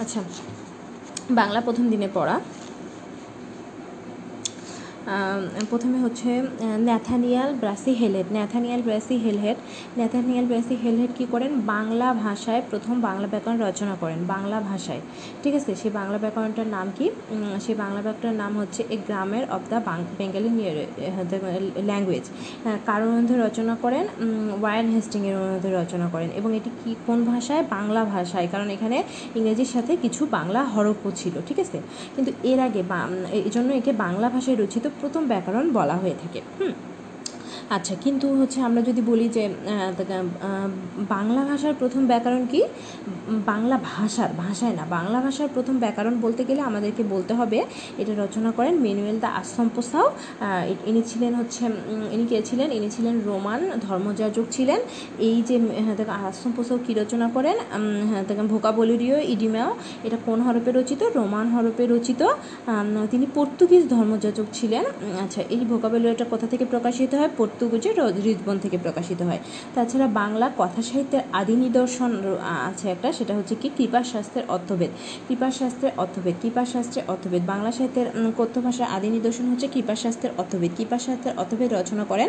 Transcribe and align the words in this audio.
আচ্ছা 0.00 0.20
বাংলা 1.30 1.60
প্রথম 1.60 1.84
দিনে 1.88 2.08
পড়া। 2.14 2.36
প্রথমে 5.70 5.98
হচ্ছে 6.04 6.30
Nathaniel 6.88 7.50
Brassey 7.62 7.92
Halhed 8.00 8.26
Nathaniel 8.32 8.80
Brassey 8.82 9.16
Halhed 9.24 9.56
Nathaniel 9.98 10.44
Brassey 10.50 10.74
Halhed 10.84 11.10
কী 11.18 11.24
করেন? 11.30 11.50
বাংলা 11.74 12.08
ভাষায় 12.26 12.62
প্রথম 12.70 12.94
বাংলা 13.00 13.26
ব্যাকরণ 13.26 13.58
রচনা 13.66 13.94
করেন, 14.00 14.18
বাংলা 14.34 14.58
ভাষায়। 14.70 15.02
ঠিক 15.42 15.54
আছে? 15.58 15.70
সেই 15.80 15.92
বাংলা 16.00 16.18
ব্যাকরণটার 16.18 16.68
নাম 16.76 16.86
কি? 16.98 17.06
সেই 17.64 17.76
বাংলা 17.82 18.00
ব্যাকরণের 18.06 18.38
নাম 18.42 18.52
হচ্ছে 18.60 18.80
a 18.94 18.96
grammar 19.06 19.44
of 19.56 19.62
the 19.70 19.78
Bengali 20.18 20.50
language. 21.90 22.24
কার 22.86 23.00
অনুরোধে 23.08 23.36
রচনা 23.46 23.74
করেন? 23.82 24.04
ওয়ারেন 24.60 24.88
হেস্টিংয়ের 24.94 25.36
অনুরোধে 25.36 25.70
রচনা 25.80 26.06
করেন। 26.12 26.28
এবং 26.38 26.50
এটি 26.56 26.70
কি, 26.84 26.90
কোন 27.06 27.18
ভাষায়? 27.24 27.62
বাংলা 27.76 28.02
ভাষায়। 28.14 28.46
কারণ 28.52 28.68
এখানে 28.76 28.96
ইংরেজির 29.38 29.70
সাথে 29.74 29.92
কিছু 30.04 30.22
বাংলা 30.36 30.60
হরফও 30.74 31.10
ছিল, 31.20 31.34
ঠিক 31.48 31.58
আছে? 31.64 31.78
কিন্তু 32.14 32.30
এর 32.50 32.58
আগে 32.66 32.80
এই 33.38 33.50
জন্য 33.54 33.68
একে 33.80 33.92
বাংলা 34.04 34.26
ভাষায় 34.34 34.56
রচিত 34.62 34.84
প্রথম 35.00 35.22
ব্যাকরণ 35.28 35.66
বলা 35.72 35.96
হয়ে 35.98 36.16
থাকে। 36.18 36.40
হুম? 36.58 36.74
আচ্ছা 37.76 37.94
কিন্তু 38.04 38.26
হচ্ছে 38.40 38.58
আমরা 38.68 38.80
যদি 38.88 39.02
বলি 39.10 39.26
যে 39.36 39.44
বাংলা 41.14 41.42
ভাষার 41.50 41.74
প্রথম 41.80 42.02
ব্যাকরণ 42.12 42.42
কি? 42.52 42.60
বাংলা 43.50 43.76
ভাষার, 43.92 44.30
ভাষায় 44.44 44.74
না, 44.78 44.84
বাংলা 44.96 45.18
ভাষার 45.26 45.50
প্রথম 45.54 45.74
ব্যাকরণ 45.84 46.14
বলতে 46.24 46.42
গেলে 46.48 46.62
আমাদেরকে 46.70 47.02
বলতে 47.14 47.32
হবে, 47.40 47.58
এটা 48.00 48.12
রচনা 48.22 48.50
করেন 48.58 48.74
মেনুয়েল 48.86 49.18
দা 49.24 49.28
আসমপোসাও 49.40 50.06
ইনি 50.90 51.02
ছিলেন 51.10 51.32
হচ্ছে 51.40 51.62
ইনি 52.14 52.24
কে 52.30 52.38
ছিলেন? 52.48 52.68
ইনি 52.78 52.88
ছিলেন 52.96 53.14
রোমান 53.30 53.60
ধর্মযাজক 53.86 54.46
ছিলেন। 54.56 54.80
এই 55.28 55.36
যে 55.48 55.54
আসমপোসাও 56.30 56.78
কী 56.86 56.92
রচনা 57.00 57.26
করেন? 57.36 57.56
ভোকাবলিরিও 58.52 59.18
ইডিমাও, 59.34 59.70
এটা 60.06 60.18
কোন 60.26 60.38
হরপে 60.46 60.70
রচিত? 60.78 61.00
রোমান 61.18 61.46
হরপে 61.54 61.84
রচিত। 61.92 62.22
তিনি 63.12 63.26
পর্তুগিজ 63.38 63.82
ধর্মযাজক 63.94 64.46
ছিলেন। 64.58 64.84
আচ্ছা 65.24 65.40
এই 65.54 65.62
ভোকাবুলারিটা 65.70 66.26
কোথা 66.32 66.46
থেকে 66.52 66.64
প্রকাশিত 66.72 67.12
হয়? 67.20 67.30
পর্তুগিজের 67.54 67.96
হৃদবন 68.26 68.56
থেকে 68.64 68.76
প্রকাশিত 68.84 69.20
হয়। 69.28 69.40
তাছাড়া 69.74 70.06
বাংলা 70.20 70.46
কথা 70.60 70.80
সাহিত্যের 70.88 71.22
আদি 71.40 71.54
নিদর্শন 71.64 72.10
আছে 72.68 72.86
একটা, 72.94 73.08
সেটা 73.18 73.32
হচ্ছে 73.38 73.54
কি 73.62 73.68
কৃপাশাস্ত্রের 73.78 74.44
অর্থভেদ। 74.54 74.90
কৃপাশাস্ত্রের 75.28 75.92
অর্থভেদ 76.02 76.34
কৃপাশাস্ত্রের 76.42 77.04
অর্থভেদ। 77.12 77.42
বাংলা 77.52 77.70
সাহিত্যের 77.76 78.08
কথ্য 78.38 78.56
ভাষার 78.66 78.88
আদি 78.96 79.08
নিদর্শন 79.16 79.46
হচ্ছে 79.50 79.66
কৃপাশাস্ত্রের 79.74 80.32
অর্থভেদ। 80.40 80.70
কৃপাশাস্ত্রের 80.78 81.34
অর্থভেদ 81.42 81.68
রচনা 81.78 82.04
করেন 82.10 82.28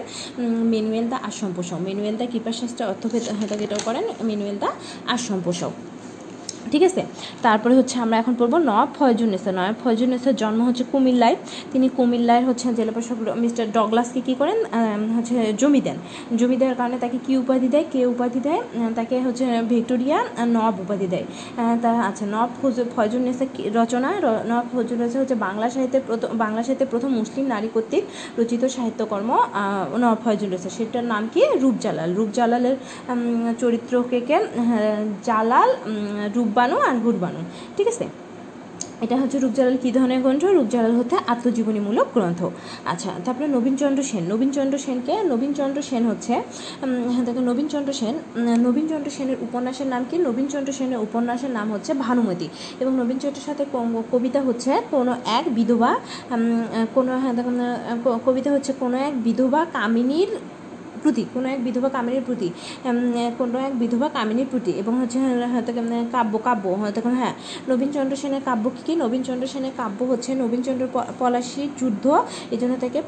মেনুয়েল 0.73 1.05
দা 1.11 1.17
আসমপোষক 1.29 1.79
মেনুয়েল 1.87 2.15
দা 2.19 2.25
কৃপাশাস্ত্রের 2.33 2.87
অর্থভেদ, 2.93 3.23
হয়তো 3.37 3.55
এটাও 3.65 3.81
করেন 3.87 4.05
মেনুয়েল 4.29 4.57
দা 4.63 4.69
আসমপোষক 5.15 5.73
ঠিক 6.71 6.83
আছে? 6.83 7.05
তারপরে 7.41 7.75
হচ্ছে 7.75 7.99
আমরা 7.99 8.17
এখন 8.17 8.35
পড়ব 8.39 8.57
নবাব 8.57 8.87
ফয়জুন্নেসা 8.99 9.51
নবাব 9.51 9.73
ফয়জুন্নেসার 9.83 10.35
জন্ম 10.35 10.61
হচ্ছে 10.67 10.83
কুমিল্লায়। 10.91 11.35
তিনি 11.71 11.89
কুমিল্লায় 11.89 12.45
হচ্ছে 12.45 12.73
জেলা 12.73 12.91
প্রশাসক 12.91 13.35
মিস্টার 13.35 13.71
ডগলাসকে 13.71 14.21
কী 14.21 14.33
করেন? 14.33 14.65
হচ্ছে 15.17 15.53
জমি 15.53 15.81
দেন। 15.81 15.95
জমি 16.37 16.57
দেওয়ার 16.57 16.75
কারণে 16.75 16.99
তাকে 16.99 17.17
কী 17.27 17.37
উপাধি 17.37 17.67
দেয়? 17.67 17.85
কে 17.91 18.05
উপাধি 18.05 18.39
দেয়? 18.39 18.61
তাকে 18.95 19.19
হচ্ছে 19.21 19.45
ভিক্টোরিয়া 19.69 20.45
নবাব 20.45 20.79
উপাধি 20.79 21.07
দেয়। 21.07 21.23
তা 21.81 21.91
আচ্ছা 21.91 22.47
ফয়জুন্নেসা 22.95 23.45
কি- 23.45 23.69
রচনা 23.73 24.19
নব 24.19 24.25
নবাব 24.45 24.65
ফয়জুন্নেসা 24.73 25.19
হচ্ছে 25.19 25.35
বাংলা 25.35 25.69
সাহিত্যের 25.69 26.01
প্রথম 26.07 26.27
বাংলা 26.33 26.63
সাহিত্যের 26.63 26.87
প্রথম 26.91 27.07
মুসলিম 27.07 27.45
নারী 27.47 27.69
কর্তৃক 27.73 28.03
রচিত 28.39 28.65
সাহিত্যকর্ম 28.65 29.37
নব 29.91 29.97
নবাব 29.97 30.17
ফয়জুন্নেসা 30.23 30.69
সেটার 30.69 31.03
নাম 31.03 31.29
কি? 31.33 31.45
রূপজালাল। 31.59 32.15
রূপজালালের 32.15 32.75
চরিত্রকে 33.59 34.19
কে 34.19 34.35
হ্যাঁ, 34.35 35.05
জালাল 35.23 35.69
উম, 35.69 36.29
রূপবানু 36.55 36.75
আর 36.89 36.95
হুরবানু 37.03 37.41
ঠিক 37.77 37.87
আছে? 37.93 38.05
এটা 39.05 39.15
হচ্ছে 39.21 39.37
রূপজালাল 39.43 39.75
কী 39.83 39.89
ধরনের 39.97 40.19
গ্রন্থ? 40.23 40.43
রূপজালাল 40.57 40.93
হচ্ছে 40.99 41.17
আত্মজীবনীমূলক 41.33 42.07
গ্রন্থ। 42.15 42.41
আচ্ছা 42.91 43.11
তারপরে 43.25 43.47
নবীনচন্দ্র 43.57 44.01
সেন। 44.09 44.23
নবীনচন্দ্র 44.33 44.75
সেনকে 44.85 45.13
নবীনচন্দ্র 45.31 45.79
সেন 45.89 46.03
হচ্ছে 46.11 46.33
হ্যাঁ, 47.13 47.23
দেখো 47.27 47.41
নবীনচন্দ্র 47.51 47.91
সেন 47.99 48.15
নবীনচন্দ্র 48.67 49.09
সেনের 49.17 49.37
উপন্যাসের 49.45 49.87
নাম 49.93 50.01
কি? 50.09 50.15
নবীনচন্দ্র 50.27 50.71
সেনের 50.79 50.99
উপন্যাসের 51.07 51.51
নাম 51.57 51.67
হচ্ছে 51.73 51.91
ভানুমতি। 52.05 52.47
এবং 52.81 52.91
নবীনচন্দ্রের 53.01 53.45
সাথে 53.49 53.63
কবিতা 54.13 54.39
হচ্ছে 54.47 54.71
কোনো 54.93 55.11
এক 55.39 55.45
বিধবা 55.57 55.91
কোনো 56.95 57.11
হ্যাঁ 57.21 57.33
দেখো 57.37 57.51
কবিতা 58.27 58.49
হচ্ছে 58.55 58.71
কোনো 58.81 58.95
এক 59.07 59.13
বিধবা 59.25 59.61
কামিনীর 59.75 60.31
প্রতি 61.05 61.23
কোনো 61.33 61.47
এক 61.49 61.59
বিধবা 61.63 61.89
কামিনীর 61.89 62.23
প্রতি 62.25 62.47
কোনো 63.37 63.57
এক 63.67 63.73
বিধবা 63.79 64.07
কামিনীর 64.09 64.49
প্রতি 64.51 64.71
এবং 64.81 64.93
হচ্ছে 64.99 65.17
হয়তো 65.53 65.71
উম, 65.73 65.91
কাব্য 66.11 66.33
কাব্য 66.47 66.65
হয়তো 66.81 66.99
হ্যাঁ 67.21 67.33
নবীনচন্দ্র 67.69 68.13
সেনের 68.21 68.43
কাব্য 68.45 68.65
কী 68.75 68.81
কী? 68.87 68.93
নবীনচন্দ্র 68.95 69.45
সেনের 69.47 69.73
কাব্য 69.77 69.99
হচ্ছে 70.11 70.31
নবীনচন্দ্র 70.35 70.83
পলাশীর 71.19 71.69
যুদ্ধ 71.79 72.05
এই 72.51 72.57
জন্য 72.61 72.73
তাকে 72.79 72.99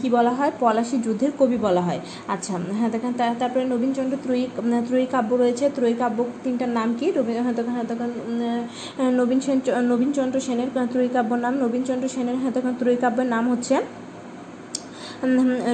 কী 0.00 0.08
বলা 0.10 0.32
হয়? 0.38 0.52
পলাশী 0.60 0.96
যুদ্ধের 1.06 1.32
কবি 1.38 1.58
বলা 1.66 1.82
হয়। 1.82 2.00
আচ্ছা 2.28 2.54
হ্যাঁ 2.78 2.90
দেখেন 2.90 3.12
তারপরে 3.40 3.64
নবীনচন্দ্র 3.64 4.14
ত্রয়ী 4.24 4.44
ত্রয়ী 4.88 5.06
কাব্য 5.06 5.30
রয়েছে। 5.34 5.64
ত্রয়ী 5.76 5.94
কাব্য 5.94 6.18
তিনটার 6.44 6.70
নাম 6.70 6.88
কি? 6.98 7.06
রবি 7.10 7.32
হ্যাঁ 7.38 7.56
তখন 7.58 7.72
হ্যাঁ 7.76 7.86
তখন 7.90 8.10
নবীন 9.20 9.38
সেন 9.40 9.58
নবীনচন্দ্র 9.92 10.36
সেনের 10.40 10.68
ত্রয়ী 10.92 11.08
কাব্য 11.08 11.30
নাম 11.36 11.54
নবীনচন্দ্র 11.64 12.06
সেনের 12.08 12.36
হ্যাঁ 12.40 12.52
তখন 12.52 12.72
ত্রয়ী 12.80 12.96
কাব্যের 12.96 13.28
নাম 13.34 13.44
হচ্ছে 13.52 13.74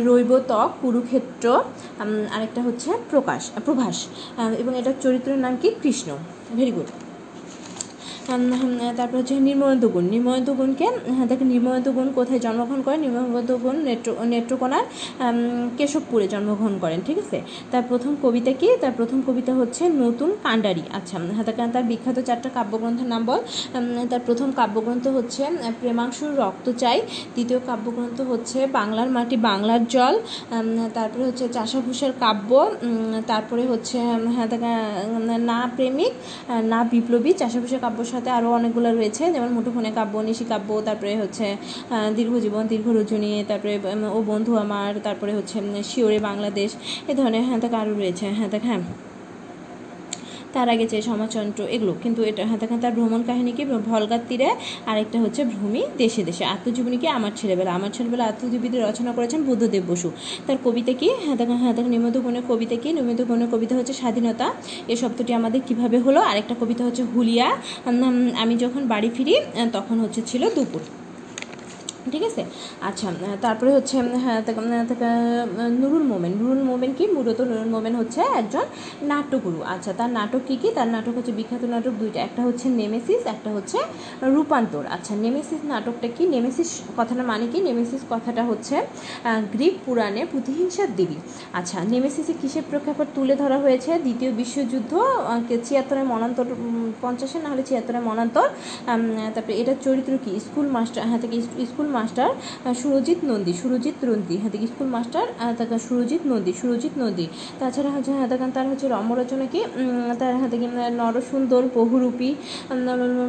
রৈবতক 0.04 0.68
কুরুক্ষেত্র 0.82 1.46
আরেকটা 2.30 2.60
হচ্ছে 2.62 2.90
প্রকাশ 3.10 3.42
প্রভাস 3.64 3.96
এবং 4.58 4.72
এটার 4.78 4.96
চরিত্রের 5.00 5.38
নাম 5.38 5.54
কি? 5.62 5.68
কৃষ্ণ। 5.82 6.08
ভেরি 6.56 6.72
গুড 6.72 6.88
তারপর 8.98 9.16
হচ্ছে 9.20 9.34
নির্ময়ন্ত 9.48 9.84
গুণ 9.94 10.04
নির্ময়ন্ত 10.14 10.48
গুণকে 10.58 10.86
হ্যাঁ 11.16 11.28
দেখেন 11.30 11.48
নির্ময়ন্ত 11.54 11.88
গুণ 11.96 12.08
কোথায় 12.18 12.40
জন্মগ্রহণ 12.44 12.80
করেন 12.86 13.00
নির্ময়ন্ত 13.06 13.50
গুণ 13.64 13.76
নেত্র, 13.88 14.08
নেত্রকোনার 14.32 14.84
কেশবপুরে 15.78 16.26
জন্মগ্রহণ 16.34 16.74
করেন, 16.82 16.98
ঠিক 17.06 17.18
আছে? 17.24 17.38
তার 17.72 17.84
প্রথম 17.90 18.12
কবিতা 18.24 18.52
কি? 18.60 18.68
তার 18.82 18.92
প্রথম 18.98 19.18
কবিতা 19.28 19.52
হচ্ছে 19.60 19.82
নতুন 20.02 20.30
কাণ্ডারি 20.44 20.84
আচ্ছা 20.98 21.16
হ্যাঁ 21.36 21.46
তার 21.74 21.84
বিখ্যাত 21.90 22.18
চারটা 22.28 22.48
কাব্যগ্রন্থের 22.56 23.08
নাম 23.12 23.22
বল। 23.28 23.40
তার 24.12 24.22
প্রথম 24.28 24.48
কাব্যগ্রন্থ 24.60 25.04
হচ্ছে 25.16 25.42
প্রেমাংশুর 25.80 26.32
রক্ত 26.42 26.66
চাই। 26.82 26.98
দ্বিতীয় 27.34 27.60
কাব্যগ্রন্থ 27.68 28.18
হচ্ছে 28.32 28.58
বাংলার 28.78 29.08
মাটি, 29.16 29.36
বাংলার 29.50 29.82
জল। 29.94 30.14
তারপরে 30.96 31.22
হচ্ছে 31.28 31.44
চাষাভূষার 31.56 32.12
কাব্য। 32.24 32.50
তারপরে 33.30 33.62
হচ্ছে 33.72 33.96
হ্যাঁ 34.36 34.48
না 35.50 35.58
প্রেমিক 35.76 36.12
না 36.72 36.78
বিপ্লবী। 36.92 37.30
চাষাভূষা 37.42 37.78
কাব্যর 37.84 38.06
সাথে 38.14 38.30
আরও 38.38 38.48
অনেকগুলো 38.58 38.88
রয়েছে, 38.90 39.24
যেমন 39.34 39.50
মুঠোফোনে 39.56 39.90
কাব্য, 39.98 40.14
নিশি 40.28 40.44
কাব্য, 40.52 40.68
তারপরে 40.88 41.12
হচ্ছে 41.22 41.46
দীর্ঘ 42.16 42.32
দীর্ঘজীবন 42.34 42.64
দীর্ঘ 42.72 42.86
রজনী, 42.98 43.32
তারপরে 43.48 43.72
ও 44.16 44.18
বন্ধু 44.32 44.52
আমার, 44.64 44.90
তারপরে 45.06 45.32
হচ্ছে 45.38 45.56
শিওরে 45.90 46.18
বাংলাদেশ, 46.28 46.70
এ 47.10 47.12
ধরনের 47.18 47.42
হ্যাঁ 47.46 47.58
তাকে 47.60 47.76
আরও 47.82 47.92
রয়েছে 47.94 48.26
হ্যাঁ 48.38 48.48
তাকে 48.50 48.66
হ্যাঁ। 48.66 48.82
তার 50.54 50.68
আগে 50.74 50.86
যে 50.92 50.98
সমাচন্দ্র 51.10 51.60
এগুলো। 51.76 51.92
কিন্তু 52.02 52.20
এটা 52.30 52.42
হ্যাঁ 52.48 52.58
দেখেন 52.62 52.78
তার 52.84 52.92
ভ্রমণ 52.98 53.20
কাহিনী 53.28 53.52
কি? 53.56 53.62
ভলগার 53.90 54.22
তীরে 54.28 54.48
আরেকটা 54.90 55.18
হচ্ছে 55.24 55.42
ভূমি 55.54 55.82
দেশে 56.02 56.22
দেশে। 56.28 56.44
আত্মজীবনী 56.54 56.96
কি? 57.02 57.08
আমার 57.18 57.32
ছেলেবেলা। 57.40 57.70
আমার 57.78 57.90
ছেলেবেলা 57.96 58.24
আত্মজীবনী 58.30 58.76
রচনা 58.88 59.10
করেছেন 59.16 59.40
বুদ্ধদেব 59.48 59.84
বসু। 59.92 60.08
তার 60.46 60.58
কবিতা 60.64 60.92
কি? 61.00 61.08
হ্যাঁ 61.24 61.36
দেখেন 61.40 61.86
নিয়মিত 61.92 62.16
গুণের 62.24 62.44
কবিতা 62.50 62.76
কি? 62.82 62.88
নিয়মিত 62.96 63.20
গুণের 63.30 63.48
কবিতা 63.52 63.74
হচ্ছে 63.78 63.94
স্বাধীনতা। 64.00 64.46
এই 64.92 64.96
শব্দটি 65.02 65.32
আমাদের 65.40 65.60
কীভাবে 65.68 65.98
হলো? 66.06 66.20
আরেকটা 66.30 66.54
কবিতা 66.60 66.82
হচ্ছে 66.86 67.02
হুলিয়া। 67.12 67.48
আমি 68.42 68.54
যখন 68.64 68.82
বাড়ি 68.92 69.08
ফিরি 69.16 69.34
তখন 69.76 69.96
হচ্ছে 70.04 70.20
ছিল 70.30 70.42
দুপুর। 70.56 70.82
ঠিক 72.12 72.22
আছে? 72.30 72.42
আচ্ছা 72.88 73.06
তারপরে 73.44 73.70
হচ্ছে 73.76 73.94
হ্যাঁ 74.24 74.40
নুরুল 75.80 76.04
মোমেন। 76.12 76.32
নুরুল 76.40 76.62
মোমেন 76.70 76.92
কি? 76.98 77.04
মূলত 77.16 77.38
নুরুল 77.50 77.70
মোমেন 77.74 77.94
হচ্ছে 78.00 78.20
একজন 78.40 78.66
নাট্যগুরু। 79.10 79.58
আচ্ছা 79.74 79.90
তার 79.98 80.10
নাটক 80.18 80.42
কী 80.48 80.54
কী? 80.62 80.68
তার 80.78 80.88
নাটক 80.94 81.14
হচ্ছে 81.18 81.32
বিখ্যাত 81.38 81.62
নাটক 81.74 81.94
দুইটা। 82.02 82.18
একটা 82.28 82.42
হচ্ছে 82.46 82.66
নেমেসিস, 82.80 83.20
একটা 83.34 83.50
হচ্ছে 83.56 83.78
রূপান্তর। 84.34 84.82
আচ্ছা 84.96 85.12
নেমেসিস 85.24 85.60
নাটকটা 85.72 86.08
কি? 86.16 86.22
নেমেসিস 86.34 86.68
কথাটা 86.98 87.22
মানে 87.30 87.46
কি? 87.52 87.58
নেমেসিস 87.68 88.02
কথাটা 88.12 88.42
হচ্ছে 88.50 88.76
গ্রিক 89.54 89.74
পুরাণে 89.86 90.22
প্রতিহিংসার 90.32 90.90
দেবী। 90.98 91.18
আচ্ছা 91.58 91.78
নেমেসিসে 91.92 92.34
কিসের 92.40 92.64
প্রেক্ষাপট 92.70 93.08
তুলে 93.16 93.34
ধরা 93.42 93.58
হয়েছে? 93.64 93.90
দ্বিতীয় 94.04 94.30
বিশ্বযুদ্ধ 94.40 94.92
ছিয়াত্তরের 95.66 96.06
মনান্তর 96.12 96.46
পঞ্চাশে 97.02 97.38
নাহলে 97.44 97.62
ছিয়াত্তরের 97.68 98.02
মনান্তর 98.08 98.48
তারপরে 99.34 99.54
এটার 99.60 99.78
চরিত্র 99.86 100.12
কি? 100.24 100.32
স্কুল 100.46 100.66
মাস্টার 100.76 101.02
হ্যাঁ 101.10 101.20
থেকে 101.24 101.36
স্কুল 101.70 101.88
মাস্টার 101.98 102.28
সুরজিৎ 102.80 103.20
নন্দী 103.30 103.52
সুরজিৎ 103.60 103.96
নন্দী 104.08 104.36
হ্যাঁ 104.42 104.52
স্কুল 104.72 104.88
মাস্টার 104.96 105.26
তাকে 105.58 105.76
সুরজিৎ 105.86 106.22
নন্দী 106.30 106.52
সুরজিৎ 106.60 106.94
নন্দী। 107.02 107.26
তাছাড়া 107.60 107.90
হচ্ছে 107.94 108.12
হ্যাঁ 108.18 108.28
তার 108.56 108.66
হচ্ছে 108.70 108.86
রম্যরচনা 108.96 109.46
কি? 109.52 109.60
তার 110.20 110.32
হ্যাঁ 110.40 110.50
থেকে 110.54 110.66
নরসুন্দর 111.00 111.62
বহুরূপী 111.78 112.30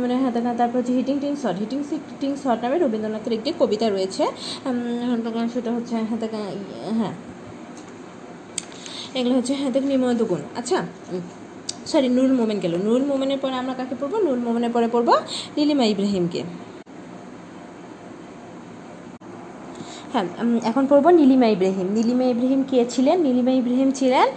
মানে 0.02 0.16
হ্যাঁ 0.22 0.34
তারপর 0.60 0.78
হচ্ছে 0.80 0.94
হিটিং 0.98 1.16
টিং 1.24 1.32
শট 1.42 1.56
হিটিং 1.64 1.80
টিং 2.22 2.32
শট 2.44 2.60
নামে 2.64 2.78
রবীন্দ্রনাথের 2.84 3.34
একটি 3.38 3.50
কবিতা 3.62 3.88
রয়েছে। 3.96 4.24
সেটা 5.54 5.72
হচ্ছে 5.76 5.94
হ্যাঁ 6.10 6.20
হ্যাঁ। 7.00 7.14
এগুলো 9.20 9.34
হচ্ছে 9.40 9.54
হ্যাঁ 9.60 9.72
নির্ময় 9.92 10.16
গুণ 10.32 10.42
আচ্ছা 10.60 10.78
সরি 11.92 12.08
নুরুল 12.16 12.34
মোমেন 12.40 12.58
গেল। 12.64 12.74
নুরুল 12.86 13.06
মোমেনের 13.12 13.40
পরে 13.44 13.56
আমরা 13.62 13.74
কাকে 13.80 13.96
পড়ব? 14.00 14.14
নুরুল 14.26 14.42
মোমেনের 14.48 14.72
পরে 14.76 14.88
পড়ব 14.94 15.10
নীলিমা 15.58 15.86
ইব্রাহিমকে। 15.94 16.42
হ্যাঁ 20.13 20.25
এখন 20.69 20.84
পড়ব 20.92 21.06
নীলিমা 21.22 21.48
ইব্রাহিম। 21.56 21.88
নীলিমা 21.98 22.25
ইব্রাহিম 22.34 22.62
কে 22.69 22.78
ছিলেন? 22.94 23.18
নীলিমা 23.28 23.52
ইব্রাহিম 23.62 23.90
ছিলেন 24.00 24.28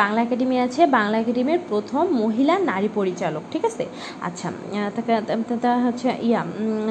বাংলা 0.00 0.20
একাডেমি 0.26 0.56
আছে, 0.66 0.82
বাংলা 0.96 1.16
একাডেমির 1.22 1.60
প্রথম 1.70 2.04
মহিলা 2.22 2.54
নারী 2.70 2.88
পরিচালক, 2.98 3.42
ঠিক 3.52 3.62
আছে? 3.70 3.84
আচ্ছা 4.28 4.48
তা 5.64 5.70
হচ্ছে 5.86 6.08
ইয়া 6.28 6.40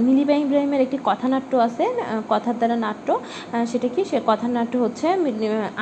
নীলিমা 0.07 0.35
ইব্রাহিমের 0.45 0.81
একটি 0.85 0.97
কথানাট্য 1.09 1.51
আছে 1.67 1.85
কথার 2.31 2.55
দ্বারা 2.59 2.75
নাট্য 2.85 3.07
সেটা 3.71 3.87
কি? 3.93 4.01
সে 4.09 4.17
কথার 4.29 4.51
নাট্য 4.57 4.73
হচ্ছে 4.83 5.05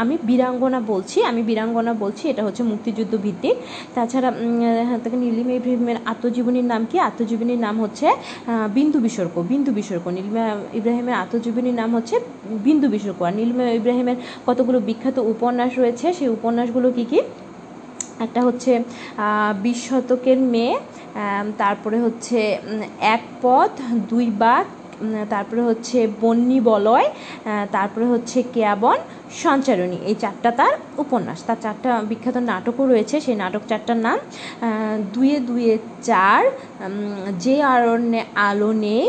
আমি 0.01 0.15
বীরাঙ্গনা 0.29 0.79
বলছি, 0.91 1.17
আমি 1.31 1.41
বীরাঙ্গনা 1.49 1.93
বলছি, 2.03 2.23
এটা 2.31 2.41
হচ্ছে 2.47 2.63
মুক্তিযুদ্ধ 2.71 3.13
ভিত্তিক। 3.25 3.55
তাছাড়া 3.95 4.29
তাকে 5.03 5.17
নীলিমা 5.23 5.53
ইব্রাহিমের 5.59 5.97
আত্মজীবনীর 6.11 6.67
নাম 6.73 6.81
কি? 6.91 6.97
আত্মজীবনীর 7.09 7.61
নাম 7.65 7.75
হচ্ছে 7.83 8.07
বিন্দু 8.77 8.97
বিসর্গ 9.05 9.35
বিন্দু 9.51 9.71
বিসর্গ। 9.77 10.05
নীলিমা 10.17 10.45
ইব্রাহিমের 10.79 11.15
আত্মজীবনীর 11.23 11.75
নাম 11.81 11.89
হচ্ছে 11.95 12.04
বিন্দু 12.65 12.87
বিসর্গ 12.93 13.19
আর 13.27 13.33
নীলিমা 13.39 13.63
ইব্রাহিমের 13.79 14.17
কতগুলো 14.47 14.77
বিখ্যাত 14.87 15.17
উপন্যাস 15.33 15.71
রয়েছে, 15.81 16.07
সেই 16.17 16.29
উপন্যাসগুলো 16.37 16.87
কী 16.97 17.05
কী? 17.11 17.19
একটা 18.25 18.41
হচ্ছে 18.47 18.71
বিশ 19.65 19.79
শতকের 19.87 20.39
মেয়ে 20.53 20.75
তারপরে 21.61 21.97
হচ্ছে 22.05 22.39
এক 23.15 23.23
পথ, 23.43 23.71
দুই 24.11 24.27
বাঘ 24.43 24.65
তারপরে 25.33 25.61
হচ্ছে 25.69 25.97
বন্যী 26.23 26.59
বলয় 26.71 27.07
তারপরে 27.75 28.05
হচ্ছে 28.13 28.37
কেয়াবন 28.55 28.97
সঞ্চারণী। 29.43 29.97
এই 30.09 30.15
চারটা 30.23 30.49
তার 30.59 30.73
উপন্যাস। 31.03 31.39
তার 31.47 31.59
চারটা 31.61 31.89
বিখ্যাত 32.09 32.37
নাটকও 32.51 32.83
রয়েছে। 32.91 33.15
সেই 33.25 33.35
নাটক 33.35 33.63
চারটার 33.69 33.99
নাম 34.05 34.17
দুয়ে 35.13 35.37
দুয়ে 35.39 35.77
চার 36.09 36.41
যে 37.43 37.55
আরণ্যে 37.63 38.21
আলো 38.49 38.71
নেই, 38.85 39.05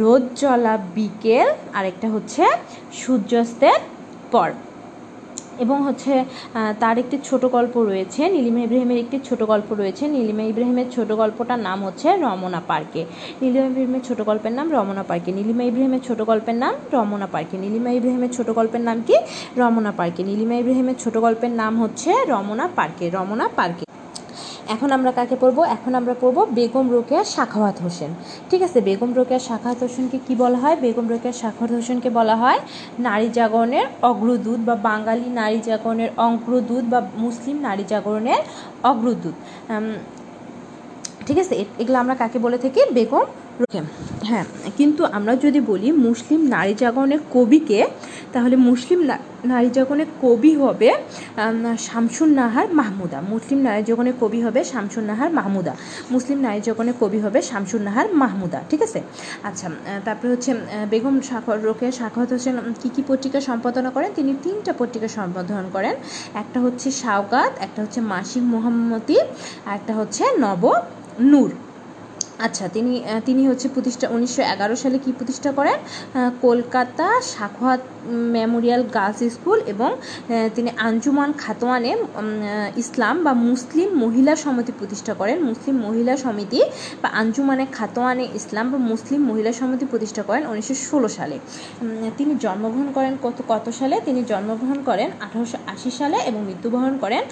রোদ 0.00 0.22
জলা 0.40 0.74
বিকেল, 0.96 1.48
আরেকটা 1.78 2.08
হচ্ছে 2.14 2.44
সূর্যাস্তের 3.00 3.80
পর। 4.32 4.50
এবং 5.64 5.76
হচ্ছে 5.86 6.12
তার 6.82 6.96
একটি 7.02 7.16
ছোট 7.28 7.42
গল্প 7.56 7.74
রয়েছে, 7.90 8.20
নীলিমা 8.34 8.60
ইব্রাহিমের 8.66 8.98
একটি 9.04 9.16
ছোট 9.28 9.40
গল্প 9.52 9.68
রয়েছে। 9.80 10.04
নীলিমা 10.14 10.44
ইব্রাহিমের 10.52 10.88
ছোট 10.94 11.10
গল্পটার 11.22 11.60
নাম 11.68 11.78
হচ্ছে 11.86 12.08
রমনা 12.26 12.60
পার্কে। 12.70 13.02
নীলিমা 13.42 13.66
ইব্রাহিমের 13.70 14.02
ছোট 14.08 14.18
গল্পের 14.20 14.54
নাম 14.58 14.66
রমনা 14.76 15.02
পার্কে। 15.08 15.30
নীলিমা 15.38 15.64
ইব্রাহিমের 15.70 16.02
ছোট 16.08 16.20
গল্পের 16.30 16.56
নাম 16.62 16.74
রমনা 16.94 17.26
পার্কে। 17.34 17.56
নীলিমা 17.64 17.90
ইব্রাহিমের 17.98 18.32
ছোট 18.36 18.48
গল্পের 18.58 18.82
নাম 18.88 18.98
কি? 19.06 19.16
রমনা 19.56 19.92
পার্কে। 19.98 20.22
নীলিমা 20.30 20.54
ইব্রাহিমের 20.62 20.98
ছোট 21.02 21.14
গল্পের 21.24 21.52
নাম 21.60 21.72
হচ্ছে 21.82 22.10
রমনা 22.32 22.64
পার্কে। 22.76 23.06
রমনা 23.16 23.46
পার্কে। 23.56 23.84
এখন 24.74 24.88
আমরা 24.96 25.10
কাকে 25.18 25.36
পড়ব? 25.42 25.58
এখন 25.76 25.92
আমরা 26.00 26.14
পড়ব 26.22 26.38
বেগম 26.58 26.86
রোকেয়া, 26.94 27.22
শাখাওয়াত 27.34 27.76
হোসেন। 27.84 28.10
ঠিক 28.50 28.60
আছে, 28.66 28.78
বেগম 28.88 29.10
রোকেয়া, 29.18 29.40
শাখাওয়াত 29.48 29.78
হোসেনকে 29.84 30.18
কী 30.26 30.34
বলা 30.42 30.58
হয়? 30.62 30.76
বেগম 30.84 31.06
রোকেয়া, 31.12 31.34
শাখাওয়াত 31.42 31.70
হোসেনকে 31.78 32.10
বলা 32.18 32.36
হয় 32.42 32.58
নারী 33.08 33.28
জাগরণের 33.38 33.86
অগ্রদূত 34.10 34.60
বা 34.68 34.74
বাঙালি 34.88 35.26
নারী 35.40 35.58
জাগরণের 35.68 36.10
অগ্রদূত 36.28 36.84
বা 36.92 37.00
মুসলিম 37.24 37.56
নারী 37.66 37.84
জাগরণের 37.92 38.40
অগ্রদূত। 38.90 39.36
ঠিক 41.30 41.40
আছে? 41.44 41.54
এগুলো 41.82 41.96
আমরা 42.02 42.14
কাকে 42.22 42.38
বলে 42.44 42.58
থাকি? 42.62 42.80
বেগম 42.96 43.26
হ্যাঁ 44.28 44.46
কিন্তু 44.78 45.02
আমরা 45.16 45.32
যদি 45.44 45.60
বলি 45.70 45.88
মুসলিম 46.06 46.40
নারী 46.54 46.74
জাগরণের 46.82 47.22
কবিকে, 47.34 47.80
তাহলে 48.34 48.54
মুসলিম 48.68 49.00
নারী 49.52 49.68
জাগরণের 49.76 50.10
কবি 50.24 50.52
হবে 50.62 50.88
শামসুন 51.86 52.30
নাহার 52.40 52.68
মাহমুদা। 52.80 53.18
মুসলিম 53.32 53.58
নারী 53.66 53.82
জাগরণের 53.88 54.16
কবি 54.22 54.40
হবে 54.46 54.60
শামসুন 54.72 55.04
নাহার 55.10 55.30
মাহমুদা। 55.38 55.72
মুসলিম 56.14 56.38
নারী 56.46 56.60
জাগরণের 56.66 56.96
কবি 57.02 57.18
হবে 57.24 57.38
শামসুন 57.50 57.82
নাহার 57.86 58.08
মাহমুদা। 58.22 58.58
ঠিক 58.70 58.80
আছে? 58.86 59.00
আচ্ছা 59.48 59.66
তারপরে 60.06 60.28
হচ্ছে 60.34 60.50
বেগম 60.92 61.16
সাখর 61.30 61.58
রোকে 61.66 61.86
সাখাওয়াত 62.00 62.30
হোসেন 62.34 62.56
কী 62.80 62.88
কী 62.94 63.02
পত্রিকা 63.08 63.38
সম্পাদনা 63.48 63.90
করেন? 63.96 64.10
তিনি 64.18 64.32
তিনটা 64.44 64.72
পত্রিকা 64.80 65.08
সম্পাদন 65.18 65.62
করেন। 65.74 65.94
একটা 66.42 66.58
হচ্ছে 66.64 66.88
সাওগাত, 67.02 67.52
একটা 67.66 67.78
হচ্ছে 67.84 68.00
মাসিক 68.12 68.44
মোহাম্মতি 68.54 69.16
একটা 69.76 69.92
হচ্ছে 69.98 70.22
নব 70.44 70.64
নূর 71.22 71.50
আচ্ছা 72.46 72.64
তিনি 72.76 72.92
তিনি 73.28 73.42
হচ্ছে 73.50 73.66
প্রতিষ্ঠা, 73.74 74.06
উনিশশো 74.16 74.42
এগারো 74.54 74.74
সালে 74.82 74.98
কী 75.04 75.10
প্রতিষ্ঠা 75.18 75.50
করেন? 75.58 75.78
Kolkata 76.46 77.06
Sakhawat 77.34 77.82
memorial 78.36 78.82
girls 78.96 79.20
school 79.36 79.58
এবং 79.72 79.90
তিনি 80.56 80.70
আঞ্জুমান 80.88 81.30
খাতোয়ানে 81.42 81.92
ইসলাম 82.82 83.16
বা 83.26 83.32
মুসলিম 83.48 83.88
মহিলা 84.04 84.32
সমিতি 84.44 84.72
প্রতিষ্ঠা 84.80 85.12
করেন। 85.20 85.38
মুসলিম 85.50 85.76
মহিলা 85.86 86.14
সমিতি 86.24 86.60
বা 87.02 87.08
আঞ্জুমানে 87.20 87.64
খাতোয়ানে 87.78 88.24
ইসলাম 88.40 88.66
বা 88.72 88.78
মুসলিম 88.90 89.20
মহিলা 89.30 89.50
সমিতি 89.60 89.84
প্রতিষ্ঠা 89.92 90.22
করেন 90.28 90.42
উনিশশো 90.52 90.74
ষোলো 90.88 91.08
সালে। 91.18 91.36
তিনি 92.18 92.32
জন্মগ্রহণ 92.44 92.88
করেন 92.96 93.12
কত 93.24 93.38
কত 93.50 93.66
সালে? 93.80 93.96
তিনি 94.06 94.20
জন্মগ্রহণ 94.30 94.78
করেন 94.88 95.08
আঠারোশো 95.24 95.58
আশি 95.72 95.90
সালে 95.98 96.18
এবং 96.28 96.40
মৃত্যুবরণ 96.48 96.94
করেন 97.04 97.22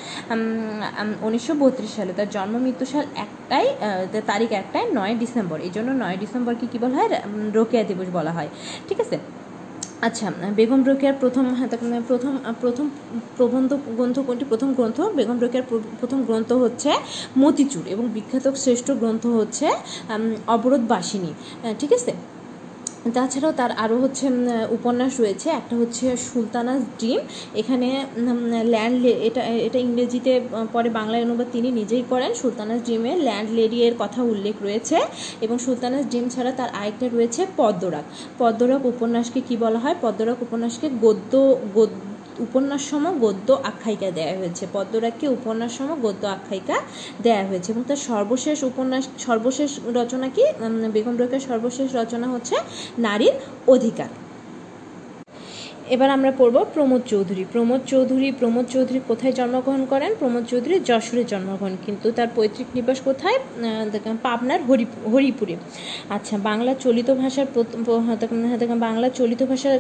উনিশশো 1.26 1.52
বত্রিশ 1.62 1.90
সালে। 1.98 2.12
তার 2.18 2.28
জন্ম 2.36 2.54
মৃত্যু 2.66 2.86
সাল 2.92 3.04
একটাই 3.24 3.66
তারিখ 4.30 4.50
একটাই 4.62 4.84
নয় 4.98 5.14
ডিসেম্বর, 5.22 5.58
এই 5.66 5.72
জন্য 5.76 5.88
নয় 6.02 6.16
ডিসেম্বরকে 6.22 6.66
কী 6.72 6.78
বলা 6.84 6.96
হয়? 6.98 7.10
রোকেয়া 7.58 7.84
দিবস 7.90 8.08
বলা 8.18 8.32
হয়। 8.36 8.50
ঠিক 8.88 8.98
আছে? 9.04 9.16
আচ্ছা 10.06 10.26
বেগম 10.58 10.80
রোকেয়ার 10.88 11.16
প্রথম 11.22 11.44
প্রথম 12.10 12.32
প্রথম 12.62 12.86
প্রবন্ধ 13.36 13.70
গ্রন্থ 13.98 14.16
কোনটি? 14.26 14.44
প্রথম 14.52 14.68
গ্রন্থ, 14.78 14.98
বেগম 15.18 15.38
রোকেয়ার 15.44 15.66
প্রথম 16.00 16.18
গ্রন্থ 16.28 16.50
হচ্ছে 16.64 16.90
মতিচুর 17.42 17.84
এবং 17.94 18.04
বিখ্যাত 18.16 18.46
শ্রেষ্ঠ 18.64 18.88
গ্রন্থ 19.00 19.24
হচ্ছে 19.38 19.66
অবরোধবাসিনী 20.54 21.32
ঠিক 21.80 21.90
আছে? 21.98 22.12
তাছাড়াও 23.16 23.52
তার 23.60 23.72
আরও 23.84 23.96
হচ্ছে 24.04 24.26
উপন্যাস 24.76 25.12
রয়েছে। 25.22 25.48
একটা 25.60 25.74
হচ্ছে 25.80 26.04
সুলতানাস 26.28 26.80
ড্রিম। 26.98 27.20
এখানে 27.60 27.88
ল্যান্ড 28.72 28.98
এটা 29.28 29.42
এটা 29.66 29.78
ইংরেজিতে 29.86 30.32
পরে 30.74 30.88
বাংলায় 30.98 31.22
অনুবাদ 31.26 31.48
তিনি 31.52 31.68
নিজেই 31.80 32.04
করেন। 32.12 32.30
সুলতানাস 32.42 32.80
ড্রিমে 32.86 33.12
ল্যান্ড 33.26 33.48
লেডিয়ের 33.58 33.94
কথা 33.98 34.20
উল্লেখ 34.32 34.56
রয়েছে 34.66 34.96
এবং 35.44 35.56
সুলতানাস 35.66 36.04
ড্রিম 36.10 36.26
ছাড়া 36.34 36.52
তার 36.58 36.70
আরেকটা 36.80 37.06
রয়েছে 37.16 37.40
পদ্মরাগ। 37.56 38.04
পদ্মরাগ 38.40 38.82
উপন্যাসকে 38.92 39.40
কি 39.48 39.54
বলা 39.64 39.78
হয়? 39.84 39.96
পদ্মরাগ 40.04 40.38
উপন্যাসকে 40.46 40.88
গদ্য 41.04 41.32
গদ্য 41.76 41.98
উপন্যাস 42.46 42.82
সম 42.90 43.04
গদ্য 43.24 43.48
আখ্যায়িকা 43.70 44.08
দেওয়া 44.18 44.34
হয়েছে। 44.40 44.64
পদ্মরাগকে 44.72 45.26
উপন্যাসসম 45.36 45.88
গদ্য 46.04 46.22
আখ্যায়িকা 46.36 46.76
দেওয়া 47.24 47.44
হয়েছে 47.50 47.68
এবং 47.72 47.82
তার 47.88 48.00
সর্বশেষ 48.10 48.58
উপন্যাস, 48.70 49.04
সর্বশেষ 49.28 49.70
রচনা 49.98 50.28
কি? 50.36 50.44
বেগম 50.94 51.14
রোকের 51.20 51.42
সর্বশেষ 51.48 51.88
রচনা 52.00 52.26
হচ্ছে 52.34 52.56
নারীর 53.06 53.34
অধিকার। 53.74 54.10
এবার 55.94 56.08
আমরা 56.16 56.30
পড়ব 56.40 56.56
প্রমোদ 56.74 57.02
চৌধুরী। 57.12 57.42
প্রমোদ 57.52 57.80
চৌধুরী 57.92 58.28
প্রমোদ 58.40 58.66
চৌধুরী 58.74 59.00
কোথায় 59.10 59.34
জন্মগ্রহণ 59.38 59.82
করেন? 59.92 60.10
প্রমোদ 60.20 60.44
চৌধুরী 60.50 60.76
যশোরে 60.90 61.22
জন্মগ্রহণ, 61.32 61.74
কিন্তু 61.86 62.06
তার 62.16 62.28
পৈতৃক 62.36 62.68
নিবাস 62.76 62.98
কোথায়? 63.08 63.38
দেখেন 63.94 64.16
পাবনার 64.26 64.60
হরি, 64.68 64.86
হরিপুরে। 65.12 65.54
আচ্ছা 66.16 66.34
বাংলা 66.48 66.72
চলিত 66.84 67.08
ভাষার 67.20 67.46
বাংলা 68.86 69.08
চলিত 69.18 69.40
ভাষার 69.50 69.76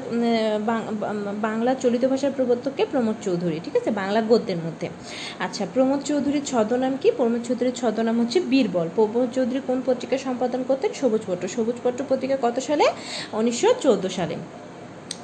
বাংলা 1.46 1.72
চলিত 1.82 2.02
ভাষার 2.12 2.32
প্রবর্তককে 2.36 2.82
প্রমোদ 2.92 3.16
চৌধুরী, 3.26 3.56
ঠিক 3.64 3.74
আছে? 3.80 3.90
বাংলা 4.00 4.20
গদ্যের 4.30 4.60
মধ্যে। 4.66 4.86
আচ্ছা 5.44 5.62
প্রমোদ 5.74 6.00
চৌধুরীর 6.10 6.44
ছদ্মনাম 6.50 6.94
কি? 7.02 7.08
প্রমোদ 7.18 7.42
চৌধুরীর 7.48 7.76
ছদ্মনাম 7.80 8.16
হচ্ছে 8.20 8.38
বীরবল। 8.52 8.86
প্রমোদ 8.96 9.28
চৌধুরী 9.36 9.60
কোন 9.68 9.78
পত্রিকা 9.86 10.16
সম্পাদন 10.26 10.60
করতেন? 10.68 10.90
সবুজপত্র 11.00 11.44
সবুজপত্র 11.56 12.00
পত্রিকা 12.10 12.36
কত 12.44 12.56
সালে? 12.68 12.86
উনিশশো 13.40 13.68
চৌদ্দ 13.84 14.04
সালে। 14.18 14.36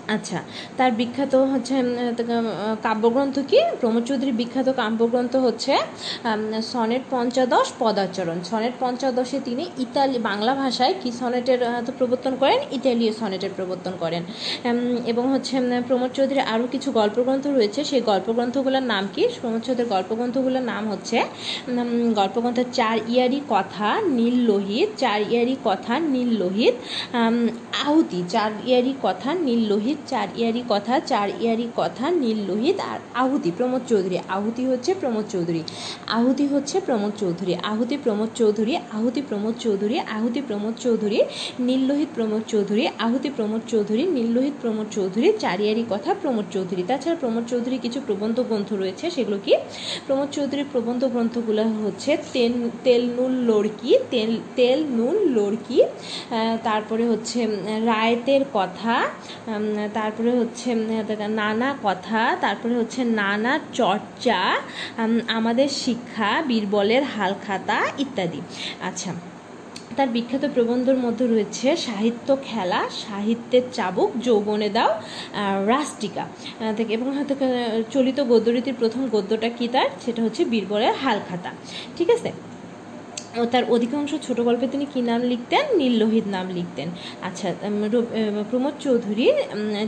আচ্ছা 0.08 0.38
তার 0.76 0.92
বিখ্যাত 0.92 1.34
হচ্ছে 1.34 1.74
কাব্যগ্রন্থ 2.82 3.38
কি? 3.50 3.60
প্রমোদ 3.80 4.02
চৌধুরীর 4.04 4.34
বিখ্যাত 4.34 4.68
কাব্যগ্রন্থ 4.80 5.36
হচ্ছে 5.36 5.72
সনেট 6.72 7.02
পঞ্চাদশ 7.10 7.66
পদাচরণ। 7.78 8.38
সনেট 8.50 8.72
পঞ্চাদশে 8.80 9.38
তিনি 9.44 9.64
ইতালি, 9.78 10.18
বাংলা 10.18 10.54
ভাষায় 10.54 10.94
কি 11.02 11.12
সনেটের 11.20 11.58
প্রবর্তন 11.98 12.32
করেন? 12.40 12.58
ইতালীয় 12.72 13.12
সনেটের 13.20 13.52
প্রবর্তন 13.56 13.92
করেন। 14.00 14.22
এবং 15.06 15.24
হচ্ছে 15.32 15.54
প্রমোদ 15.88 16.10
চৌধুরীর 16.14 16.44
আরও 16.54 16.66
কিছু 16.72 16.88
গল্পগ্রন্থ 16.92 17.44
রয়েছে। 17.46 17.84
সেই 17.84 18.00
গল্পগ্রন্থগুলোর 18.00 18.82
নাম 18.82 19.04
কি? 19.14 19.22
প্রমোদ 19.40 19.62
চৌধুরীর 19.66 19.90
গল্পগ্রন্থগুলোর 19.90 20.62
নাম 20.62 20.82
হচ্ছে 20.92 21.18
গল্পগ্রন্থ 22.14 22.58
চার 22.72 22.96
ইয়ারি 23.08 23.40
কথা 23.48 23.88
নীল 24.18 24.36
লোহিত, 24.50 24.88
চার 25.00 25.20
ইয়ারি 25.32 25.56
কথা 25.64 25.98
নীল 26.14 26.30
লোহিত 26.40 26.74
আহুতি, 27.82 28.20
চার 28.28 28.50
ইয়ারি 28.66 28.92
কথা 29.02 29.30
নীল 29.46 29.62
লোহিত 29.70 29.93
চৌধুরীর 29.94 30.10
চার 30.12 30.28
ইয়ারি 30.40 30.62
কথা, 30.68 30.94
চার 31.10 31.28
ইয়ারি 31.42 31.66
কথা, 31.76 32.04
নীল 32.22 32.38
লোহিত 32.48 32.78
আর 32.92 32.98
আহুতি, 33.22 33.50
প্রমোদ 33.58 33.82
চৌধুরী। 33.90 34.16
আহুতি 34.36 34.62
হচ্ছে 34.70 34.90
প্রমোদ 35.00 35.24
চৌধুরী। 35.32 35.62
আহুতি 36.18 36.44
হচ্ছে 36.52 36.76
প্রমোদ 36.86 37.12
চৌধুরী। 37.22 37.52
আহুতি 37.72 37.96
প্রমোদ 38.04 38.30
চৌধুরী, 38.40 38.74
আহুতি 38.96 39.20
প্রমোদ 39.28 39.54
চৌধুরী, 39.64 39.96
আহুতি 40.16 40.40
প্রমোদ 40.48 40.74
চৌধুরী, 40.84 41.18
নীল 41.66 41.82
লোহিত 41.88 42.10
প্রমোদ 42.14 42.42
চৌধুরী, 42.52 42.84
আহুতি 43.06 43.30
প্রমোদ 43.36 43.62
চৌধুরী, 43.72 44.02
নীল 44.16 44.28
লোহিত 44.36 44.56
প্রমোদ 44.62 44.86
চৌধুরী, 44.96 45.28
চার 45.42 45.58
ইয়ারি 45.60 45.84
কথা 45.90 46.10
প্রমোদ 46.22 46.46
চৌধুরী। 46.54 46.82
তাছাড়া 46.90 47.16
প্রমোদ 47.20 47.44
চৌধুরী 47.50 47.76
কিছু 47.84 47.98
প্রবন্ধ 48.06 48.36
গ্রন্থ 48.48 48.72
রয়েছে, 48.72 49.04
সেগুলো 49.10 49.38
কি? 49.44 49.54
প্রমোদ 50.06 50.28
চৌধুরীর 50.36 50.68
প্রবন্ধ 50.72 51.02
গ্রন্থগুলো 51.04 51.62
হচ্ছে 51.84 52.10
তেল 52.32 52.52
তেল 52.84 53.02
নুন 53.16 53.32
লড়কি 53.48 53.92
তেল 54.10 54.32
তেল 54.56 54.78
নুন 54.98 55.16
লড়কি 55.36 55.78
তারপরে 56.64 57.04
হচ্ছে 57.10 57.38
রায়তের 57.84 58.42
কথা 58.58 58.94
তারপরে 59.92 60.30
হচ্ছে 60.30 60.68
নানা 61.36 61.74
কথা 61.82 62.36
তারপরে 62.40 62.74
হচ্ছে 62.74 63.04
নানা 63.04 63.58
চর্চা 63.72 64.40
আমাদের 65.28 65.68
শিক্ষা 65.68 66.42
বীরবলের 66.48 67.02
হালখাতা 67.04 67.78
ইত্যাদি। 67.98 68.40
আচ্ছা 68.82 69.12
তার 69.96 70.08
বিখ্যাত 70.08 70.44
প্রবন্ধর 70.54 70.96
মধ্যে 70.96 71.26
রয়েছে 71.26 71.76
সাহিত্য 71.76 72.36
খেলা 72.42 72.80
সাহিত্যের 73.08 73.62
চাবুক 73.72 74.10
যৌবনে 74.24 74.68
দাও 74.68 74.90
আহ, 74.90 76.72
থেকে 76.76 76.92
এবং 76.94 77.06
হয়তো 77.16 77.34
চলিত 77.90 78.18
গদ্যরীতির 78.20 78.74
প্রথম 78.78 79.08
গদ্যটা 79.08 79.48
কী 79.48 79.68
তার? 79.68 79.88
সেটা 80.04 80.22
হচ্ছে 80.22 80.44
বীরবলের 80.44 80.94
হালখাতা 81.04 81.50
ঠিক 81.96 82.10
আছে? 82.10 82.30
তার 83.52 83.64
অধিকাংশ 83.74 84.10
ছোট 84.26 84.38
গল্পে 84.40 84.66
তিনি 84.72 84.84
কী 84.92 85.00
নাম 85.10 85.20
লিখতেন? 85.22 85.64
নীল 85.78 85.94
লোহিত 86.00 86.26
নাম 86.26 86.46
লিখতেন। 86.48 86.88
আচ্ছা 87.28 87.48
প্রমোদ 88.50 88.74
চৌধুরীর 88.80 89.36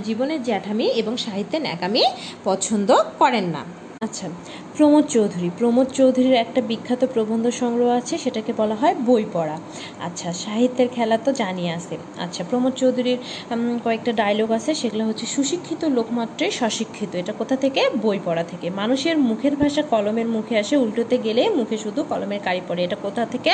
জীবনের 0.07 0.41
জ্যাঠামি 0.49 0.87
এবং 1.01 1.15
সাহিত্যের 1.17 1.63
ন্যাকামি 1.63 2.03
পছন্দ 2.45 2.89
করেন 3.19 3.47
না। 3.57 3.63
আচ্ছা 4.01 4.27
প্রমোদ 4.77 5.05
চৌধুরী। 5.07 5.49
প্রমোদ 5.59 5.89
চৌধুরীর 5.91 6.37
একটা 6.45 6.61
বিখ্যাত 6.61 7.03
প্রবন্ধ 7.15 7.45
সংগ্রহ 7.61 7.89
আছে 8.01 8.15
সেটাকে 8.19 8.53
বলা 8.57 8.75
হয় 8.75 8.95
বই 9.07 9.25
পড়া। 9.33 9.57
আচ্ছা 10.01 10.29
সাহিত্যের 10.45 10.89
খেলা 10.89 11.17
তো 11.19 11.31
জানি 11.33 11.65
আছে। 11.71 11.95
আচ্ছা 12.19 12.43
প্রমোদ 12.51 12.73
চৌধুরীর 12.75 13.19
কয়েকটা 13.85 14.13
ডায়লগ 14.13 14.49
আছে 14.51 14.71
সেগুলো 14.75 15.03
হচ্ছে 15.05 15.27
সুশিক্ষিত 15.27 15.83
লোকমাত্রই 15.97 16.51
সশিক্ষিত 16.51 17.11
এটা 17.15 17.33
কোথা 17.33 17.57
থেকে? 17.57 17.81
বই 18.03 18.19
পড়া 18.25 18.45
থেকে। 18.45 18.67
মানুষের 18.71 19.17
মুখের 19.19 19.55
ভাষা 19.57 19.83
কলমের 19.83 20.29
মুখে 20.29 20.55
আসে 20.59 20.75
উল্টোতে 20.77 21.17
গেলে 21.19 21.43
মুখে 21.51 21.77
শুধু 21.79 22.01
কলমের 22.03 22.41
কারি 22.45 22.61
পড়ে। 22.69 22.81
এটা 22.85 22.97
কোথা 23.03 23.23
থেকে? 23.27 23.53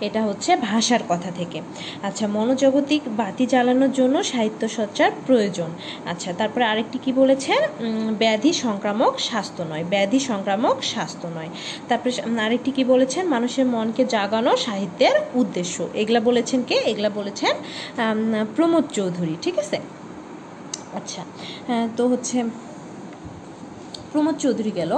এটা 0.00 0.20
হচ্ছে 0.22 0.50
ভাষার 0.68 1.02
কথা 1.08 1.30
থেকে। 1.36 1.58
আচ্ছা 2.02 2.24
মনোজগতিক 2.28 3.02
বাতি 3.16 3.44
জ্বালানোর 3.46 3.92
জন্য 3.92 4.16
সাহিত্য 4.24 4.62
চর্চার 4.68 5.10
প্রয়োজন। 5.26 5.70
আচ্ছা 6.04 6.30
তারপরে 6.38 6.64
আরেকটি 6.64 6.98
কি 7.04 7.10
বলেছেন? 7.12 7.60
উম, 7.80 8.08
ব্যাধি 8.18 8.50
সংক্রামক 8.64 9.14
স্বাস্থ্য 9.20 9.62
নয়। 9.62 9.83
ব্যাধি 9.92 10.20
সংক্রামক 10.30 10.76
স্বাস্থ্য 10.92 11.26
নয়। 11.36 11.50
তারপরে 11.88 12.12
আরেকটি 12.46 12.70
কি 12.76 12.82
বলেছেন? 12.92 13.24
মানুষের 13.34 13.66
মনকে 13.74 14.02
জাগানো 14.14 14.52
সাহিত্যের 14.66 15.16
উদ্দেশ্য। 15.40 15.76
এগুলা 16.00 16.20
বলেছেন 16.28 16.60
কে? 16.68 16.76
এগুলা 16.92 17.10
বলেছেন 17.18 17.54
প্রমোদ 18.56 18.84
চৌধুরী 18.96 19.34
ঠিক 19.44 19.56
আছে? 19.64 19.78
আচ্ছা 20.98 21.22
হ্যাঁ, 21.68 21.86
তো 21.96 22.02
হচ্ছে 22.12 22.36
প্রমোদ 24.14 24.36
চৌধুরী 24.44 24.72
গেল। 24.80 24.92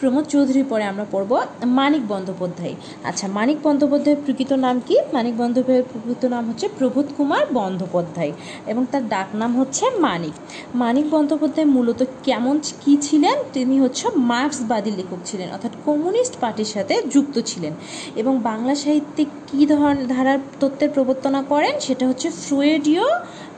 প্রমোদ 0.00 0.24
চৌধুরীর 0.32 0.66
পরে 0.72 0.84
আমরা 0.92 1.04
পড়ব 1.14 1.32
মানিক 1.78 2.02
বন্দ্যোপাধ্যায়। 2.12 2.74
আচ্ছা 3.08 3.26
মানিক 3.38 3.58
বন্দ্যোপাধ্যায়ের 3.66 4.20
প্রকৃত 4.24 4.52
নাম 4.64 4.76
কি? 4.86 4.96
মানিক 5.16 5.34
বন্দ্যোপাধ্যায়ের 5.42 5.86
প্রকৃত 5.92 6.22
নাম 6.34 6.42
হচ্ছে 6.50 6.66
প্রবোধ 6.78 7.06
কুমার 7.16 7.44
বন্দ্যোপাধ্যায় 7.58 8.32
এবং 8.70 8.82
তার 8.92 9.04
ডাক 9.14 9.28
নাম 9.40 9.50
হচ্ছে 9.60 9.84
মানিক। 10.06 10.34
মানিক 10.82 11.06
বন্দ্যোপাধ্যায় 11.14 11.68
মূলত 11.76 12.00
কেমন 12.26 12.54
কি 12.82 12.92
ছিলেন? 13.06 13.36
তিনি 13.56 13.74
হচ্ছে 13.84 14.06
মার্ক্সবাদী 14.32 14.90
লেখক 15.00 15.20
ছিলেন, 15.30 15.48
অর্থাৎ 15.54 15.74
কমিউনিস্ট 15.86 16.34
পার্টির 16.42 16.70
সাথে 16.74 16.94
যুক্ত 17.14 17.36
ছিলেন 17.50 17.72
এবং 18.20 18.32
বাংলা 18.50 18.74
সাহিত্যে 18.82 19.22
কী 19.48 19.60
ধরনের 19.72 20.06
ধারার 20.14 20.40
তত্ত্বের 20.60 20.90
প্রবর্তনা 20.96 21.40
করেন? 21.52 21.74
সেটা 21.86 22.04
হচ্ছে 22.10 22.28
ফ্রয়েডীয় 22.44 23.06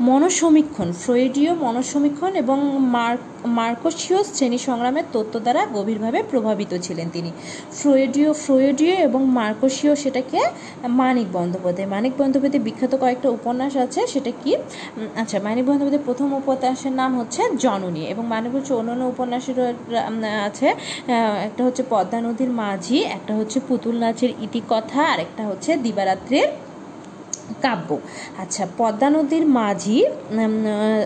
মনসমীক্ষণ, 0.01 0.89
ফ্রয়েডীয় 1.03 1.53
মনসমীক্ষণ 1.65 2.33
এবং 2.43 2.59
মার্ক 2.97 3.21
মার্কসীয় 3.59 4.21
শ্রেণি 4.35 4.59
সংগ্রামের 4.59 5.07
তত্ত্ব 5.13 5.37
দ্বারা 5.45 5.63
গভীরভাবে 5.77 6.19
প্রভাবিত 6.31 6.73
ছিলেন 6.87 7.09
তিনি। 7.13 7.31
ফ্রয়েডীয় 7.79 8.31
ফ্রয়েডীয় 8.45 8.95
এবং 9.09 9.21
মার্কসীয় 9.39 9.95
সেটাকে 10.03 10.41
মানিক 11.01 11.29
বন্দ্যোপাধ্যায়, 11.33 11.89
মানিক 11.95 12.13
বন্দ্যোপাধ্যায়ের 12.21 12.65
বিখ্যাত 12.69 12.93
কয়েকটা 13.03 13.29
উপন্যাস 13.39 13.77
আছে, 13.77 14.01
সেটা 14.13 14.33
কি? 14.43 14.53
আচ্ছা 15.21 15.37
মানিক 15.47 15.65
বন্দ্যোপাধ্যায়ের 15.69 16.07
প্রথম 16.09 16.29
উপন্যাসের 16.41 16.95
নাম 17.01 17.11
হচ্ছে 17.19 17.43
জননী 17.65 18.03
এবং 18.13 18.25
মানিক 18.35 18.53
হচ্ছে 18.57 18.73
অন্যান্য 18.75 19.03
উপন্যাসের 19.05 19.59
আছে 20.49 20.69
একটা 21.49 21.63
হচ্ছে 21.67 21.83
পদ্মা 21.93 22.19
নদীর 22.27 22.51
মাঝি, 22.63 22.99
একটা 23.17 23.33
হচ্ছে 23.39 23.61
পুতুল 23.69 23.97
নাচের 24.05 24.31
ইতিকথা 24.47 25.03
আর 25.13 25.19
একটা 25.27 25.43
হচ্ছে 25.49 25.71
দিবারাত্রির 25.77 26.49
কাব্য 27.65 27.89
আচ্ছা 28.39 28.65
পদ্মা 28.79 29.09
নদীর 29.11 29.45
মাঝি 29.59 29.99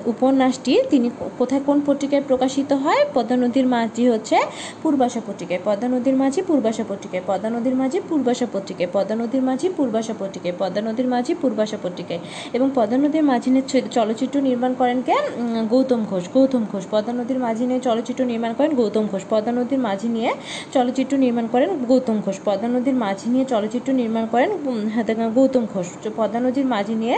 উপন্যাসটি 0.06 0.72
তিনি 0.90 1.08
কোথায় 1.38 1.62
কোন 1.64 1.78
পত্রিকায় 1.86 2.24
প্রকাশিত 2.28 2.70
হয় 2.84 3.02
পদ্মা 3.14 3.36
নদীর 3.36 3.66
মাঝি 3.66 4.04
হচ্ছে 4.08 4.36
পূর্বাশা 4.82 5.20
পত্রিকায় 5.28 5.62
পদ্মা 5.64 5.88
নদীর 5.88 6.16
মাঝি 6.16 6.40
পূর্বাশা 6.42 6.84
পত্রিকায় 6.84 7.24
পদ্মা 7.26 7.48
নদীর 7.50 7.76
মাঝি 7.76 7.98
পূর্বাশা 8.08 8.46
পত্রিকায় 8.46 8.90
পদ্মা 8.92 9.16
নদীর 9.16 9.42
মাঝি 9.42 9.66
পূর্বাশা 9.70 10.14
পত্রিকায় 10.14 10.54
পদ্মা 10.58 10.82
নদীর 10.82 11.08
মাঝি 11.08 11.32
পূর্বাশা 11.34 11.78
পত্রিকায় 11.82 12.20
এবং 12.52 12.66
পদ্মা 12.74 12.98
নদীর 12.98 13.24
মাঝি 13.24 13.48
চলচ্চিত্র 13.96 14.36
নির্মাণ 14.40 14.72
করেন 14.80 14.98
কে 15.02 15.16
গৌতম 15.70 16.00
ঘোষ 16.10 16.24
গৌতম 16.34 16.62
ঘোষ 16.72 16.84
পদ্মা 16.90 17.12
নদীর 17.12 17.38
মাঝি 17.38 17.64
নিয়ে 17.66 17.80
চলচ্চিত্র 17.80 18.22
নির্মাণ 18.24 18.52
করেন 18.52 18.72
গৌতম 18.74 19.04
ঘোষ 19.08 19.24
পদ্মা 19.28 19.52
নদীর 19.52 19.80
মাঝি 19.80 20.08
নিয়ে 20.08 20.30
চলচ্চিত্র 20.72 21.14
নির্মাণ 21.16 21.46
করেন 21.52 21.68
গৌতম 21.88 22.16
ঘোষ 22.20 22.38
পদ্মা 22.44 22.68
নদীর 22.68 22.96
মাঝি 22.96 23.26
নিয়ে 23.32 23.44
চলচ্চিত্র 23.44 23.88
নির্মাণ 23.92 24.24
করেন 24.32 24.50
হ্যাঁ, 24.94 25.04
গৌতম 25.36 25.64
ঘোষ 25.72 25.88
পদ্মা 26.28 26.42
নদীর 26.46 26.66
মাঝি 26.74 26.94
নিয়ে 27.02 27.16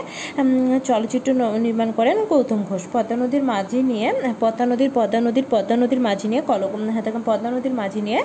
চলচ্চিত্র 0.89 1.29
নির্মাণ 1.67 1.89
করেন 1.99 2.17
গৌতম 2.31 2.61
ঘোষ। 2.69 2.83
পদ্মা 2.95 3.17
নদীর 3.23 3.45
মাঝি 3.53 3.79
নিয়ে 3.91 4.09
পদ্মা 4.43 4.65
নদীর 4.71 4.91
পদ্মা 4.97 5.21
নদীর 5.27 5.47
পদ্মা 5.53 5.77
নদীর 5.83 6.01
মাঝি 6.07 6.27
নিয়ে 6.33 6.43
কল 6.51 6.63
হ্যাঁ, 6.95 7.05
পদ্মা 7.29 7.49
নদীর 7.55 7.75
মাঝি 7.81 8.01
নিয়ে 8.07 8.21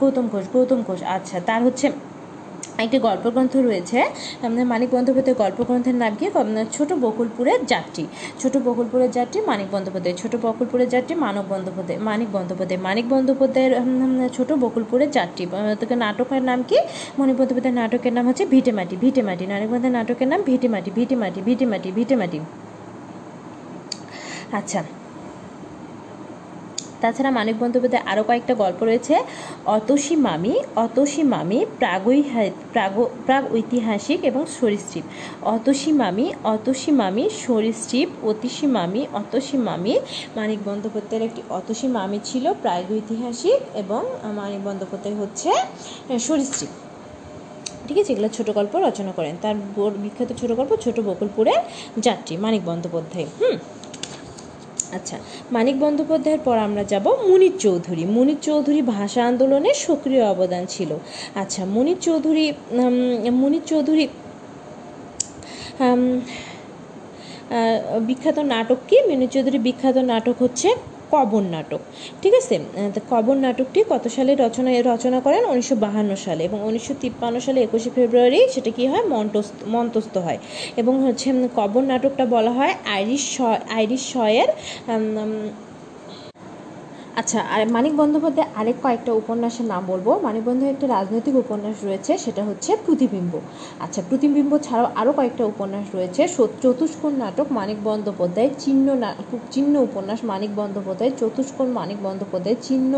গৌতম 0.00 0.24
ঘোষ 0.32 0.44
গৌতম 0.54 0.80
ঘোষ। 0.88 1.00
আচ্ছা 1.16 1.36
তার 1.48 1.60
হচ্ছে 1.66 1.86
একটি 2.86 2.98
গল্পগ্রন্থ 3.08 3.52
রয়েছে 3.68 3.98
মানিক 4.72 4.88
বন্দ্যোপাধ্যায়ের 4.94 5.38
গল্পগ্রন্থের 5.42 5.96
নাম 6.02 6.12
কি? 6.20 6.26
ছোট 6.76 6.90
বকুলপুরের 7.04 7.60
যাত্রী। 7.72 8.04
ছোট 8.40 8.54
বকুলপুরের 8.66 9.10
যাত্রী 9.16 9.38
মানিক 9.50 9.68
বন্দ্যোপাধ্যায়, 9.74 10.16
ছোট 10.22 10.32
বকুলপুরের 10.44 10.88
যাত্রী 10.94 11.14
মানব 11.24 11.44
বন্দ্যোপাধ্যায়, 11.52 11.98
মানিক 12.08 12.28
বন্দ্যোপাধ্যায়। 12.36 12.80
মানিক 12.86 13.06
বন্দ্যোপাধ্যায়ের 13.12 13.72
ছোট 14.36 14.48
বকুলপুরের 14.62 15.10
যাত্রী। 15.16 15.44
নাটকের 16.04 16.42
নাম 16.50 16.58
কি? 16.70 16.78
মানিক 17.18 17.34
বন্দ্যোপাধ্যায়ের 17.38 17.78
নাটকের 17.80 18.12
নাম 18.16 18.24
হচ্ছে 18.28 18.44
ভিটে 18.52 18.72
মাটি 18.78 18.94
ভিটে 19.02 19.22
মাটি 19.28 19.44
মানিক 19.52 19.68
বন্দ্যোপাধ্যায়ের 19.72 19.96
নাটকের 19.98 20.28
নাম 20.32 20.40
ভিটে 20.48 20.68
মাটি 20.74 20.90
ভিটে 20.96 21.16
মাটি 21.22 21.40
ভিটে 21.46 21.66
মাটি 21.72 21.88
ভিটে 21.96 22.14
মাটি 22.20 22.38
আচ্ছা 24.58 24.80
তাছাড়া 27.00 27.30
মানিক 27.30 27.58
বন্দ্যোপাধ্যায় 27.58 28.02
আরও 28.06 28.22
কয়েকটা 28.22 28.54
গল্প 28.54 28.82
রয়েছে। 28.82 29.18
অতসী 29.66 30.16
মামি 30.16 30.60
অতসী 30.76 31.22
মামি 31.22 31.66
প্রাগৈহা- 31.78 32.50
প্রাগ 32.72 33.04
প্রাগ 33.26 33.54
ঐতিহাসিক 33.54 34.24
এবং 34.24 34.46
সরীসৃপ। 34.60 35.04
অতসী 35.42 35.92
মামি 35.92 36.32
অতসী 36.44 36.90
মামি 36.90 37.30
সরীসৃপ, 37.30 38.08
অতিসী 38.22 38.66
মামি, 38.66 39.06
অতসী 39.12 39.56
মামি। 39.56 40.00
মানিক 40.36 40.58
বন্দ্যোপাধ্যায়ের 40.64 41.24
একটি 41.24 41.42
অতসী 41.50 41.86
মামি 41.86 42.20
ছিল, 42.24 42.52
প্রাগৈতিহাসিক 42.52 43.76
এবং 43.76 44.04
মানিক 44.24 44.64
বন্দ্যোপাধ্যায় 44.64 45.14
হচ্ছে 45.14 45.52
সরীসৃপ। 46.18 46.68
ঠিক 47.88 47.98
আছে, 47.98 48.12
এগুলো 48.12 48.28
ছোটো 48.28 48.52
গল্প 48.52 48.76
রচনা 48.76 49.12
করেন। 49.12 49.36
তার 49.42 49.54
বিখ্যাত 49.90 50.32
ছোটো 50.36 50.54
গল্প 50.54 50.76
ছোট 50.76 51.00
বকুলপুরের 51.00 51.62
যাত্রী 51.98 52.36
মানিক 52.36 52.64
বন্দ্যোপাধ্যায়। 52.64 53.26
হুম? 53.40 53.58
আচ্ছা 54.96 55.16
মানিক 55.54 55.76
বন্দ্যোপাধ্যায়ের 55.84 56.42
পর 56.46 56.56
আমরা 56.66 56.82
যাব 56.92 57.06
মুনির 57.28 57.54
চৌধুরী। 57.64 58.02
মুনির 58.16 58.40
চৌধুরী 58.48 58.80
ভাষা 58.94 59.22
আন্দোলনে 59.30 59.70
সক্রিয় 59.86 60.24
অবদান 60.32 60.62
ছিল। 60.74 60.90
আচ্ছা 61.42 61.62
মুনির 61.74 61.98
চৌধুরী 62.06 62.44
মুনির 63.40 63.64
চৌধুরী 63.70 64.04
বিখ্যাত 68.08 68.38
নাটক 68.52 68.80
কি? 68.88 68.96
মুনির 69.08 69.30
চৌধুরীর 69.34 69.62
বিখ্যাত 69.68 69.96
নাটক 70.12 70.36
হচ্ছে 70.44 70.68
কবর 71.14 71.42
নাটক, 71.54 71.82
ঠিক 72.22 72.34
আছে? 72.40 72.54
কবর 73.12 73.36
নাটকটি 73.44 73.78
কত 73.92 74.04
সালে 74.16 74.32
রচনা 74.44 74.70
রচনা 74.90 75.18
করেন? 75.26 75.42
উনিশশো 75.52 75.76
বাহান্ন 75.84 76.12
সালে 76.24 76.42
এবং 76.48 76.58
উনিশশো 76.68 76.94
তিপ্পান্ন 77.02 77.36
সালে 77.46 77.58
একুশে 77.66 77.90
ফেব্রুয়ারি 77.96 78.40
সেটা 78.54 78.70
কি 78.76 78.84
হয়? 78.90 79.04
মন্তস্থ 79.74 80.14
হয় 80.26 80.38
এবং 80.80 80.94
হচ্ছে 81.04 81.28
কবর 81.58 81.82
নাটকটা 81.90 82.24
বলা 82.34 82.52
হয় 82.58 82.72
আইরিশ 82.96 83.24
আইরিশ 83.78 84.02
শয়ের 84.14 84.50
আচ্ছা 87.20 87.38
আর 87.54 87.60
মানিক 87.76 87.94
বন্দ্যোপাধ্যায় 88.00 88.48
আরেক 88.60 88.76
কয়েকটা 88.84 89.12
উপন্যাসের 89.20 89.66
নাম 89.72 89.82
বলব। 89.92 90.06
মানিক 90.26 90.42
বন্দ্যোপাধ্যায় 90.46 90.74
একটা 90.76 90.86
রাজনৈতিক 90.96 91.34
উপন্যাস 91.44 91.76
রয়েছে, 91.88 92.12
সেটা 92.24 92.42
হচ্ছে 92.48 92.70
প্রতিবিম্ব। 92.86 93.32
আচ্ছা 93.84 94.00
প্রতিবিম্ব 94.08 94.52
ছাড়াও 94.66 94.86
আরও 95.00 95.12
কয়েকটা 95.18 95.44
উপন্যাস 95.52 95.86
রয়েছে। 95.96 96.22
চতুষ্কোণ 96.64 97.12
নাটক 97.22 97.46
মানিক 97.58 97.78
বন্দ্যোপাধ্যায় 97.88 98.50
চিহ্ন 98.62 98.86
চিহ্ন 99.54 99.74
উপন্যাস 99.88 100.18
মানিক 100.32 100.50
বন্দ্যোপাধ্যায় 100.60 101.12
চতুষ্কোণ 101.20 101.68
মানিক 101.78 101.98
বন্দ্যোপাধ্যায় 102.06 102.56
চিহ্ন, 102.66 102.92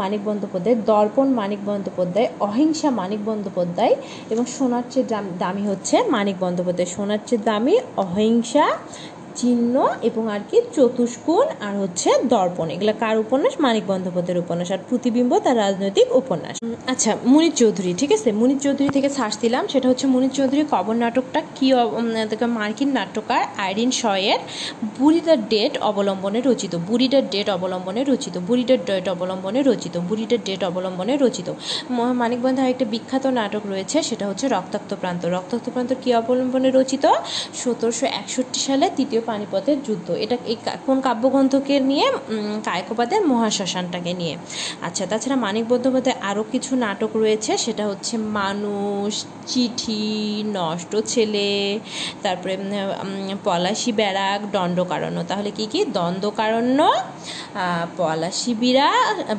মানিক 0.00 0.20
বন্দ্যোপাধ্যায় 0.28 0.76
দর্পণ 0.90 1.28
মানিক 1.40 1.60
বন্দ্যোপাধ্যায়, 1.70 2.28
অহিংসা 2.48 2.88
মানিক 3.00 3.20
বন্দ্যোপাধ্যায় 3.28 3.94
এবং 4.32 4.44
সোনার 4.56 4.84
চেয়ে 4.92 5.06
দামি 5.42 5.64
হচ্ছে 5.70 5.96
মানিক 6.16 6.36
বন্দ্যোপাধ্যায়। 6.44 6.88
সোনার 6.96 7.22
চেয়ে 7.28 7.42
দামি, 7.48 7.74
অহিংসা 8.04 8.66
চিহ্ন 9.40 9.74
এবং 10.08 10.22
আর 10.34 10.42
কি 10.50 10.58
চতুষ্কোণ 10.76 11.46
আর 11.66 11.74
হচ্ছে 11.82 12.08
দর্পণ। 12.32 12.66
এগুলো 12.74 12.92
কার 13.02 13.16
উপন্যাস? 13.24 13.54
মানিক 13.64 13.84
বন্দ্যোপাধ্যায়ের 13.92 14.40
উপন্যাস 14.44 14.68
আর 14.74 14.80
প্রতিবিম্ব 14.88 15.32
তার 15.44 15.56
রাজনৈতিক 15.64 16.06
উপন্যাস। 16.22 16.56
আচ্ছা 16.92 17.10
মুনির 17.32 17.54
চৌধুরী, 17.60 17.90
ঠিক 18.00 18.10
আছে? 18.16 18.28
মুনির 18.40 18.60
চৌধুরী 18.64 18.88
থেকে 18.96 19.08
সার্চ 19.18 19.34
দিলাম। 19.44 19.64
সেটা 19.72 19.86
হচ্ছে 19.90 20.06
মুনির 20.14 20.32
চৌধুরী 20.38 20.62
কবর 20.74 20.96
নাটকটা 21.02 21.40
কি 21.56 21.66
মার্কিন 22.58 22.90
নাট্যকার 22.98 23.42
আইরিন 23.66 23.90
শয়ের 24.00 24.40
বুড়িদার 24.98 25.40
ডেট 25.52 25.72
অবলম্বনে 25.90 26.40
রচিত। 26.48 26.72
বুড়িটার 26.88 27.24
ডেট 27.34 27.48
অবলম্বনে 27.56 28.02
রচিত। 28.10 28.34
বুড়িটার 28.48 28.80
ডেট 28.88 29.06
অবলম্বনে 29.14 29.60
রচিত। 29.68 29.94
বুড়িটার 30.08 30.40
ডেট 30.48 30.60
অবলম্বনে 30.70 31.14
রচিত। 31.22 31.48
মানিক 32.20 32.38
বন্দ্যোপাধ্যায় 32.44 32.70
একটা 32.74 32.86
বিখ্যাত 32.94 33.24
নাটক 33.38 33.62
রয়েছে, 33.72 33.96
সেটা 34.08 34.24
হচ্ছে 34.30 34.46
রক্তাক্ত 34.54 34.90
প্রান্ত। 35.00 35.22
রক্তাক্ত 35.36 35.66
প্রান্ত 35.74 35.90
কী 36.02 36.08
অবলম্বনে 36.20 36.68
রচিত? 36.78 37.04
সতেরোশো 37.60 38.06
একষট্টি 38.20 38.60
সালে 38.66 38.86
তৃতীয় 38.96 39.20
পানিপথের 39.30 39.78
যুদ্ধ। 39.86 40.08
এটা 40.24 40.36
এই 40.52 40.56
কোন 40.86 40.96
কাব্যগ্রন্থকে 41.06 41.74
নিয়ে 41.90 42.06
কায়কোপাদের 42.68 43.20
মহাশ্মশানটাকে 43.32 44.12
নিয়ে। 44.20 44.34
আচ্ছা 44.86 45.04
তাছাড়া 45.10 45.36
মানিক 45.44 45.64
বন্দ্যোপাধ্যায় 45.70 46.18
আরও 46.30 46.42
কিছু 46.52 46.72
নাটক 46.84 47.12
রয়েছে। 47.22 47.52
সেটা 47.64 47.84
হচ্ছে 47.90 48.14
মানুষ, 48.40 49.10
চিঠি, 49.50 50.08
নষ্ট 50.58 50.92
ছেলে, 51.12 51.50
তারপরে 52.24 52.54
পলাশি 53.46 53.90
ব্যারাক 54.00 54.40
দণ্ডকারণ্য। 54.54 55.18
তাহলে 55.30 55.50
কি 55.58 55.64
কি? 55.72 55.80
দ্বন্দ্বকারণ্য 55.96 56.78
পলাশি 57.98 58.52
বিরা 58.62 58.90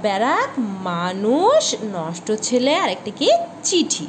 ব্যারাক 0.06 0.50
মানুষ, 0.90 1.64
নষ্ট 1.98 2.28
ছেলে 2.48 2.74
আর 2.84 2.90
একটি 2.96 3.12
কি? 3.20 3.30
চিঠি। 3.68 4.06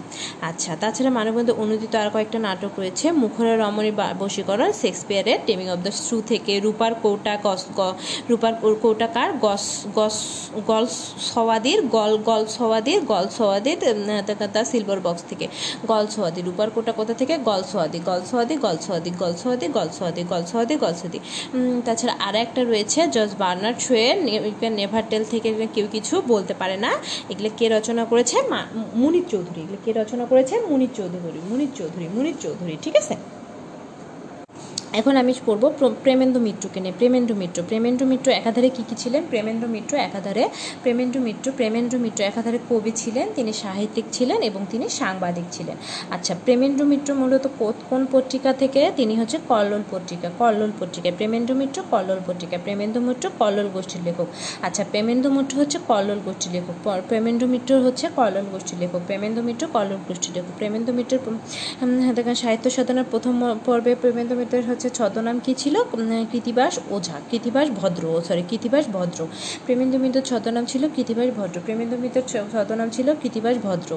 আচ্ছা 0.49 0.73
তাছাড়া 0.83 1.11
মানববন্ধু 1.19 1.53
অনুদিত 1.63 1.95
আর 2.01 2.09
কয়েকটা 2.15 2.39
নাটক 2.47 2.73
রয়েছে। 2.81 3.07
মুখরা 3.23 3.53
রমণী 3.63 3.93
বশীকরণ, 4.23 4.71
শেক্সপিয়ারের 4.83 5.39
টেমিং 5.47 5.67
অব 5.75 5.81
দ্য 5.87 5.93
শ্রু 6.05 6.17
থেকে 6.31 6.53
রূপার 6.67 6.93
কৌটা 7.05 7.35
গস 7.47 7.63
রূপার 8.31 8.53
কৌটাকার 8.85 9.31
গস 9.45 9.65
গস 9.99 10.17
গল 10.71 10.85
সওয়াদির 11.31 11.81
গল 11.97 12.13
গল 12.29 12.43
সওয়াদির 12.57 13.01
গল 13.13 13.27
সওয়াদির 13.39 13.79
তা 14.55 14.61
সিলভার 14.71 15.01
বক্স 15.07 15.23
থেকে। 15.31 15.47
গল 15.91 16.05
সোয়াদি 16.15 16.41
রূপার 16.49 16.69
কোটা 16.75 16.93
কোথা 16.99 17.15
থেকে? 17.21 17.35
গল 17.49 17.63
সোয়াদি 17.73 17.99
গল 18.09 18.21
সোয়াদি 18.31 18.57
গল 18.65 18.77
সোয়াদি 18.87 19.11
গল 19.21 19.33
সোয়াদি 19.43 19.67
গল 19.77 19.89
সোয়াদি 19.99 20.23
গল 20.33 20.43
সোয়াদি 20.51 20.75
গল 20.83 20.95
সোয়াদি 21.01 21.19
তাছাড়া 21.87 22.15
আর 22.27 22.35
একটা 22.45 22.61
রয়েছে, 22.71 23.01
জজ 23.15 23.31
বার্নার্ড 23.43 23.79
শোয়ের 23.87 24.17
নেভার 24.79 25.05
টেল 25.11 25.23
থেকে 25.33 25.49
কেউ 25.75 25.87
কিছু 25.95 26.15
বলতে 26.33 26.55
পারে 26.61 26.77
না। 26.85 26.91
এগুলো 27.31 27.49
কে 27.59 27.67
রচনা 27.77 28.03
করেছে? 28.11 28.37
মুনির 29.01 29.27
চৌধুরী। 29.33 29.46
এগুলো 29.55 29.79
কে 29.85 29.93
রচনা 29.93 30.27
করেছেন 30.27 30.67
মুনির 30.67 30.93
চৌধুরী। 30.95 31.41
মুনির 31.41 31.73
চৌধুরী 31.75 32.09
মুনির 32.09 32.37
চৌধুরী 32.41 32.77
ঠিক 32.83 32.97
আছে? 32.97 33.36
এখন 34.93 35.17
আমি 35.17 35.33
পড়ব 35.47 35.73
প্রেমেন্দ্র 36.03 36.41
মিত্রকে 36.41 36.81
নিয়ে। 36.81 36.95
প্রেমেন্দ্র 36.99 37.35
মিত্র 37.35 37.63
প্রেমেন্দ্র 37.69 38.07
মিত্র 38.07 38.31
একাধারে 38.31 38.69
কী 38.69 38.83
কী 38.89 38.95
ছিলেন? 38.99 39.23
প্রেমেন্দ্র 39.31 39.69
মিত্র 39.69 39.97
একাধারে 39.97 40.49
প্রেমেন্দ্র 40.83 41.21
মিত্র 41.21 41.53
প্রেমেন্দ্র 41.57 41.99
মিত্র 41.99 42.21
একাধারে 42.25 42.59
কবি 42.71 42.93
ছিলেন, 42.97 43.27
তিনি 43.35 43.53
সাহিত্যিক 43.53 44.05
ছিলেন 44.13 44.43
এবং 44.43 44.67
তিনি 44.71 44.89
সাংবাদিক 44.89 45.45
ছিলেন। 45.53 45.77
আচ্ছা 46.11 46.35
প্রেমেন্দ্র 46.45 46.85
মিত্র 46.85 47.15
মূলত 47.15 47.49
কোন 47.91 48.07
পত্রিকা 48.13 48.53
থেকে? 48.53 48.93
তিনি 48.97 49.15
হচ্ছে 49.17 49.39
কল্লোল 49.49 49.83
পত্রিকা 49.91 50.31
কল্লোল 50.39 50.73
পত্রিকা। 50.81 51.11
প্রেমেন্দ্র 51.17 51.55
মিত্র, 51.55 51.83
কল্লোল 51.91 52.21
পত্রিকা। 52.27 52.59
প্রেমেন্দ্র 52.65 53.01
মিত্র, 53.01 53.31
কল্লোল 53.39 53.69
গোষ্ঠীর 53.75 54.03
লেখক। 54.05 54.27
আচ্ছা 54.63 54.85
প্রেমেন্দ্র 54.91 55.31
মিত্র 55.31 55.59
হচ্ছে 55.61 55.79
কল্লোল 55.89 56.21
গোষ্ঠীর 56.25 56.53
লেখক। 56.53 56.77
প্রেমেন্দ্র 57.09 57.47
মিত্র 57.47 57.81
হচ্ছে 57.87 58.09
কল্লোল 58.17 58.47
গোষ্ঠীর 58.53 58.79
লেখক। 58.79 59.01
প্রেমেন্দ্র 59.07 59.43
মিত্র, 59.43 59.67
কল্লোল 59.73 59.99
গোষ্ঠীর 60.09 60.33
লেখক। 60.37 60.53
প্রেমেন্দ্র 60.59 60.93
মিত্রের 60.93 62.37
সাহিত্য 62.43 62.71
সাধনার 62.71 63.05
প্রথম 63.11 63.35
পর্বে 63.67 63.95
প্রেমেন্দ্র 64.01 64.37
মিত্রের 64.37 64.65
হচ্ছে 64.77 64.91
ছদ্মনাম 64.99 65.37
কী 65.45 65.53
ছিল? 65.63 65.75
কৃতিবাস 66.33 66.75
ওঝা, 66.97 67.17
কৃতিবাস 67.31 67.67
ভদ্র, 67.81 68.03
ও 68.17 68.19
সরি 68.29 68.43
কৃতিবাস 68.51 68.85
ভদ্র। 68.97 69.21
প্রেমেন্দ্র 69.67 69.97
মিত্র 70.05 70.19
ছদ্মনাম 70.31 70.65
ছিল 70.73 70.83
কৃতিবাস 70.97 71.29
ভদ্র 71.39 71.57
প্রেমেন্দ্র 71.67 71.97
মিত্রের 72.03 72.27
ছদ্মনাম 72.53 72.89
ছিল 72.97 73.09
কৃতিবাস 73.23 73.57
ভদ্র। 73.67 73.91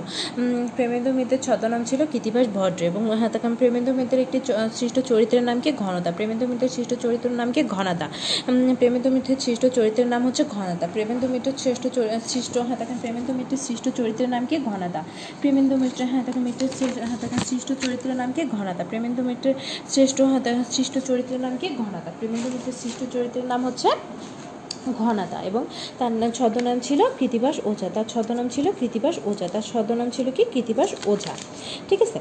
প্রেমেন্দ্র 0.78 1.12
মিত্রের 1.18 1.42
ছদ্মনাম 1.46 1.82
ছিল 1.90 2.02
কৃতিবাস 2.12 2.46
ভদ্র 2.58 2.82
এবং 2.92 3.02
হ্যাঁ 3.20 3.32
তখন 3.36 3.52
প্রেমেন্দ্র 3.60 3.92
মিত্রের 4.00 4.22
একটি 4.26 4.38
সৃষ্ট 4.80 4.98
চরিত্রের 5.10 5.44
নাম 5.50 5.58
কি? 5.63 5.70
ঘনতা। 5.84 6.10
প্রেমেন্দ্র 6.18 6.46
মিত্রের 6.52 6.72
সৃষ্ট 6.76 6.92
চরিত্রের 7.04 7.36
নাম 7.39 7.50
কি? 7.56 7.62
ঘনতা। 7.76 8.06
প্রেমেন্দ্র 8.80 9.10
মিত্রের 9.15 9.39
সৃষ্ট 9.46 9.63
চরিত্রের 9.78 10.08
নাম 10.13 10.22
হচ্ছে 10.28 10.44
ঘনতা। 10.56 10.86
প্রেমেন্দ্র 10.96 11.28
মিত্রের 11.34 11.56
শ্রেষ্ঠ 11.63 11.84
সৃষ্ট 12.32 12.56
হ্যাঁ 12.68 12.78
তখন 12.82 12.98
প্রেমেন্দ্র 13.04 13.32
মিত্রের 13.39 13.62
সৃষ্ট 13.68 13.86
চরিত্রের 13.98 14.30
নাম 14.36 14.44
কি? 14.50 14.56
ঘনতা। 14.70 15.02
প্রেমেন্দ্র 15.42 15.74
মিত্র 15.84 16.00
হ্যাঁ 16.12 16.24
তখন 16.28 16.42
মিত্রের 16.48 16.72
হ্যাঁ 17.10 17.20
তখন 17.24 17.39
সৃষ্ট 17.50 17.70
চরিত্রের 17.84 18.15
নাম 18.22 18.30
কি? 18.36 18.42
ঘনতা। 18.56 18.84
প্রেমেন্দ্র 18.89 19.22
মিত্রের 19.30 19.56
শ্রেষ্ঠ 19.94 20.18
হ্যাঁ 20.30 20.42
সৃষ্ট 20.71 20.97
চরিত্রের 20.99 21.39
নাম 21.39 21.58
কি? 21.62 21.67
ঘনাদা। 21.69 22.12
প্রেমেন্দ্র 22.19 22.49
মিত্রের 22.49 22.73
সৃষ্ট 22.82 23.13
চরিত্রের 23.13 23.45
নাম 23.45 23.65
হচ্ছে 23.65 23.89
ঘনাদা 24.99 25.41
এবং 25.41 25.65
তার 25.97 26.12
নাম 26.12 26.32
ছদ্মনাম 26.32 26.79
ছিল 26.79 27.03
কৃতিবাস 27.19 27.60
ওঝা। 27.65 27.89
তার 27.89 28.05
ছদ্মনাম 28.10 28.49
ছিল 28.49 28.71
কৃতিবাস 28.79 29.15
ওঝা। 29.25 29.47
তার 29.47 29.62
ছদ্মনাম 29.62 30.10
ছিল 30.10 30.32
কি? 30.32 30.45
কৃতিবাস 30.53 30.89
ওঝা। 31.08 31.32
ঠিক 31.89 32.01
আছে? 32.01 32.19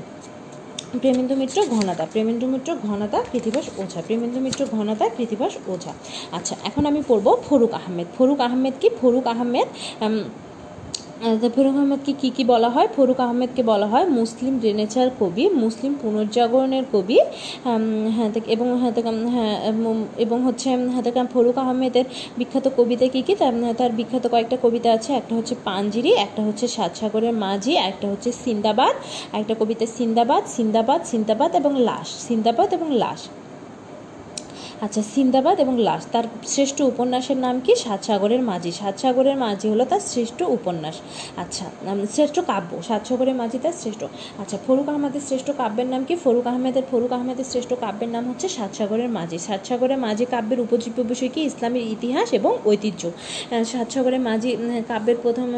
প্রেমেন্দ্র 1.00 1.37
মিত্র, 1.37 1.62
ঘনাদা। 1.70 2.06
প্রেমেন্দ্র 2.12 2.46
মিত্র, 2.46 2.76
ঘনাদা, 2.82 3.22
কৃতিবাস 3.32 3.66
ওঝা। 3.76 4.02
প্রেমেন্দ্র 4.02 4.40
মিত্র, 4.40 4.66
ঘনাদা, 4.70 5.08
কৃতিবাস 5.08 5.52
ওঝা। 5.66 5.92
আচ্ছা 6.32 6.56
এখন 6.64 6.87
আমি 6.87 7.02
পড়ব 7.08 7.37
ফরুক 7.48 7.72
আহমেদ। 7.72 8.06
ফরুক 8.18 8.40
আহমেদ 8.40 8.74
কি? 8.80 8.88
ফরুক 9.00 9.26
আহমেদ 9.26 9.68
ফরুক 11.57 11.76
আহমেদকে 11.76 12.12
কী 12.20 12.28
কী 12.37 12.42
বলা 12.44 12.68
হয়? 12.68 12.88
ফরুক 12.96 13.20
আহমেদকে 13.20 13.62
বলা 13.62 13.87
হয় 13.87 14.07
মুসলিম 14.18 14.54
রেনেচার 14.62 15.09
কবি, 15.20 15.44
মুসলিম 15.64 15.92
পুনর্জাগরণের 16.02 16.85
কবি। 16.92 17.18
হ্যাঁ 18.16 18.31
এবং 18.54 18.68
হ্যাঁ 18.81 18.92
হ্যাঁ 19.35 19.54
এবং 20.24 20.37
হচ্ছে 20.46 20.68
হ্যাঁ 20.94 21.26
ফরুক 21.35 21.57
আহমেদের 21.64 22.04
বিখ্যাত 22.38 22.66
কবিতা 22.76 23.07
কী 23.14 23.20
কী? 23.26 23.35
তার 23.78 23.90
বিখ্যাত 23.98 24.24
কয়েকটা 24.33 24.57
কবিতা 24.62 24.88
আছে। 24.96 25.11
একটা 25.20 25.33
হচ্ছে 25.38 25.54
পাঞ্জিরি, 25.64 26.12
একটা 26.26 26.40
হচ্ছে 26.46 26.64
সাতসাগরের 26.76 27.35
মাঝি, 27.44 27.72
একটা 27.90 28.07
হচ্ছে 28.12 28.31
সিন্দাবাদ, 28.44 28.94
একটা 29.40 29.54
কবিতা 29.61 29.87
সিন্দাবাদ 29.98 30.42
সিন্দাবাদ 30.57 31.00
সিন্দাবাদ 31.04 31.50
এবং 31.61 31.72
লাশ, 31.88 32.09
সিন্দাবাদ 32.28 32.68
এবং 32.78 32.88
লাশ। 33.02 33.20
আচ্ছা 34.85 35.03
সিন্দাবাদ 35.14 35.57
এবং 35.64 35.75
লাশ। 35.87 36.03
তার 36.12 36.27
শ্রেষ্ঠ 36.53 36.79
উপন্যাসের 36.93 37.38
নাম 37.45 37.57
কি? 37.67 37.73
সাতসাগরের 37.85 38.43
মাঝি। 38.51 38.71
সাতসাগরের 38.81 39.37
মাঝি 39.45 39.67
হলো 39.73 39.85
তার 39.93 40.03
শ্রেষ্ঠ 40.11 40.38
উপন্যাস। 40.57 40.97
আচ্ছা 41.43 41.64
শ্রেষ্ঠ 42.14 42.37
কাব্য। 42.51 42.71
সাতসাগরের 42.88 43.37
মাঝি 43.41 43.59
তার 43.64 43.75
শ্রেষ্ঠ। 43.81 44.03
আচ্ছা 44.43 44.57
ফরুক 44.67 44.88
আহমেদের 44.93 45.23
শ্রেষ্ঠ 45.29 45.49
কাব্যের 45.61 45.88
নাম 45.93 46.03
কি? 46.09 46.14
ফরুক 46.25 46.47
আহমেদের 46.53 46.85
ফরুক 46.91 47.12
আহমেদের 47.17 47.47
শ্রেষ্ঠ 47.53 47.71
কাব্যের 47.85 48.11
নাম 48.14 48.25
হচ্ছে 48.31 48.47
সাতসাগরের 48.57 49.11
মাঝি। 49.17 49.38
সাতসাগরের 49.49 49.99
মাঝি 50.07 50.25
কাব্যের 50.35 50.61
উপজীব্য 50.67 50.99
বিষয় 51.11 51.31
কি? 51.35 51.41
ইসলামের 51.51 51.85
ইতিহাস 51.95 52.29
এবং 52.38 52.53
ঐতিহ্য। 52.71 53.03
সাতসাগরের 53.73 54.23
মাঝি 54.29 54.51
কাব্যের 54.91 55.19
প্রথম 55.23 55.49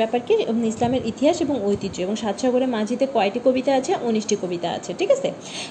ব্যাপার 0.00 0.20
কি? 0.28 0.34
ইসলামের 0.72 1.02
ইতিহাস 1.12 1.36
এবং 1.44 1.56
ঐতিহ্য। 1.70 1.96
এবং 2.06 2.14
সাতসাগরের 2.22 2.70
মাঝিতে 2.76 3.04
কয়টি 3.14 3.40
কবিতা 3.46 3.72
আছে? 3.78 3.92
উনিশটি 4.08 4.34
কবিতা 4.42 4.68
আছে। 4.76 4.90
ঠিক 4.98 5.10
আছে? 5.16 5.28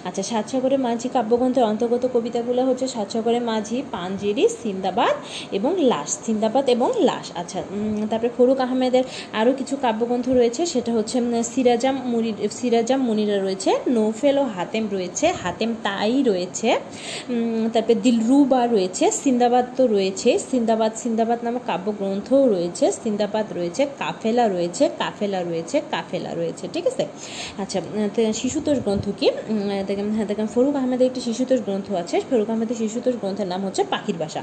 আচ্ছা 0.07 0.23
সাতসাগরের 0.31 0.81
মাঝি 0.87 1.07
কাব্যগ্রন্থের 1.15 1.65
অন্তর্গত 1.71 2.03
কবিতাগুলো 2.15 2.55
এগুলো 2.57 2.71
হচ্ছে 2.73 2.87
সাতসাগরের 2.95 3.43
মাঝি 3.51 3.77
পাঞ্জেরি 3.95 4.45
সিন্দাবাদ 4.63 5.15
এবং 5.57 5.71
লাশ। 5.91 6.09
সিন্দাবাদ 6.27 6.65
এবং 6.75 6.89
লাশ 7.09 7.25
আচ্ছা 7.41 7.59
তারপরে 8.11 8.31
ফরুক 8.37 8.59
আহমেদের 8.65 9.03
আরও 9.39 9.51
কিছু 9.59 9.75
কাব্যগ্রন্থ 9.85 10.27
রয়েছে, 10.39 10.61
সেটা 10.73 10.91
হচ্ছে 10.97 11.17
সিরাজাম 11.53 11.95
মুনি 12.11 12.31
সিরাজাম 12.59 12.99
মুনিরা 13.07 13.37
রয়েছে, 13.45 13.69
নৌফেল 13.95 14.35
ও 14.43 14.45
হাতেম 14.55 14.83
রয়েছে, 14.95 15.25
হাতেম 15.43 15.69
তাই 15.85 16.15
রয়েছে 16.29 16.69
তারপরে 17.73 17.95
দিলরুবা 18.05 18.61
রয়েছে, 18.75 19.05
সিন্দাবাদ 19.23 19.65
তো 19.77 19.83
রয়েছে, 19.95 20.29
সিন্দাবাদ 20.51 20.91
সিন্দাবাদ 21.03 21.39
নামক 21.45 21.63
কাব্যগ্রন্থও 21.69 22.41
রয়েছে, 22.55 22.85
সিন্দাবাদ 23.03 23.45
রয়েছে, 23.57 23.81
কাফেলা 24.01 24.45
রয়েছে 24.55 24.83
কাফেলা 25.01 25.39
রয়েছে 25.49 25.77
কাফেলা 25.93 26.31
রয়েছে, 26.39 26.65
ঠিক 26.73 26.85
আছে? 26.91 27.03
আচ্ছা 27.61 27.79
শিশুতোষ 28.41 28.77
গ্রন্থ 28.85 29.05
কি? 29.19 29.27
দেখেন 29.89 30.07
হ্যাঁ 30.17 30.27
দেখেন, 30.31 30.47
ফরুক 30.53 30.75
আহমেদের 30.79 31.05
একটি 31.09 31.21
শিশুতোষ 31.27 31.59
গ্রন্থ 31.67 31.87
আছে, 32.01 32.15
ফরুক 32.29 32.46
ফরুক 32.47 32.59
আহমেদের 32.59 32.77
শিশুতোষ 32.77 33.15
গ্রন্থের 33.15 33.47
নাম 33.47 33.61
হচ্ছে 33.65 33.83
পাখির 33.89 34.17
ভাষা 34.17 34.41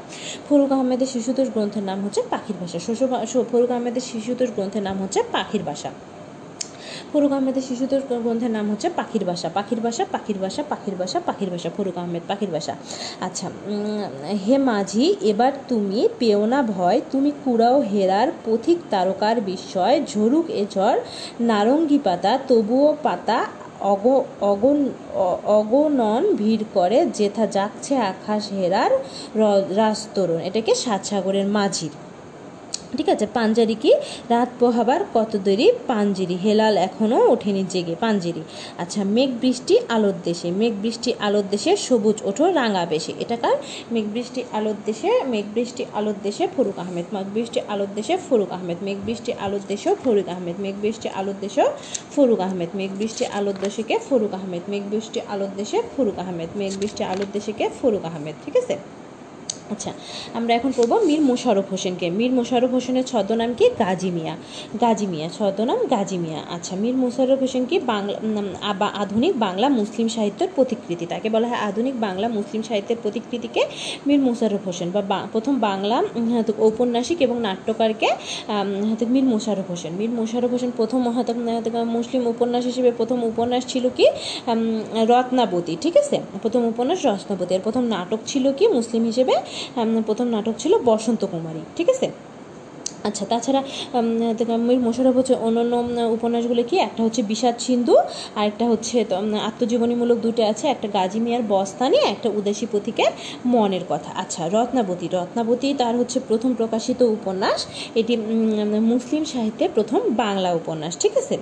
ফরুক 0.49 0.73
আহমেদের 0.73 1.07
শিশুতোষ 1.07 1.49
গ্রন্থের 1.49 1.83
নাম 1.83 1.99
হচ্ছে 2.05 2.21
পাখির 2.31 2.57
ভাষা 2.61 2.79
শস্য 2.79 3.45
ফরুক 3.53 3.71
আহমেদের 3.71 4.05
শিশুতোষ 4.13 4.51
গ্রন্থের 4.51 4.83
নাম 4.83 4.97
হচ্ছে 5.03 5.21
পাখির 5.33 5.63
ভাষা 5.63 5.91
ফরুক 7.13 7.33
আহমেদের 7.33 7.63
শিশুতোষ 7.69 8.03
গ্রন্থের 8.09 8.51
নাম 8.51 8.71
হচ্ছে 8.71 8.89
পাখির 8.97 9.25
বাসা। 9.25 9.49
পাখির 9.55 9.81
বাসা 9.81 10.05
পাখির 10.13 10.39
বাসা 10.39 10.63
পাখির 10.69 10.95
বাসা 10.95 11.21
পাখির 11.21 11.51
বাসা। 11.51 11.71
ফরুক 11.77 11.97
আহমেদ, 11.99 12.23
পাখির 12.29 12.51
বাসা। 12.51 12.75
আচ্ছা 13.21 13.51
হে 14.47 14.59
মাঝি, 14.59 15.17
এবার 15.21 15.53
তুমি 15.69 16.09
পেও 16.19 16.47
না 16.47 16.63
ভয়, 16.63 17.01
তুমি 17.11 17.31
কুড়াও 17.45 17.81
হেরার 17.81 18.29
পথিক 18.45 18.79
তারকার 18.91 19.41
বিস্ময়, 19.41 19.97
ঝরুক 20.07 20.51
এ 20.51 20.67
ঝড়, 20.75 21.01
নারঙ্গি 21.41 21.99
পাতা, 22.05 22.39
তবুও 22.49 22.97
পাতা 23.03 23.47
অগ 23.85 24.05
অগন 24.41 24.79
অগণন 25.45 26.23
ভিড় 26.35 26.65
করে 26.75 26.99
যেথা 27.07 27.47
যাচ্ছে 27.47 27.93
আকাশ 27.97 28.53
হেরার 28.53 28.91
র- 29.37 29.77
রাজতরুণ। 29.77 30.41
এটাকে 30.41 30.75
সাতসাগরের 30.75 31.47
মাঝির। 31.47 31.91
ঠিক 32.95 33.09
আছে 33.09 33.27
পাঞ্জারি 33.35 33.77
কি 33.83 33.93
রাত 34.31 34.51
পোহাবার 34.61 35.01
কত 35.15 35.33
দেরি 35.47 35.67
পাঞ্জিরি 35.89 36.37
হেলাল 36.45 36.75
এখনও 36.79 37.21
ওঠেনি 37.33 37.63
জেগে 37.73 37.95
পাঞ্জিরি 37.97 38.43
আচ্ছা 38.79 39.01
মেঘ 39.15 39.31
বৃষ্টি 39.41 39.75
আলোর 39.89 40.17
দেশে 40.25 40.49
মেঘ 40.53 40.75
বৃষ্টি 40.85 41.11
আলোর 41.21 41.47
দেশে 41.51 41.73
সবুজ 41.87 42.17
ওঠো 42.25 42.45
রাঙা 42.51 42.83
বেশে 42.85 43.13
এটা 43.21 43.37
কার 43.37 43.57
মেঘ 43.93 44.07
বৃষ্টি 44.15 44.41
আলোর 44.57 44.79
দেশে 44.87 45.11
মেঘ 45.33 45.47
বৃষ্টি 45.55 45.83
আলোর 45.95 46.19
দেশে 46.25 46.45
ফরুক 46.55 46.77
আহমেদ 46.79 47.07
মেঘ 47.15 47.27
বৃষ্টি 47.35 47.59
আলোর 47.73 47.91
দেশে 47.97 48.15
ফরুক 48.27 48.51
আহমেদ 48.57 48.79
মেঘ 48.87 48.99
বৃষ্টি 49.07 49.31
আলোর 49.45 49.63
দেশেও 49.69 49.95
ফরুক 50.05 50.29
আহমেদ 50.29 50.57
মেঘ 50.61 50.77
বৃষ্টি 50.83 51.09
আলোর 51.19 51.37
দেশেও 51.41 51.69
ফরুক 52.15 52.41
আহমেদ 52.41 52.71
মেঘ 52.75 52.91
বৃষ্টি 52.99 53.25
আলোর 53.31 53.57
দেশেকে 53.65 53.95
ফরুক 54.07 54.33
আহমেদ 54.35 54.65
মেঘ 54.73 54.85
বৃষ্টি 54.91 55.19
আলোর 55.29 55.53
দেশে 55.57 55.79
ফরুক 55.95 56.17
আহমেদ 56.19 56.51
মেঘ 56.59 56.73
বৃষ্টি 56.81 57.03
আলোর 57.05 57.31
দেশেকে 57.33 57.65
ফরুক 57.79 58.05
আহমেদ 58.05 58.35
ঠিক 58.45 58.57
আছে 58.63 58.77
আচ্ছা 59.73 59.91
আমরা 60.39 60.53
এখন 60.59 60.71
পড়ব 60.77 60.93
মীর 61.09 61.23
মোশাররফ 61.31 61.67
হোসেনকে। 61.73 62.07
মীর 62.19 62.33
মোশাররফ 62.39 62.73
হোসেনের 62.77 63.07
ছদ্মনাম 63.11 63.51
কি? 63.59 63.67
গাজী 63.83 64.11
মিয়া। 64.17 64.35
গাজী 64.83 65.07
মিয়া, 65.13 65.27
ছদ্মনাম 65.37 65.81
গাজী 65.93 66.19
মিয়া। 66.25 66.41
আচ্ছা 66.57 66.75
মীর 66.83 66.97
মোশাররফ 67.03 67.41
হোসেন 67.45 67.65
কি 67.71 67.77
বাংলা 67.93 68.89
আধুনিক 69.03 69.33
বাংলা 69.47 69.67
মুসলিম 69.81 70.07
সাহিত্যের 70.17 70.51
প্রতিকৃতি? 70.57 71.05
তাকে 71.13 71.29
বলা 71.35 71.47
হয় 71.51 71.61
আধুনিক 71.69 71.95
বাংলা 72.07 72.27
মুসলিম 72.39 72.63
সাহিত্যের 72.69 72.99
প্রতিকৃতিকে 73.03 73.63
মীর 74.07 74.21
মোশাররফ 74.27 74.63
হোসেন 74.69 74.89
বা 75.11 75.19
প্রথম 75.35 75.55
বাংলা 75.69 75.97
ঔপন্যাসিক 76.67 77.19
এবং 77.27 77.37
নাট্যকারকে 77.47 78.09
মীর 79.15 79.27
মোশাররফ 79.33 79.69
হোসেন। 79.73 79.93
মীর 80.01 80.13
মোশাররফ 80.19 80.51
হোসেন 80.55 80.71
প্রথম 80.81 81.01
মুসলিম 81.97 82.23
উপন্যাস 82.35 82.65
হিসেবে 82.71 82.91
প্রথম 82.99 83.19
উপন্যাস 83.33 83.63
ছিল 83.73 83.85
কি? 83.99 84.07
রত্নাবতী, 85.13 85.75
ঠিক 85.85 85.95
আছে? 86.03 86.17
প্রথম 86.43 86.63
উপন্যাস 86.73 86.99
রত্নাবতী। 87.09 87.53
এর 87.57 87.63
প্রথম 87.67 87.85
নাটক 87.95 88.21
ছিল 88.31 88.45
কি? 88.59 88.65
মুসলিম 88.77 89.03
হিসেবে 89.11 89.35
প্রথম 90.09 90.27
নাটক 90.35 90.55
ছিল 90.63 90.73
বসন্ত 90.91 91.23
কুমারী, 91.33 91.63
ঠিক 91.79 91.89
আছে? 91.95 92.09
আচ্ছা 93.09 93.25
তাছাড়া 93.33 93.61
মীর 94.67 94.81
মোশাররফ 94.87 95.15
হচ্ছে 95.21 95.35
অন্যান্য 95.47 95.75
উপন্যাসগুলো 96.17 96.63
কি? 96.71 96.77
একটা 96.89 97.01
হচ্ছে 97.07 97.21
বিষাদ 97.31 97.57
সিন্ধু 97.67 97.95
আর 98.39 98.45
একটা 98.51 98.65
হচ্ছে 98.71 98.97
আত্মজীবনীমূলক 99.49 100.19
দুটো 100.27 100.43
আছে, 100.53 100.65
একটা 100.75 100.89
গাজী 100.97 101.21
মিয়ার 101.25 101.43
বস্তানি 101.55 101.99
একটা 102.13 102.29
উদাসী 102.39 102.67
পথিকের 102.73 103.13
মনের 103.53 103.85
কথা। 103.93 104.11
আচ্ছা 104.23 104.43
রত্নাবতী 104.55 105.07
রত্নাবতী 105.17 105.69
তার 105.81 105.95
হচ্ছে 106.01 106.19
প্রথম 106.29 106.51
প্রকাশিত 106.61 107.01
উপন্যাস, 107.17 107.61
এটি 108.01 108.15
মুসলিম 108.93 109.23
সাহিত্যে 109.33 109.65
প্রথম 109.77 110.01
বাংলা 110.23 110.51
উপন্যাস, 110.61 110.93
ঠিক 111.03 111.15
আছে? 111.23 111.37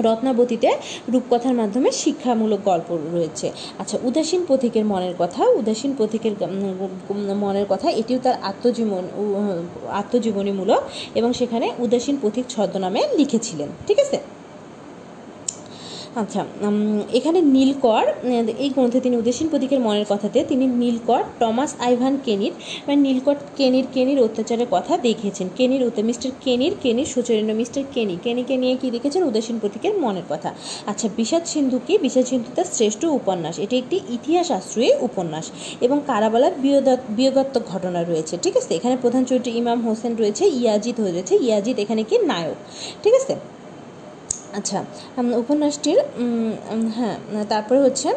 রত্নাবতীতে 0.00 0.70
রূপকথার 1.08 1.54
মাধ্যমে 1.54 1.90
শিক্ষামূলক 1.92 2.60
গল্প 2.64 2.98
রয়েছে। 3.12 3.52
আচ্ছা 3.78 3.98
উদাসীন 4.02 4.44
পথিকের 4.48 4.84
মনের 4.84 5.14
কথা, 5.18 5.48
উদাসীন 5.48 5.94
পথিকের 5.98 6.32
মনের 7.36 7.66
কথা, 7.68 7.90
এটিও 7.90 8.18
তার 8.18 8.34
আত্মজীবন 8.42 9.04
আত্মজীবনীমূলক 9.90 10.82
এবং 11.14 11.32
সেখানে 11.32 11.72
উদাসীন 11.78 12.16
পথিক 12.22 12.44
ছদ্মনামে 12.48 13.02
লিখেছিলেন, 13.16 13.68
ঠিক 13.86 13.98
আছে? 13.98 14.18
আচ্ছা 16.16 16.44
এখানে 17.12 17.40
নীলকর 17.40 18.06
এই 18.58 18.68
গ্রন্থে 18.68 19.00
তিনি 19.00 19.16
উদাসীন 19.16 19.48
প্রতীকের 19.48 19.80
মনের 19.80 20.04
কথাতে 20.08 20.44
তিনি 20.48 20.66
নীলকর, 20.66 21.22
টমাস 21.38 21.74
আইভান 21.78 22.18
কেনির 22.24 22.52
মানে 22.88 22.96
নীলকর 22.96 23.34
কেনির 23.56 23.86
কেনির 23.94 24.20
অত্যাচারের 24.20 24.66
কথা 24.70 24.98
দেখিয়েছেন। 24.98 25.48
কেনির 25.56 26.04
মিস্টার 26.04 26.30
কেনির 26.40 26.76
কেনির 26.82 27.06
সুচরিন্য 27.06 27.52
মিস্টার 27.52 27.82
কেনি। 27.94 28.16
কেনিকে 28.22 28.56
নিয়ে 28.56 28.76
কি 28.76 28.90
দেখেছেন 28.90 29.22
উদাসীন 29.22 29.58
প্রতীকের 29.58 29.98
মনের 29.98 30.22
কথা। 30.28 30.54
আচ্ছা 30.86 31.08
বিষাদ 31.16 31.44
সিন্ধু 31.44 31.80
কি? 31.86 31.98
বিষাদ 31.98 32.24
সিন্ধু 32.24 32.52
তার 32.54 32.64
শ্রেষ্ঠ 32.64 33.04
উপন্যাস। 33.04 33.58
এটি 33.58 33.78
একটি 33.78 33.96
ইতিহাস 33.96 34.50
আশ্রয়ী 34.50 34.90
উপন্যাস 35.00 35.50
এবং 35.80 36.00
কারাবালার 36.06 36.52
বিয়োগা- 36.62 36.96
বিয়োগাত্মক 37.08 37.62
ঘটনা 37.66 38.04
রয়েছে। 38.04 38.38
ঠিক 38.42 38.56
আছে? 38.56 38.74
এখানে 38.74 38.96
প্রধান 39.00 39.24
চরিত্র 39.24 39.48
ইমাম 39.48 39.88
হোসেন 39.88 40.16
রয়েছে, 40.16 40.46
ইয়াজিদ 40.46 41.00
রয়েছে, 41.00 41.34
ইয়াজিদ 41.34 41.78
এখানে 41.78 42.02
কি? 42.02 42.18
নায়ক। 42.18 42.56
ঠিক 43.02 43.14
আছে? 43.14 43.36
আচ্ছা 44.58 44.78
উপন্যাসটির 45.42 46.00
হ্যাঁ 46.96 47.16
তারপরে 47.52 47.78
হচ্ছে 47.86 48.08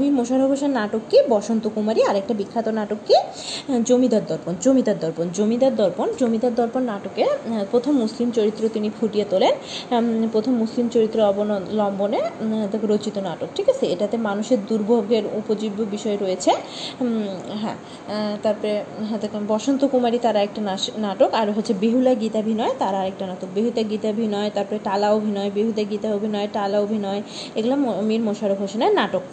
মীর 0.00 0.12
মোশাররফ 0.18 0.50
হোসেন 0.54 0.72
নাটক 0.80 1.02
কি 1.10 1.18
বসন্ত 1.34 1.64
কুমারী, 1.74 2.00
আরেকটা 2.10 2.34
বিখ্যাত 2.40 2.66
নাটক 2.78 3.00
কি 3.08 3.16
জমিদার 3.88 4.24
দর্পণ 4.30 4.52
জমিদার 4.64 4.98
দর্পণ 5.04 5.26
জমিদার 5.38 5.74
দর্পণ 5.80 6.08
জমিদার 6.20 6.52
দর্পণ 6.60 6.82
নাটকে 6.92 7.24
প্রথম 7.72 7.92
মুসলিম 8.02 8.28
চরিত্র 8.38 8.62
তিনি 8.76 8.88
ফুটিয়ে 8.98 9.26
তোলেন 9.32 9.54
প্রথম 10.34 10.52
মুসলিম 10.62 10.86
চরিত্র 10.94 11.18
অবলম্বনে 11.30 12.20
রচিত 12.92 13.16
নাটক, 13.28 13.48
ঠিক 13.56 13.66
আছে? 13.72 13.84
এটাতে 13.94 14.16
মানুষের 14.28 14.60
দুর্ভোগের 14.70 15.24
উপজীব্য 15.40 15.78
বিষয় 15.94 16.16
রয়েছে 16.24 16.50
হ্যাঁ 17.62 17.76
তারপরে 18.44 18.72
হ্যাঁ 19.08 19.20
বসন্ত 19.52 19.80
কুমারী 19.92 20.18
তারা 20.26 20.40
একটা 20.46 20.60
নাটক, 21.06 21.30
আর 21.40 21.46
হচ্ছে 21.56 21.72
বেহুলা 21.82 22.12
গীতাভিনয়, 22.22 22.72
তারা 22.82 22.98
আরেকটা 23.02 23.24
নাটক 23.30 23.48
বেহুদা 23.56 23.82
গীতাভিনয় 23.92 24.50
তারপরে 24.62 24.80
টালা 24.84 25.08
অভিনয় 25.12 25.50
বিহুদে 25.50 25.84
গীতা 25.84 26.08
অভিনয়, 26.14 26.48
টালা 26.52 26.78
অভিনয়, 26.80 27.20
এগুলো 27.54 27.76
মীর 28.02 28.20
মোশারফ 28.20 28.58
হোসেনের 28.60 28.92
নাটক। 28.94 29.24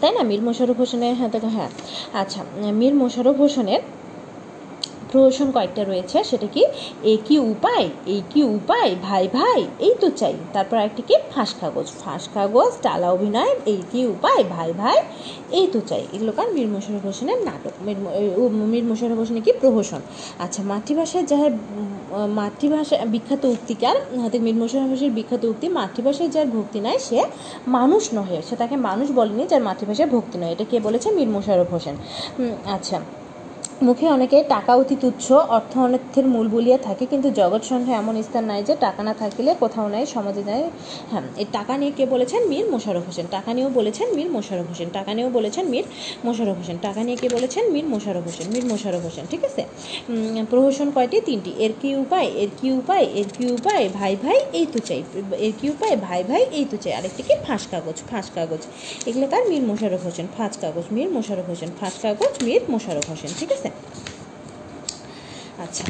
তাই 0.00 0.12
না? 0.12 0.22
মীর 0.22 0.42
মোশারফ 0.42 0.76
হোসেনের 0.78 1.14
হ্যাঁ 1.14 1.30
হ্যাঁ। 1.56 1.70
আচ্ছা 2.20 2.40
মীর 2.80 2.94
মোশারফ 2.94 3.36
হোসেনের 3.36 3.80
প্রহসন 5.12 5.50
কয়েকটা 5.50 5.84
রয়েছে 5.84 6.24
সেটা 6.24 6.46
কি? 6.46 6.64
এ 7.02 7.16
কি 7.24 7.38
উপায় 7.38 7.88
এই 8.06 8.22
কি 8.30 8.42
উপায় 8.42 8.94
ভাই 9.02 9.28
ভাই 9.32 9.64
এই 9.78 9.94
তো 10.00 10.10
চাই। 10.10 10.34
তারপর 10.52 10.76
একটা 10.76 11.02
কি? 11.02 11.14
ফাঁস 11.34 11.54
কাগজ 11.60 11.92
ফাঁস 12.04 12.28
কাগজ 12.34 12.72
টালা 12.82 13.10
অভিনয় 13.10 13.56
এই 13.66 13.82
কি 13.92 14.06
উপায় 14.06 14.44
ভাই 14.44 14.72
ভাই 14.72 14.98
এই 15.50 15.66
তো 15.66 15.80
চাই। 15.80 16.06
এগুলো 16.12 16.32
কার? 16.32 16.52
মীর 16.52 16.68
মোশাররফ 16.68 17.06
হোসেনের 17.06 17.44
নাটক। 17.44 17.70
মীর 17.82 17.98
ম- 17.98 18.08
এ, 18.08 18.30
ও, 18.36 18.48
হোসেনের 19.18 19.42
কি? 19.42 19.52
প্রহসন। 19.52 20.00
আচ্ছা 20.38 20.62
মাতৃভাষায় 20.62 21.24
যার 21.24 21.50
মাতৃভাষা 22.28 23.04
বিখ্যাত 23.06 23.44
উক্তিকার 23.44 24.18
হাতে 24.20 24.38
মীর 24.38 24.54
মোশাররফ 24.54 24.90
হোসেনের 24.90 25.12
বিখ্যাত 25.12 25.44
উক্তি 25.44 25.68
মাতৃভাষায় 25.68 26.28
যার 26.28 26.46
ভক্তি 26.46 26.80
নাই 26.80 26.98
সে 26.98 27.24
মানুষ 27.68 28.08
নহে। 28.14 28.42
সে 28.50 28.56
তাকে 28.56 28.76
মানুষ 28.76 29.10
বলেনি 29.10 29.46
যার 29.46 29.62
মাতৃভাষায় 29.62 30.08
ভক্তি 30.08 30.38
নয়। 30.38 30.52
এটা 30.52 30.64
কে 30.64 30.80
বলেছে? 30.80 31.10
মীর 31.10 31.28
মোশাররফ 31.28 31.72
হোসেন। 31.72 31.96
আচ্ছা। 32.66 33.00
মুখে 33.86 34.06
অনেকে 34.16 34.38
টাকা 34.54 34.72
অতি 34.80 34.96
তুচ্ছ, 35.02 35.26
অর্থ 35.56 35.72
অনর্থের 35.86 36.26
মূল 36.34 36.46
বলিয়া 36.54 36.78
থাকে, 36.86 37.04
কিন্তু 37.12 37.28
জগৎ 37.40 37.62
সন্ধ্যা 37.70 37.94
এমন 38.02 38.14
স্থান 38.28 38.44
নাই 38.50 38.60
যে 38.68 38.74
টাকা 38.86 39.00
না 39.08 39.14
থাকিলে 39.22 39.50
কোথাও 39.62 39.86
নাই, 39.94 40.04
সমাজে 40.14 40.42
নাই। 40.50 40.62
হ্যাঁ 41.10 41.24
এই 41.42 41.46
টাকা 41.56 41.72
নিয়ে 41.80 41.92
কে 41.98 42.04
বলেছেন? 42.14 42.40
মীর 42.52 42.66
মোশাররফ 42.72 43.04
হোসেন। 43.10 43.26
টাকা 43.36 43.50
নিয়েও 43.56 43.70
বলেছেন 43.78 44.06
মীর 44.16 44.28
মোশাররফ 44.36 44.66
হোসেন। 44.72 44.88
টাকা 44.98 45.10
নিয়েও 45.16 45.30
বলেছেন 45.38 45.64
মীর 45.72 45.86
মোশাররফ 46.26 46.56
হোসেন। 46.60 46.76
টাকা 46.86 47.00
নিয়ে 47.06 47.18
কে 47.22 47.28
বলেছেন? 47.36 47.64
মীর 47.74 47.86
মোশারফ 47.92 48.24
হোসেন। 48.28 48.46
মীর 48.54 48.64
মোশাররফ 48.70 49.02
হোসেন, 49.08 49.24
ঠিক 49.32 49.42
আছে? 49.48 49.62
প্রহসন 50.50 50.88
কয়টি? 50.96 51.18
তিনটি। 51.28 51.50
এর 51.64 51.72
কি 51.80 51.90
উপায়? 52.02 52.28
এর 52.42 52.50
কি 52.60 52.68
উপায়? 52.80 53.04
এর 53.20 53.28
কি 53.36 53.44
উপায়? 53.56 53.84
ভাই 53.98 54.12
ভাই, 54.24 54.38
এই 54.58 54.66
তো 54.72 54.78
চাই। 54.88 55.00
এর 55.46 55.52
কি 55.60 55.66
উপায়? 55.74 55.94
ভাই 56.06 56.20
ভাই, 56.30 56.42
এই 56.58 56.64
তো 56.70 56.76
চাই। 56.82 56.92
আরেকটি 56.98 57.22
কি? 57.28 57.34
ফাঁস 57.46 57.62
কাগজ 57.72 57.96
ফাঁস 58.10 58.26
কাগজ। 58.36 58.62
এগুলো 59.08 59.26
তার 59.32 59.42
মীর 59.50 59.64
মোশাররফ 59.70 60.02
হোসেন। 60.08 60.26
ফাঁস 60.36 60.54
কাগজ, 60.62 60.84
মীর 60.96 61.08
মোশাররফ 61.16 61.46
হোসেন। 61.52 61.70
ফাঁস 61.80 61.94
কাগজ, 62.04 62.32
মীর 62.46 62.62
মোশারফ 62.72 63.06
হোসেন, 63.12 63.32
ঠিক 63.40 63.52
আছে? 63.56 63.69
আচ্ছা। 65.58 65.84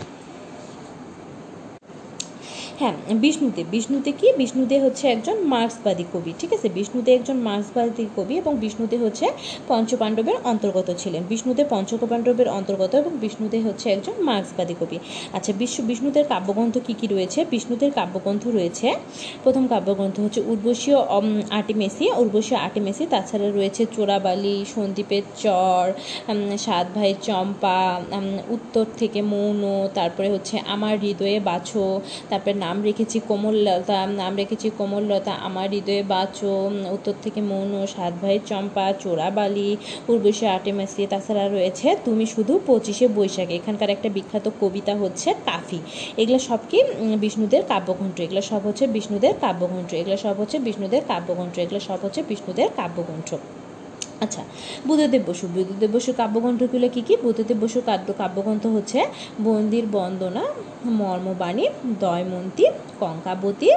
হ্যাঁ 2.80 2.96
বিষ্ণুদেব 3.24 3.66
বিষ্ণুতে 3.74 4.10
কি? 4.20 4.26
বিষ্ণুদে 4.40 4.76
হচ্ছে 4.84 5.04
একজন 5.14 5.36
মার্ক্সবাদী 5.54 6.04
কবি 6.12 6.30
ঠিক 6.40 6.50
আছে? 6.56 6.68
বিষ্ণুদে 6.78 7.10
একজন 7.18 7.38
মার্ক্সবাদী 7.48 8.04
কবি 8.16 8.34
এবং 8.42 8.52
বিষ্ণুদে 8.64 8.96
হচ্ছে 9.04 9.26
পঞ্চপাণ্ডবের 9.68 10.36
অন্তর্গত 10.50 10.88
ছিলেন। 11.02 11.22
বিষ্ণুদে 11.32 11.62
পঞ্চপাণ্ডবের 11.74 12.48
অন্তর্গত 12.58 12.92
এবং 13.02 13.12
বিষ্ণুদে 13.24 13.58
হচ্ছে 13.66 13.86
একজন 13.96 14.16
মার্ক্সবাদী 14.28 14.74
কবি। 14.80 14.96
আচ্ছা 15.32 15.52
বিশ্ব 15.60 15.76
বিষ্ণুদের 15.88 16.24
কাব্যগ্রন্থ 16.32 16.74
কী 16.86 16.94
কী 17.00 17.06
রয়েছে? 17.06 17.40
বিষ্ণুদের 17.52 17.90
কাব্যগ্রন্থ 17.98 18.44
রয়েছে 18.58 18.88
প্রথম 19.44 19.64
কাব্যগ্রন্থ 19.72 20.16
হচ্ছে 20.24 20.40
উর্বশীয় 20.52 20.98
অম, 21.16 21.28
আর্টিমেসি। 21.58 22.04
উর্বশীয় 22.22 22.58
আর্টিমেসি 22.66 23.04
তাছাড়া 23.14 23.48
রয়েছে 23.58 23.82
চোরাবালি 23.96 24.56
সন্দীপের 24.74 25.24
চর 25.42 25.84
সাত 26.66 26.86
ভাই 26.96 27.10
চম্পা 27.26 27.78
উত্তর 28.56 28.84
থেকে 29.00 29.20
মৌন 29.32 29.62
তারপরে 29.98 30.28
হচ্ছে 30.34 30.56
আমার 30.74 30.94
হৃদয়ে 31.04 31.38
বাছো 31.50 31.84
তারপরে 32.30 32.54
নাম 32.70 32.82
রেখেছি 32.88 33.18
কোমললতা, 33.30 33.98
নাম 34.20 34.32
রেখেছি 34.40 34.68
কোমললতা, 34.78 35.32
আমার 35.48 35.68
হৃদয়ে 35.74 36.02
বাচো 36.14 36.52
উত্তর 36.96 37.16
থেকে 37.24 37.40
মৌন, 37.50 37.72
সাত 37.94 38.12
ভাই 38.22 38.36
চম্পা 38.50 38.86
চোরাবালি 39.02 39.70
উর্বশী 40.12 40.44
আটে 40.56 40.70
মাসি 40.78 41.00
তাছাড়া 41.12 41.44
রয়েছে 41.56 41.88
তুমি 42.06 42.24
শুধু 42.34 42.54
পঁচিশে 42.68 43.06
বৈশাখ। 43.16 43.48
এখানকার 43.58 43.90
একটা 43.96 44.08
বিখ্যাত 44.16 44.46
কবিতা 44.60 44.94
হচ্ছে 45.02 45.28
কাফি 45.48 45.80
এগুলো 46.20 46.38
সব 46.48 46.60
কি 46.70 46.78
বিষ্ণুদের 47.24 47.62
কাব্যগ্রন্থ? 47.72 48.16
এগুলো 48.26 48.42
সব 48.50 48.62
হচ্ছে 48.68 48.84
বিষ্ণুদের 48.96 49.34
কাব্যগ্রন্থ। 49.44 49.90
এগুলো 50.00 50.16
সব 50.24 50.34
হচ্ছে 50.40 50.56
বিষ্ণুদের 50.66 51.02
কাব্যগ্রন্থ। 51.10 51.54
এগুলো 51.64 51.80
সব 51.88 51.98
হচ্ছে 52.04 52.20
বিষ্ণুদের 52.30 52.68
কাব্যগ্রন্থ। 52.78 53.30
আচ্ছা 54.20 54.42
বুদ্ধদেব 54.86 55.22
বসু। 55.26 55.44
বুদ্ধদেব 55.54 55.90
বসুর 55.94 56.14
কাব্যগ্রন্থগুলো 56.14 56.86
কী 56.94 57.02
কী? 57.02 57.14
বুদ্ধদেব 57.24 57.58
বসুর 57.60 57.82
কাব্য, 57.86 58.08
কাব্যগ্রন্থ 58.12 58.64
হচ্ছে 58.66 58.98
বন্দির 59.44 59.84
বন্দনা, 59.92 60.44
মর্মবাণী, 61.00 61.64
দয়মন্তী, 62.00 62.64
কঙ্কাবতী 63.00 63.70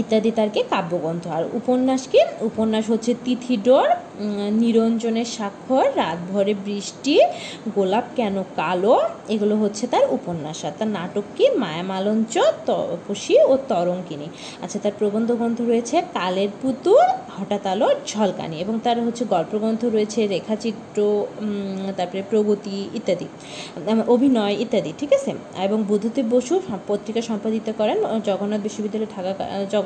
ইত্যাদি 0.00 0.30
তার 0.38 0.50
কি 0.54 0.60
কাব্যগ্রন্থ। 0.72 1.24
আর 1.36 1.44
উপন্যাস 1.58 2.02
কি? 2.12 2.20
উপন্যাস 2.50 2.84
হচ্ছে 2.92 3.12
তিথিডোর 3.24 3.88
নিরঞ্জনের 4.62 5.28
স্বাক্ষর, 5.36 5.86
রাতভরে 6.00 6.54
বৃষ্টি, 6.66 7.14
গোলাপ 7.76 8.06
কেন 8.18 8.36
কালো, 8.60 8.94
এগুলো 9.34 9.54
হচ্ছে 9.62 9.84
তার 9.92 10.04
উপন্যাস। 10.18 10.58
আর 10.68 10.74
তার 10.78 10.90
নাটক 10.96 11.26
কি? 11.36 11.44
মায়ামালঞ্চ 11.62 12.34
তপসী 12.66 13.36
ও 13.50 13.54
তরঙ্কিনী 13.70 14.28
আচ্ছা 14.64 14.78
তার 14.84 14.94
প্রবন্ধ 15.00 15.28
গ্রন্থ 15.38 15.58
রয়েছে 15.70 15.96
কালের 16.18 16.50
পুতুল, 16.62 17.06
হঠাৎ 17.36 17.64
আলো, 17.72 17.86
ঝলকানি। 18.12 18.56
এবং 18.64 18.74
তার 18.84 18.96
হচ্ছে 19.06 19.24
গল্পগ্রন্থ 19.34 19.82
রয়েছে 19.96 20.20
রেখাচিত্র 20.34 20.98
তারপরে 21.98 22.22
প্রগতি 22.32 22.76
ইত্যাদি 22.98 23.26
অভিনয় 24.14 24.54
ইত্যাদি, 24.64 24.90
ঠিক 25.00 25.10
আছে? 25.18 25.30
এবং 25.66 25.78
বুদ্ধদেব 25.90 26.26
বসু 26.34 26.54
পত্রিকা 26.90 27.20
সম্পাদিত 27.30 27.68
করেন, 27.80 27.98
জগন্নাথ 28.28 28.60
বিশ্ববিদ্যালয় 28.66 29.10
ঢাকা 29.16 29.32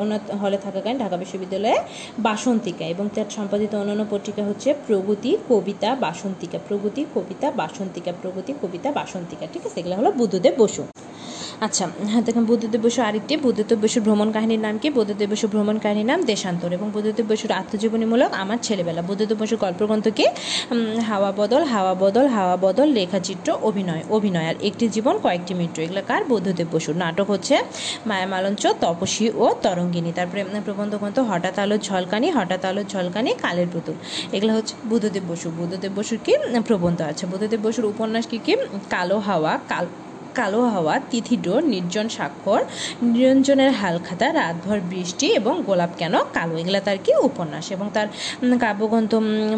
জগন্নাথ 0.01 0.25
হলে 0.43 0.59
থাকাকালীন 0.67 0.99
ঢাকা 0.99 1.17
বিশ্ববিদ্যালয়ে 1.23 1.79
বাসন্তিকা 2.19 2.85
এবং 2.95 3.05
তার 3.15 3.29
সম্পাদিত 3.37 3.73
অন্যান্য 3.75 4.05
পত্রিকা 4.11 4.43
হচ্ছে 4.49 4.69
প্রগতি 4.87 5.31
কবিতা 5.49 5.91
বাসন্তিকা, 6.05 6.59
প্রগতি 6.69 7.03
কবিতা 7.15 7.49
বাসন্তিকা, 7.61 8.11
প্রগতি 8.23 8.53
কবিতা 8.63 8.89
বাসন্তিকা। 8.99 9.45
ঠিক 9.53 9.63
আছে, 9.67 9.79
এগুলো 9.81 9.95
হলো 10.01 10.11
বুদ্ধদেব 10.13 10.55
বসু। 10.63 10.83
আচ্ছা 11.67 11.85
হ্যাঁ 12.11 12.23
দেখুন, 12.29 12.45
বুদ্ধদেব 12.51 12.81
বসু 12.87 13.01
আরেকটি, 13.09 13.35
বুদ্ধদেব 13.47 13.79
বসুর 13.85 14.03
ভ্রমণ 14.07 14.29
কাহিনীর 14.37 14.63
নাম 14.67 14.75
কি? 14.83 14.89
বুদ্ধদেব 14.99 15.29
বসুর 15.33 15.51
ভ্রমণ 15.55 15.77
কাহিনীর 15.85 16.09
নাম 16.13 16.21
দেশান্তর 16.33 16.71
এবং 16.79 16.87
বুদ্ধদেব 16.95 17.27
বসুর 17.31 17.51
আত্মজীবনীমূলক 17.61 18.31
আমার 18.43 18.59
ছেলেবেলা। 18.67 19.01
বুদ্ধদেব 19.09 19.37
বসুর 19.43 19.59
গল্পগ্রন্থ 19.65 20.07
কি? 20.19 20.27
হাওয়া 21.09 21.31
বদল 21.41 21.63
হাওয়া 21.73 21.95
বদল 22.03 22.27
হাওয়া 22.37 22.57
বদল, 22.65 22.89
লেখাচিত্র, 22.99 23.49
অভিনয় 23.69 24.03
অভিনয় 24.17 24.47
আর 24.51 24.57
একটি 24.69 24.85
জীবন, 24.95 25.15
কয়েকটি 25.25 25.53
মৃত্যু। 25.61 25.79
এগুলো 25.85 26.03
কার? 26.11 26.23
বুদ্ধদেব 26.33 26.69
বসুর। 26.75 26.95
নাটক 27.03 27.27
হচ্ছে 27.35 27.55
মায়া 28.09 28.27
মালঞ্চ 28.33 28.63
তপসী 28.83 29.27
ও 29.45 29.47
তরঙ্গিনী। 29.65 30.11
তারপরে 30.19 30.41
প্রবন্ধ 30.67 30.93
গ্রন্থ 31.01 31.19
হঠাৎ 31.31 31.57
আলো 31.65 31.77
ঝলকানি, 31.89 32.29
হঠাৎ 32.39 32.63
আলো 32.71 32.83
ঝলকানি, 32.93 33.31
কালের 33.45 33.69
পুতুল। 33.75 33.97
এগুলো 34.37 34.53
হচ্ছে 34.57 34.75
বুদ্ধদেব 34.91 35.25
বসু 35.31 35.47
বুদ্ধদেব 35.59 35.93
বসুর 35.99 36.19
কি? 36.27 36.33
প্রবন্ধ 36.69 36.99
আছে। 37.11 37.25
বুদ্ধদেব 37.33 37.61
বসুর 37.67 37.85
উপন্যাস 37.93 38.25
কি 38.31 38.39
কি? 38.47 38.53
কালো 38.95 39.17
হাওয়া, 39.29 39.53
কাল 39.73 39.87
কালো 40.39 40.61
হাওয়া, 40.75 40.95
তিথি 41.11 41.37
ডোর, 41.47 41.63
নির্জন 41.75 42.07
স্বাক্ষর, 42.17 42.61
নিরঞ্জনের 43.13 43.73
হালখাতা 43.81 44.27
রাতভর 44.39 44.79
বৃষ্টি 44.93 45.27
এবং 45.41 45.55
গোলাপ 45.69 45.93
কেন? 46.01 46.15
কালো 46.37 46.55
এগুলা 46.63 46.81
তার 46.87 46.99
কি 47.05 47.13
উপন্যাস? 47.29 47.67
এবং 47.77 47.87
তার 47.97 48.09
কাব্যগ্রন্থ 48.65 49.13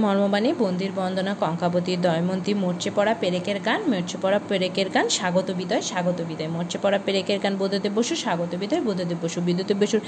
মর্মবাণী, 0.05 0.51
বন্দির 0.63 0.93
বন্দনা, 1.01 1.33
কঙ্কাবতী, 1.43 1.93
দয়মন্তী, 2.07 2.53
মরচে 2.63 2.91
পড়া 2.97 3.15
পেরেকের 3.23 3.59
গান, 3.67 3.81
মরচে 3.91 4.17
পড়া 4.23 4.39
পেরেকের 4.49 4.89
গান, 4.95 5.07
স্বাগত 5.19 5.49
বিদয় 5.59 5.83
স্বাগত 5.91 6.19
বিদয়, 6.29 6.51
মরচে 6.57 6.79
পড়া 6.83 6.99
পেরেকের 7.07 7.39
গান 7.43 7.55
বুদ্ধদেব 7.61 7.93
বসু, 7.99 8.15
স্বাগত 8.25 8.53
বিদয় 8.63 8.83
বুদ্ধদেব 8.89 9.19
বসু 9.23 9.39
বিদ্যুদেব 9.49 9.79
বসুর 9.83 10.03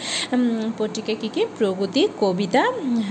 পত্রিকা 0.78 1.14
কী 1.20 1.28
কী? 1.34 1.42
প্রগতি, 1.58 2.02
কবিতা 2.20 2.62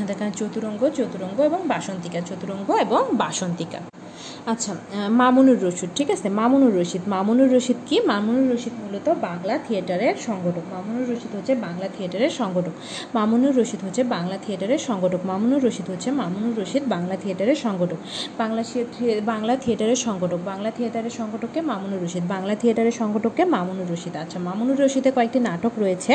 দেখা, 0.09 0.25
চতুরঙ্গ 0.39 0.81
চতুরঙ্গ 0.97 1.37
এবং 1.49 1.59
বাসন্তিকা, 1.67 2.19
চতুরঙ্গ 2.29 2.67
এবং 2.85 3.01
বাসন্তিকা। 3.21 3.79
আচ্ছা 4.51 4.71
মামুনুর 5.21 5.59
রশিদ, 5.65 5.89
ঠিক 5.97 6.09
আছে? 6.15 6.27
মামুনুর 6.39 6.73
রশিদ 6.79 7.03
মামুনুর 7.13 7.49
রশিদ 7.55 7.79
কি? 7.89 7.97
মামুনুর 8.11 8.45
রশিদ 8.53 8.75
মূলত 8.83 9.07
বাংলা 9.27 9.55
থিয়েটারের 9.65 10.15
সংগঠক। 10.27 10.65
মামুনুর 10.73 11.05
রশিদ 11.11 11.31
হচ্ছে 11.37 11.53
বাংলা 11.65 11.87
থিয়েটারের 11.95 12.33
সংগঠক। 12.39 12.73
মামুনুর 13.17 13.53
রশিদ 13.59 13.81
হচ্ছে 13.85 14.01
বাংলা 14.15 14.35
থিয়েটারের 14.45 14.81
সংগঠক। 14.87 15.21
মামুনুর 15.31 15.61
রশিদ 15.65 15.87
হচ্ছে 15.91 16.09
মামুনুর 16.21 16.53
রশিদ 16.61 16.83
বাংলা 16.93 17.15
থিয়েটারের 17.23 17.57
সংগঠক। 17.65 17.99
বাংলা 18.41 18.61
বাংলা 19.31 19.53
থিয়েটারের 19.63 19.99
সংগঠক। 20.07 20.39
বাংলা 20.51 20.69
থিয়েটারের 20.77 21.13
সংগঠককে 21.19 21.59
মামুনুর 21.71 21.99
রশিদ, 22.05 22.23
বাংলা 22.33 22.53
থিয়েটারের 22.61 22.95
সংগঠককে 23.01 23.43
মামুনুর 23.55 23.87
রশিদ। 23.93 24.13
আচ্ছা 24.23 24.37
মামুনুর 24.47 24.77
রশিদে 24.83 25.09
কয়েকটি 25.17 25.39
নাটক 25.47 25.73
রয়েছে। 25.83 26.13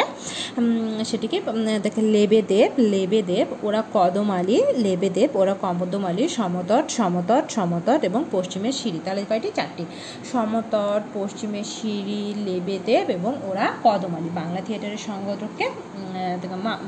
সেটিকে 1.09 1.39
দেখে 1.85 2.03
লেবে 2.15 2.41
দেব 2.53 2.71
লেবে 2.93 3.21
দেব 3.31 3.47
ওরা 3.67 3.81
কদম 3.97 4.29
আলী 4.39 4.57
লেবে 4.85 5.09
দেব 5.17 5.31
ওরা 5.41 5.55
কমদম 5.65 6.03
আলী, 6.11 6.25
সমতট 6.39 6.85
সমতট 6.99 7.45
সমতট 7.57 8.01
এবং 8.09 8.17
পশ্চিমের 8.35 8.75
সিঁড়ি, 8.81 9.01
তাহলে 9.05 9.23
কয়টি? 9.31 9.49
চারটি। 9.59 9.85
সমতট 10.33 11.03
পশ্চিমের 11.17 11.67
সিঁড়ি 11.75 12.23
লেবেদেব 12.47 13.07
এবং 13.19 13.33
ওরা 13.51 13.67
কদমালি 13.85 14.31
বাংলা 14.41 14.61
থিয়েটারের 14.67 15.03
সংগঠককে 15.09 15.67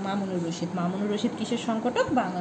মামুনুর 0.07 0.40
রশিদ। 0.47 0.71
মামুনুর 0.79 1.09
রশিদ 1.14 1.33
কিসের 1.38 1.62
সংগঠক? 1.69 2.07
বাংলা 2.21 2.40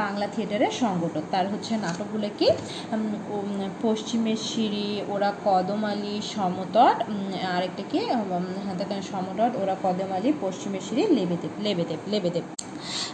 বাংলা 0.00 0.26
থিয়েটারের 0.34 0.74
সংগঠক। 0.82 1.24
তার 1.30 1.46
হচ্ছে 1.52 1.72
নাটকগুলো 1.84 2.28
কি? 2.38 2.48
পশ্চিমের 3.84 4.38
সিঁড়ি, 4.48 4.88
ওরা 5.12 5.30
কদমালি 5.46 6.14
সমতট 6.34 6.96
আরেকটা 7.56 7.82
কি? 7.90 8.00
সমতট, 9.10 9.52
ওরা 9.62 9.74
কদমালি 9.84 10.30
পশ্চিমের 10.44 10.82
সিঁড়ি 10.86 11.02
লেবেদেব 11.16 11.52
লেবেদেব 11.66 12.00
লেবেদেব 12.12 12.44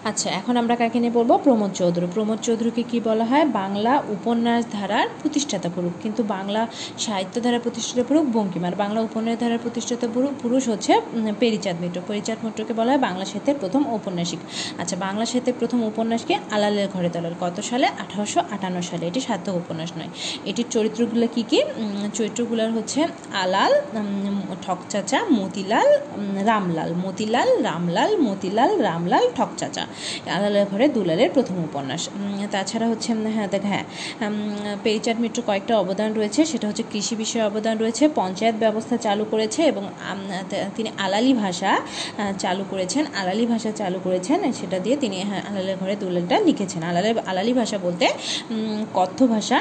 আচ্ছা 0.05 0.31
এখন 0.31 0.57
আমরা 0.57 0.77
কাকে 0.77 1.01
নিয়ে 1.01 1.13
বলব? 1.13 1.37
প্রমোদ 1.37 1.73
চৌধুরী। 1.73 2.07
প্রমোদ 2.15 2.39
চৌধুরীকে 2.43 2.83
কি 2.83 3.01
বলা 3.01 3.25
হয়? 3.25 3.45
বাংলা 3.45 4.03
উপন্যাস 4.09 4.65
ধারার 4.73 5.09
প্রতিষ্ঠাতা 5.23 5.69
পুরুষ। 5.75 5.93
কিন্তু 6.03 6.23
বাংলা 6.23 6.67
সাহিত্য 6.99 7.43
ধারার 7.43 7.61
প্রতিষ্ঠাতা 7.61 8.03
পুরুষ 8.09 8.25
বঙ্কিমার। 8.37 8.75
বাংলা 8.75 9.01
উপন্যাস 9.01 9.39
ধারার 9.41 9.59
প্রতিষ্ঠাতা 9.63 10.09
পুরুষ 10.43 10.69
হচ্ছে 10.69 11.01
পেরিচাঁদ 11.41 11.77
মিত্র। 11.81 12.01
পেরিচাঁদ 12.09 12.45
মিত্রকে 12.45 12.73
বলা 12.73 12.91
হয় 12.93 13.01
বাংলা 13.01 13.25
সাহিত্যের 13.25 13.57
প্রথম 13.61 13.95
ঔপন্যাসিক। 13.95 14.39
আচ্ছা 14.79 14.97
বাংলা 14.97 15.27
সাহিত্যের 15.27 15.55
প্রথম 15.59 15.83
উপন্যাসকে 15.83 16.39
আলালের 16.51 16.89
ঘরে 16.95 17.11
তোলার 17.11 17.33
কত 17.41 17.61
সালে? 17.61 17.87
আঠারোশো 17.87 18.41
আটান্ন 18.51 18.81
সালে। 18.81 19.07
এটি 19.07 19.21
সার্থক 19.21 19.55
উপন্যাস 19.55 19.93
নয়। 19.97 20.09
এটির 20.45 20.67
চরিত্রগুলো 20.71 21.27
কি 21.35 21.43
কি? 21.43 21.63
চরিত্রগুলোর 22.15 22.71
হচ্ছে 22.71 23.07
আলাল 23.33 23.73
ঠকচাচা, 24.63 25.25
মতিলাল 25.25 25.89
রামলাল। 26.45 26.95
মতিলাল 27.05 27.63
রামলাল 27.63 28.19
মতিলাল, 28.19 28.81
রামলাল, 28.83 29.31
ঠকচাচা। 29.37 29.86
আলালের 30.37 30.67
ঘরে 30.71 30.87
দুলালের 30.97 31.31
প্রথম 31.37 31.57
উপন্যাস। 31.69 32.03
তাছাড়া 32.55 32.87
হচ্ছে 32.93 33.11
হ্যাঁ 33.37 33.49
দেখ 33.55 33.65
হ্যাঁ 33.73 33.85
পেরিচাঁদ 34.85 35.19
মিত্র 35.25 35.39
কয়েকটা 35.49 35.75
অবদান 35.83 36.11
রয়েছে। 36.19 36.41
সেটা 36.51 36.67
হচ্ছে 36.69 36.85
কৃষি 36.93 37.15
বিষয়ে 37.23 37.45
অবদান 37.51 37.75
রয়েছে, 37.83 38.05
পঞ্চায়েত 38.19 38.57
ব্যবস্থা 38.65 38.95
চালু 39.07 39.25
করেছে 39.33 39.61
এবং 39.73 39.85
তিনি 40.77 40.91
আলালি 41.05 41.33
ভাষা 41.45 41.73
চালু 42.45 42.65
করেছেন, 42.73 43.05
আলালি 43.21 43.45
ভাষা 43.53 43.71
চালু 43.81 43.99
করেছেন। 44.07 44.39
সেটা 44.59 44.79
দিয়ে 44.85 44.97
তিনি 45.03 45.17
হ্যাঁ 45.31 45.43
আলালের 45.49 45.77
ঘরে 45.83 45.95
দুলালটা 46.03 46.37
লিখেছেন। 46.49 46.83
আলালের, 46.91 47.15
আলালি 47.31 47.53
ভাষা 47.61 47.77
বলতে 47.87 48.07
কথ্য 48.99 49.19
ভাষা 49.35 49.59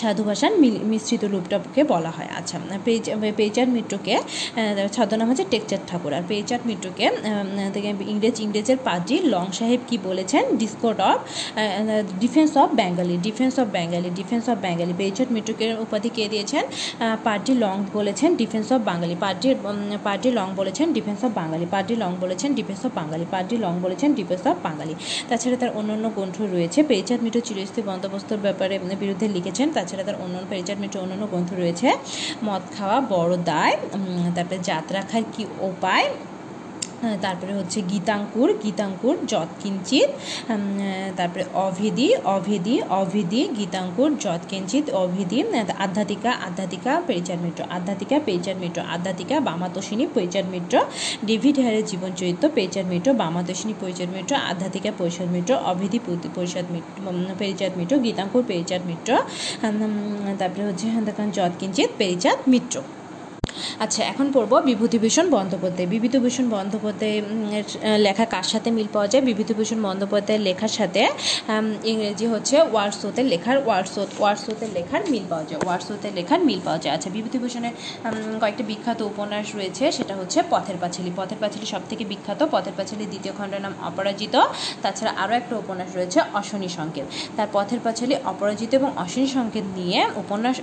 সাধু 0.00 0.22
ভাষার 0.28 0.52
মিশ্রিত 0.90 1.22
রূপটাকে 1.32 1.82
বলা 1.92 2.10
হয়। 2.16 2.30
আচ্ছা 2.38 2.56
পেচার 3.38 3.68
মিত্রকে 3.76 4.14
ছদ্মনাম 4.94 5.26
হচ্ছে 5.30 5.44
টেকচার 5.52 5.80
ঠাকুর। 5.88 6.12
আর 6.18 6.24
পেচার 6.30 6.60
মিত্রকে 6.68 7.06
ইংরেজ 8.12 8.36
ইংরেজের 8.44 8.78
পাজি 8.88 9.16
লং 9.34 9.46
সাহেব 9.58 9.80
কি 9.88 9.96
বলেছেন? 10.08 10.44
Discord 10.60 10.98
of 11.10 11.18
defence 12.22 12.52
of 12.62 12.68
Bengali, 12.80 13.14
defence 13.26 13.54
of 13.62 13.66
Bengali, 13.76 14.08
defence 14.20 14.44
of 14.52 14.56
Bengali. 14.66 14.94
পেচার 15.00 15.28
মিত্রকে 15.36 15.66
উপাধি 15.84 16.10
কে 16.16 16.24
দিয়েছেন? 16.32 16.64
পার্টি 17.26 17.52
লং 17.64 17.74
বলেছেন, 17.96 18.30
defence 18.42 18.68
of 18.74 18.80
Bangali. 18.90 19.14
Party 19.24 19.48
party 20.06 20.28
Long 20.38 20.46
বলেছেন, 20.60 20.86
defence 20.96 21.20
of 21.26 21.30
Bangali. 21.40 21.66
Party 21.74 21.94
Long 22.02 22.12
বলেছেন, 22.24 22.50
defence 22.58 22.80
of 22.86 22.92
Bangali. 23.00 23.24
Party 23.34 23.54
Long 23.64 23.72
বলেছেন, 23.84 24.10
ডিফেন্স 24.18 24.44
অফ 24.50 24.56
বাঙালি। 24.66 24.94
তাছাড়া 25.28 25.56
তার 25.62 25.70
অন্যান্য 25.78 26.06
গ্রন্থ 26.16 26.36
রয়েছে। 26.54 26.80
পেচাঁদ 26.90 27.20
মিত্র 27.24 27.38
চিরস্থায়ী 27.48 27.84
বন্দোবস্তর 27.90 28.38
ব্যাপারে 28.46 28.74
বিরুদ্ধে 29.02 29.26
লিখেছেন 29.36 29.68
তাছাড়া 29.76 30.04
তার 30.08 30.16
অন্য 30.24 30.34
অন্যান্য 30.42 30.96
অন্য 31.02 31.12
অন্য 31.16 31.24
গ্রন্থ 31.32 31.50
রয়েছে। 31.62 31.88
মদ 32.46 32.62
খাওয়া, 32.76 32.96
বড় 33.14 33.32
দায় 33.50 33.74
তারপরে 34.36 34.58
জাত 34.68 34.86
রাখার 34.96 35.24
কী 35.34 35.42
উপায়? 35.70 36.06
তারপরে 37.24 37.52
হচ্ছে 37.58 37.78
গীতাঙ্কুর 37.92 38.48
গীতাঙ্কুর 38.64 39.16
যৎকিঞ্চিত 39.32 40.08
তারপরে 41.18 41.44
অভেদি 41.66 42.08
অভেদি 42.36 42.76
অভেদি 43.00 43.40
গীতাঙ্কুর 43.58 44.10
যৎকিঞ্চিত 44.26 44.84
অভেদি 45.02 45.38
আধ্যাত্মিকা 45.84 46.30
আধ্যাত্মিকা, 46.46 46.92
পরিচার 47.08 47.38
মিত্র, 47.44 47.60
আধ্যাত্মিকা, 47.76 48.16
পেরিচার 48.26 48.56
মিত্র, 48.62 48.78
আধ্যাত্মিকা, 48.94 49.36
বামাতোষিনী, 49.48 50.04
পরিচার 50.16 50.44
মিত্র, 50.54 50.74
ডেভিড 51.28 51.56
হ্যারের 51.62 51.84
জীবন 51.90 52.10
চরিত্র, 52.20 52.44
পেরিচার 52.56 52.86
মিত্র, 52.92 53.08
বামাতোষিনী, 53.22 53.74
পরিচার 53.82 54.08
মিত্র, 54.16 54.32
আধ্যাত্মিকা 54.50 54.90
পরিষদ 55.00 55.28
মিত্র 55.34 55.50
অভেদি 55.70 55.98
পরিষদ 56.36 56.66
মিত্র 56.74 56.94
পেরিচাঁদ 57.40 57.72
মিত্র, 57.78 57.94
গীতাঙ্কুর 58.04 58.44
পেরিচাঁদ 58.50 58.82
মিত্র 58.90 59.10
তারপরে 60.40 60.62
হচ্ছে 60.68 60.86
দেখেন 61.08 61.28
যৎকিঞ্চিত 61.38 61.88
পেরিচাঁদ 62.00 62.40
মিত্র। 62.52 62.76
আচ্ছা 63.84 64.00
এখন 64.12 64.26
পড়ব 64.34 64.52
বিভূতিভূষণ 64.70 65.26
বন্দ্যোপাধ্যায়। 65.36 65.88
বিভূতিভূষণ 65.94 66.46
বন্দ্যোপাধ্যায় 66.56 67.18
লেখা 68.06 68.24
কার 68.34 68.46
সাথে 68.52 68.68
মিল 68.76 68.88
পাওয়া 68.94 69.08
যায়? 69.12 69.22
বিভূতিভূষণ 69.28 69.78
বন্দ্যোপাধ্যায়ের 69.86 70.42
লেখার 70.48 70.72
সাথে 70.78 71.02
ইংরেজি 71.92 72.26
হচ্ছে 72.32 72.56
ওয়ার্ডসোতের 72.72 73.26
লেখার 73.32 73.58
ওয়ার্ডসোত 73.66 74.10
ওয়ার্ডসোতের 74.20 74.70
লেখার 74.76 75.02
মিল 75.12 75.24
পাওয়া 75.30 75.44
যায় 75.48 75.60
ওয়ার্ডসোতের 75.66 76.12
লেখার 76.18 76.40
মিল 76.48 76.60
পাওয়া 76.66 76.80
যায়। 76.82 76.92
আচ্ছা 76.96 77.08
বিভূতিভূষণের 77.16 77.74
কয়েকটা 78.42 78.64
বিখ্যাত 78.70 78.98
উপন্যাস 79.12 79.46
রয়েছে, 79.58 79.84
সেটা 79.96 80.14
হচ্ছে 80.20 80.38
পথের 80.52 80.76
পাঁচালী। 80.82 81.10
পথের 81.18 81.38
পাঁচালী 81.42 81.66
সব 81.74 81.82
থেকে 81.90 82.04
বিখ্যাত। 82.12 82.40
পথের 82.54 82.74
পাঁচালী 82.78 83.04
দ্বিতীয় 83.12 83.32
খণ্ডের 83.38 83.62
নাম 83.66 83.74
অপরাজিত। 83.88 84.34
তাছাড়া 84.82 85.12
আরও 85.22 85.32
একটা 85.40 85.54
উপন্যাস 85.62 85.90
রয়েছে, 85.98 86.18
অশনি 86.40 86.68
সংকেত। 86.78 87.06
তার 87.36 87.48
পথের 87.56 87.80
পাঁচালী 87.86 88.14
অপরাজিত 88.32 88.70
এবং 88.78 88.90
অশনি 89.04 89.28
সংকেত 89.36 89.66
নিয়ে 89.78 90.00
উপন্যাস 90.22 90.56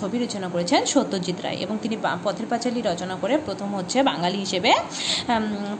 ছবি 0.00 0.16
রচনা 0.24 0.48
করেছেন 0.54 0.80
সত্যজিৎ 0.94 1.38
রায় 1.44 1.58
এবং 1.64 1.74
তিনি 1.84 1.96
পথের 2.30 2.48
পাঁচালী 2.48 2.80
রচনা 2.80 3.14
করে 3.20 3.34
প্রথম 3.38 3.68
হচ্ছে 3.74 3.98
বাঙালি 4.02 4.38
হিসেবে 4.38 4.70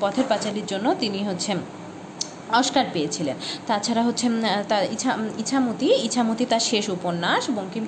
পথের 0.01 0.27
পাঁচালীর 0.29 0.67
জন্য 0.67 0.87
তিনি 0.95 1.21
হচ্ছে 1.25 1.53
অস্কার 2.61 2.85
পেয়েছিলেন। 2.93 3.37
তাছাড়া 3.67 4.03
হচ্ছে 4.03 4.27
তার 4.69 4.83
উম, 5.19 5.29
ইছামতি 5.39 5.87
ইছামতি 5.87 6.45
তার 6.47 6.61
শেষ 6.61 6.89
উপন্যাস 6.89 7.51
বঙ্কিম 7.51 7.85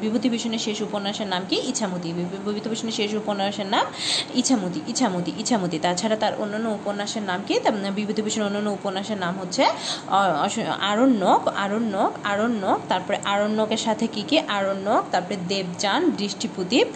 বিভূতিভূষণের 0.00 0.58
শেষ 0.58 0.80
উপন্যাসের 0.82 1.26
নাম 1.26 1.42
কি? 1.48 1.56
ইছামতি 1.56 2.08
বিভূতিভূষণের 2.12 2.92
শেষ 2.92 3.14
উপন্যাসের 3.14 3.66
নাম 3.66 3.86
ইছামতি 4.34 4.80
ইছামতি 4.88 5.32
ইছামতি। 5.38 5.78
তাছাড়া 5.78 6.16
তার 6.16 6.32
অন্যান্য 6.38 6.68
উপন্যাসের 6.68 7.22
নাম 7.22 7.40
কি? 7.48 7.54
তার, 7.64 7.74
উম, 7.74 7.94
বিভূতিভূষণ 7.94 8.42
অন্যান্য 8.42 8.70
উপন্যাসের 8.70 9.18
নাম 9.18 9.34
হচ্ছে 9.40 9.64
আরণ্যক 10.80 11.48
আরণ্যক 11.48 12.12
আরণ্যক 12.24 12.78
তারপরে 12.88 13.18
আরণ্যকের 13.24 13.76
সাথে 13.76 14.06
কি 14.06 14.22
কি? 14.28 14.38
আরণ্যক 14.38 15.02
তারপরে 15.10 15.36
দেবযান 15.48 16.10
দৃষ্টিপ্রদীপ 16.10 16.86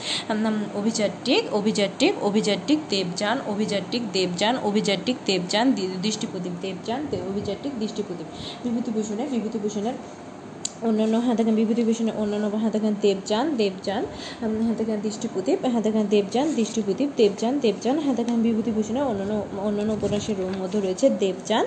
অভিযাত্রিক 0.75 1.55
অভিযাত্রিক 1.55 2.13
অভিযাত্রিক 2.23 2.79
দেবযান 2.91 3.39
অভিযাত্রিক 3.47 4.03
দেবযান 4.13 4.55
অভিযাত্রিক 4.63 5.17
দেবযান 5.27 5.73
দৃষ্টিপ্রদীপ 6.03 6.53
দেবযান 6.61 7.02
দে- 7.11 7.23
অভিযাত্রিক 7.23 7.79
দৃষ্টিপ্রদীপ। 7.79 8.27
বিভূতিভূষণের 8.65 9.29
বিভূতিভূষণের 9.29 9.95
অন্যান্য 10.89 11.15
দেখেন 11.39 11.55
বিভূতিভূষণের 11.61 12.15
অন্যান্য 12.23 12.47
দেখেন 12.75 12.95
দেবযান 13.05 13.47
দেবযান 13.61 14.03
দেখেন 14.79 14.99
দৃষ্টিপ্রদীপ 15.07 15.59
দেখেন 15.87 16.05
দেবযান, 16.15 16.47
দৃষ্টিপ্রদীপ, 16.59 17.09
দেবযান 17.21 17.55
দেবযান 17.65 17.97
দেখেন 18.19 18.39
বিভূতিভূষণের 18.47 19.05
অন্যান্য 19.11 19.35
অন্যান্য 19.67 19.91
উপন্যাসের 19.99 20.37
মধ্যে 20.61 20.79
রয়েছে 20.87 21.07
দেবযান 21.23 21.65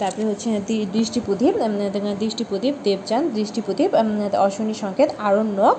তারপরে 0.00 0.24
হচ্ছে 0.30 0.48
দৃষ্টিপ্রদীপ 0.96 1.54
দৃষ্টিপ্রদীপ, 2.22 2.74
দেবযান, 2.86 3.22
দৃষ্টিপ্রদীপ 3.36 3.90
অশ্বনী 4.46 4.74
সংকেত 4.84 5.10
আরণ্যক 5.28 5.76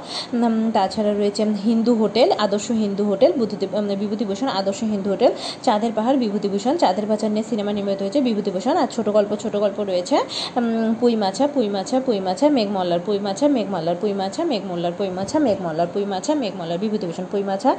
তাছাড়া 0.75 1.11
রয়েছে 1.13 1.41
হিন্দু 1.67 1.91
হোটেল, 2.01 2.27
আদর্শ 2.45 2.67
হিন্দু 2.83 3.03
হোটেল, 3.11 3.31
বুদ্ধদেব 3.39 3.71
বিভূতিভূষণ, 4.03 4.47
আদর্শ 4.59 4.81
হিন্দু 4.93 5.09
হোটেল, 5.13 5.31
চাঁদের 5.65 5.91
পাহাড়, 5.97 6.17
বিভূতিভূষণ, 6.23 6.73
চাঁদের 6.83 7.05
পাহাড় 7.09 7.31
নিয়ে 7.35 7.45
সিনেমা 7.51 7.71
নির্মিত 7.77 7.99
হয়েছে 8.03 8.19
বিভূতিভূষণ, 8.27 8.75
আর 8.83 8.89
ছোট 8.95 9.07
গল্প 9.17 9.31
ছোট 9.43 9.53
গল্প 9.63 9.77
রয়েছে 9.91 10.15
পুঁই 10.99 11.15
মাছা 11.23 11.45
পুঁই 11.53 11.69
মাছা, 11.75 11.97
পুঁই 12.05 12.19
মাছা 12.27 12.47
মেঘমল্লার 12.49 12.99
পুঁই 13.05 13.19
মাছা 13.19 13.47
মেঘমল্লার 13.47 13.95
পুঁই 14.01 14.13
মাছা 14.13 14.43
মেঘমল্লার 14.43 14.91
পুঁই 14.97 15.09
মাছা 15.09 15.39
মেঘমল্লার 15.39 15.87
পুঁই 15.93 16.05
মাছা 16.05 16.33
মেঘমল্লার 16.35 16.77
বিভূতিভূষণ 16.77 17.25
পুঁই 17.31 17.43
মাছা 17.43 17.71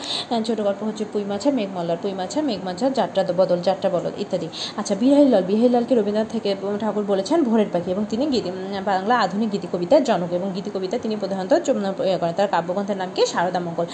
ছোটো 0.47 0.63
গল্প 0.63 0.83
হচ্ছে 0.83 1.05
পুঁই 1.13 1.25
মাছা 1.25 1.51
মেঘমল্লার 1.51 1.97
পুঁই 2.03 2.15
মাছা 2.15 2.43
মেঘমাছা 2.43 2.91
যাত্রা 2.91 3.25
বদল 3.37 3.59
যাত্রা 3.59 3.89
বদল 3.91 4.11
ইত্যাদি। 4.19 4.49
আচ্ছা 4.77 4.95
বিহারীলাল 4.95 5.43
বিহারীলালকে 5.43 5.95
রবীন্দ্রনাথ 5.95 6.33
থেকে 6.33 6.57
ঠাকুর 6.81 7.05
বলেছেন 7.05 7.39
ভোরের 7.45 7.67
পাখি 7.73 7.91
এবং 7.91 8.05
তিনি 8.11 8.25
গীতি 8.27 8.51
বাংলা 8.85 9.15
আধুনিক 9.21 9.53
গীতি 9.53 9.69
কবিতার 9.73 10.03
জনক 10.05 10.33
এবং 10.33 10.49
গীতি 10.55 10.71
কবিতা 10.75 10.99
তিনি 10.99 11.17
প্রধানত 11.17 11.53
ইয়ে 12.03 12.19
করেন। 12.19 12.33
তার 12.37 12.49
কাব্যগ্রন্থের 12.49 12.97
নাম 12.97 13.09
কি? 13.15 13.27
সারদা 13.27 13.61
মঙ্গল। 13.61 13.87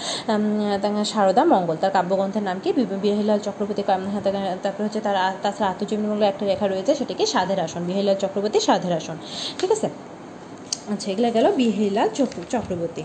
সারদা 1.03 1.43
মঙ্গল 1.45 1.75
তার 1.81 1.91
কাব্যগ্রন্থের 1.91 2.43
নাম 2.43 2.57
কি? 2.63 2.73
বি- 2.73 2.85
বিহারীলাল 3.01 3.39
চক্রবর্তী 3.39 3.83
হ্যাঁ, 3.87 4.55
তারপরে 4.63 4.83
হচ্ছে 4.83 4.99
তার 4.99 5.15
তাছাড়া 5.41 5.69
আত্মজীবনী 5.71 6.07
মূল্য 6.07 6.25
একটা 6.25 6.45
লেখা 6.45 6.67
রয়েছে 6.67 6.95
সেটা 6.95 7.13
কি? 7.13 7.25
সাধের 7.25 7.59
আসন। 7.59 7.81
বিহারীলাল 7.87 8.15
চক্রবর্তী 8.15 8.59
সাধের 8.59 8.93
আসন। 8.93 9.15
ঠিক 9.59 9.71
আছে? 9.71 9.89
আচ্ছা 10.87 11.07
এগুলো 11.11 11.29
গেল 11.31 11.45
বিহেলা 11.55 12.03
চক্র 12.17 12.39
চক্রবর্তী। 12.53 13.03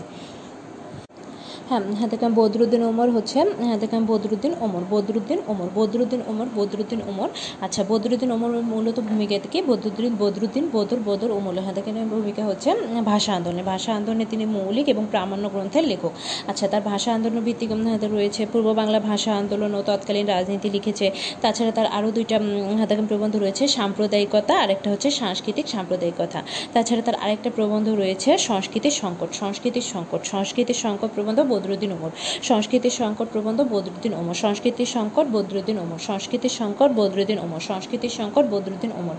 হ্যাঁ 1.71 1.83
হ্যাঁ 1.99 2.09
দেখেন 2.13 2.31
বদরুদ্দিন 2.41 2.81
ওমর 2.91 3.09
হচ্ছে 3.17 3.39
হ্যাঁ 3.65 3.77
দেখেন 3.83 4.01
বদরুদ্দিন 4.11 4.53
ওমর 4.65 4.83
বদরুদ্দিন 4.93 5.39
ওমর 5.51 5.67
বদরুদ্দিন 5.77 6.21
ওমর 6.31 6.47
বদরুদ্দিন 6.57 7.01
ওমর। 7.09 7.29
আচ্ছা 7.65 7.81
বদরুদ্দিন 7.91 8.29
ওমর 8.35 8.51
মূলত 8.71 8.97
ভূমিকা 9.09 9.35
থেকে 9.45 9.59
বদরুদ্দিন 9.69 10.13
বদরুদ্দিন 10.23 10.65
বদর 10.75 10.99
বদর 11.09 11.29
ওমর। 11.37 11.53
হ্যাঁ 11.65 11.75
দেখেন 11.77 11.95
ভূমিকা 12.13 12.43
হচ্ছে 12.49 12.69
ভাষা 13.11 13.31
আন্দোলনে। 13.37 13.63
ভাষা 13.73 13.91
আন্দোলনে 13.97 14.25
তিনি 14.31 14.45
মৌলিক 14.55 14.87
এবং 14.93 15.03
প্রামাণ্য 15.11 15.45
গ্রন্থের 15.53 15.85
লেখক। 15.91 16.13
আচ্ছা 16.51 16.65
তার 16.71 16.83
ভাষা 16.91 17.09
আন্দোলন 17.17 17.39
ভিত্তিক 17.47 17.69
হ্যাঁ, 17.87 17.99
রয়েছে 18.17 18.41
পূর্ব 18.51 18.67
বাংলা 18.79 18.99
ভাষা 19.09 19.31
আন্দোলন 19.41 19.71
ও 19.77 19.81
তৎকালীন 19.89 20.25
রাজনীতি 20.33 20.69
লিখেছে। 20.75 21.05
তাছাড়া 21.43 21.71
তার 21.77 21.87
আরও 21.97 22.09
দুইটা 22.17 22.35
হ্যাঁ 22.77 22.87
দেখেন 22.91 23.05
প্রবন্ধ 23.11 23.33
রয়েছে 23.43 23.63
সাম্প্রদায়িকতা 23.77 24.53
আরেকটা 24.63 24.89
হচ্ছে 24.93 25.09
সাংস্কৃতিক 25.21 25.65
সাম্প্রদায়িকতা। 25.75 26.39
তাছাড়া 26.73 27.01
তার 27.07 27.15
আরেকটা 27.23 27.49
প্রবন্ধ 27.57 27.87
রয়েছে 28.01 28.29
সংস্কৃতির 28.49 28.95
সংকট 29.01 29.29
সংস্কৃতির 29.41 29.85
সংকট 29.93 30.21
সংস্কৃতির 30.33 30.79
সংকট 30.85 31.09
প্রবন্ধ 31.15 31.39
বদরুদ্দিন 31.61 31.91
ওমর 31.91 32.11
সংস্কৃতির 32.43 32.95
সংকট 32.99 33.27
প্রবন্ধ 33.33 33.59
বদরুদ্দিন 33.71 34.13
ওমর 34.13 34.37
সংস্কৃতির 34.43 34.89
সংকট 34.95 35.25
বদরুদ্দিন 35.31 35.77
ওমর 35.77 36.01
সংস্কৃতির 36.07 36.53
সংকট 36.59 36.89
বদরুদ্দিন 36.93 37.37
ওমর 37.39 37.61
সংস্কৃতির 37.61 38.13
সংকট 38.17 38.45
বদরুদ্দিন 38.45 38.91
ওমর 38.91 39.17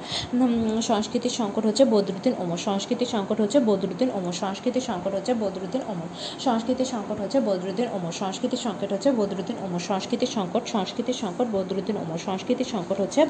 সংস্কৃতির 0.83 1.35
সংকট 1.39 1.63
হচ্ছে 1.69 1.85
বদরুদ্দিন 1.87 2.35
ওমর 2.43 2.61
সংস্কৃতির 2.67 3.11
সংকট 3.15 3.39
হচ্ছে 3.43 3.59
বদরুদ্দিন 3.69 4.11
ওমর 4.13 4.35
সংস্কৃতির 4.41 4.85
সংকট 4.89 5.13
হচ্ছে 5.15 5.33
বদরুদ্দিন 5.37 5.83
ওমর 5.89 6.09
সংস্কৃতির 6.45 6.89
সংকট 6.93 7.19
হচ্ছে 7.23 7.39
বদরুদ্দিন 7.49 7.89
ওমর 7.95 8.13
সংস্কৃতির 8.19 8.61
সংকট 8.65 8.89
হচ্ছে 8.93 9.09
বদরুদ্দিন 9.13 9.57
ওমর 9.65 9.83
সংস্কৃতির 9.89 10.31
সংকট 10.37 10.63
সংস্কৃতির 10.67 11.19
সংকট 11.23 11.47
বদরুদ্দিন 11.53 11.97
ওমর 11.97 12.21
সংস্কৃতির 12.27 12.69
সংকট 12.73 12.97
হচ্ছে 13.01 13.21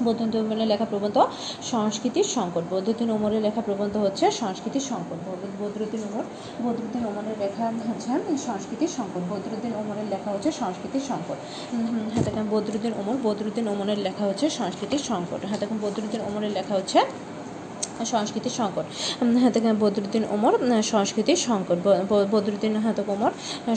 বদ- 0.00 0.20
উম, 0.20 0.52
লেখা 0.64 0.86
প্রবন্ধ 0.86 1.16
সংস্কৃতির 1.64 2.26
সংকট 2.34 2.64
বৈদ্যুদ্দিন 2.70 3.08
ওমরের 3.10 3.42
লেখা 3.46 3.62
প্রবন্ধ 3.62 3.94
হচ্ছে 3.96 4.24
সংস্কৃতির 4.40 4.84
সংকট 4.90 5.18
বদ- 5.26 5.54
বদরুদ্দিন 5.60 6.02
ওমর 6.08 6.24
বদরুদ্দিন 6.58 7.02
ওমরের 7.10 7.36
লেখা 7.38 7.64
হচ্ছে 7.88 8.10
সংস্কৃতির 8.46 8.90
সংকট 8.98 9.22
বদরুদ্দিন 9.30 9.72
ওমরের 9.80 10.06
লেখা 10.10 10.30
হচ্ছে 10.34 10.50
সংস্কৃতির 10.60 11.04
সংকট 11.10 11.38
হ্যাঁ 12.12 12.24
দেখেন 12.26 12.44
বদরুদ্দিন 12.50 12.92
ওমর 13.00 13.16
বদরুদ্দিন 13.26 13.66
ওমরের 13.68 14.00
লেখা 14.06 14.24
হচ্ছে 14.26 14.46
সংস্কৃতির 14.58 15.02
সংকট 15.02 15.40
হ্যাঁ 15.48 15.60
দেখেন 15.62 15.78
বদরুদ্দিন 15.78 16.20
ওমরের 16.28 16.52
লেখা 16.52 16.74
হচ্ছে 16.74 16.98
সংস্কৃতির 18.04 18.54
সংকট 18.60 18.86
হ্যাঁ 19.34 19.52
দেখেন 19.56 19.74
বদরুদ্দিন 19.78 20.24
ওমর 20.30 20.52
সংস্কৃতির 20.92 21.38
সংকট 21.46 21.78
বদরুদ্দিন 22.32 22.72
হাতে 22.78 23.02
ওমর 23.08 23.32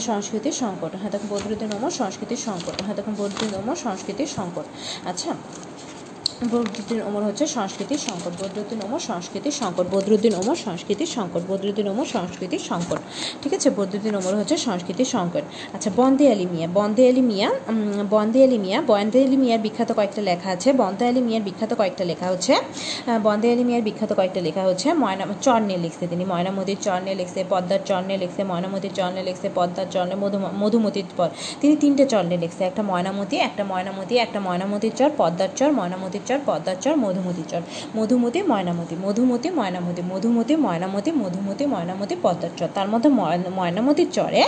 সংস্কৃতির 0.08 0.54
সংকট 0.54 0.92
হ্যাঁ 1.00 1.10
দেখেন 1.14 1.28
বদরুদ্দিন 1.30 1.70
ওমর 1.76 1.92
সংস্কৃতির 1.92 2.40
সংকট 2.46 2.76
হ্যাঁ 2.82 2.96
দেখেন 2.98 3.14
বদরুদ্দিন 3.14 3.52
ওমর 3.60 3.76
সংস্কৃতির 3.76 4.30
সংকট 4.36 4.66
আচ্ছা 5.04 5.30
বদরুদ্দিন 6.38 7.00
ওমর 7.08 7.22
হচ্ছে 7.28 7.44
সংস্কৃতির 7.56 8.00
সংকট 8.06 8.32
বদরুদ্দিন 8.42 8.80
ওমর 8.86 9.02
সংস্কৃতির 9.10 9.54
সংকট 9.60 9.86
বদরুদ্দিন 9.94 10.34
ওমর 10.40 10.58
সংস্কৃতির 10.66 11.10
সংকট 11.16 11.42
বদরুদ্দিন 11.50 11.86
ওমর 11.92 12.08
সংস্কৃতির 12.16 12.62
সংকট। 12.70 13.00
ঠিক 13.42 13.52
আছে? 13.56 13.68
বদরুদ্দিন 13.78 14.14
ওমর 14.20 14.32
হচ্ছে 14.40 14.56
সংস্কৃতির 14.66 15.08
সংকট। 15.14 15.44
আচ্ছা 15.76 15.90
বন্দে 16.00 16.24
আলী 16.32 16.46
মিয়া, 16.52 16.66
বন্দে 16.78 17.02
আলী 17.10 17.22
মিয়া 17.30 17.48
বন্দে 18.14 18.38
আলী 18.46 18.58
মিয়া, 18.64 18.78
বন্দে 18.92 19.18
আলী 19.26 19.36
মিয়ার 19.42 19.60
বিখ্যাত 19.66 19.90
কয়েকটা 19.98 20.22
লেখা 20.30 20.48
আছে। 20.56 20.68
বন্দে 20.82 21.04
আলী 21.10 21.20
মিয়ার 21.28 21.42
বিখ্যাত 21.48 21.72
কয়েকটা 21.80 22.04
লেখা 22.10 22.26
হচ্ছে 22.32 22.54
বন্দে 23.26 23.46
আলী 23.52 23.64
মিয়ার 23.68 23.82
বিখ্যাত 23.88 24.10
কয়েকটা 24.18 24.40
লেখা 24.46 24.62
হচ্ছে, 24.68 24.88
ময়না 25.02 25.24
চর 25.46 25.60
নিয়ে 25.68 25.80
লিখছে 25.84 26.04
তিনি। 26.12 26.24
ময়নামতির 26.32 26.78
চর 26.86 26.98
নিয়ে 27.04 27.16
লিখছে, 27.20 27.40
পদ্মার 27.52 27.80
চর 27.88 28.00
নিয়ে 28.08 28.20
লিখছে 28.22 28.40
ময়নামতির 28.50 28.92
চর 28.98 29.10
নিয়ে 29.14 29.26
লিখছে, 29.28 29.48
পদ্মার 29.58 29.86
চর 29.94 30.04
নিয়ে 30.08 30.20
মধু 30.22 30.38
মধুমতির 30.62 31.08
পর। 31.18 31.28
তিনি 31.60 31.74
তিনটে 31.82 32.04
চর 32.12 32.24
নিয়ে 32.30 32.40
লিখছে, 32.44 32.62
একটা 32.70 32.82
ময়নামতি 32.90 33.36
একটা 33.48 33.62
ময়নামতি 33.70 34.14
একটা 34.24 34.38
ময়নামতির 34.46 34.94
চর, 34.98 35.10
পদ্মার 35.20 35.50
চর 35.58 35.70
ময়নামতির 35.80 36.24
চর 36.28 36.38
পদ্মার 36.46 36.76
চর 36.80 36.96
মধুমতির 36.96 37.44
চর 37.48 37.60
মধুমতি, 37.96 38.42
ময়নামতি 38.42 38.96
মধুমতি 39.02 39.50
ময়নামতি 39.50 40.02
মধুমতি 40.02 40.56
ময়নামতি 40.56 41.12
মধুমতি, 41.12 41.66
ময়নামতি 41.66 42.16
পদ্মার 42.22 42.50
চর 42.56 42.68
তার 42.74 42.88
মধ্যে 42.88 43.08
ময়- 43.08 43.50
ময়নামতির 43.50 44.10
চরে 44.12 44.44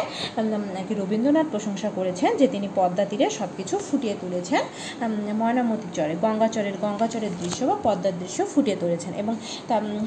নাকি 0.74 0.94
রবীন্দ্রনাথ 0.94 1.46
প্রশংসা 1.50 1.90
করেছেন 1.94 2.36
যে 2.36 2.48
তিনি 2.48 2.68
পদ্মা 2.74 3.04
তীরে 3.04 3.30
সব 3.30 3.48
কিছু 3.56 3.78
ফুটিয়ে 3.78 4.14
তুলেছেন 4.20 4.60
ময়নামতির 5.34 5.90
চরে 5.94 6.16
গঙ্গাচরের 6.22 6.72
গঙ্গাচরের 6.80 7.30
দৃশ্য 7.40 7.64
বা 7.64 7.76
পদ্মার 7.82 8.12
দৃশ্য 8.18 8.46
ফুটিয়ে 8.54 8.76
তুলেছেন 8.80 9.14
এবং 9.14 9.36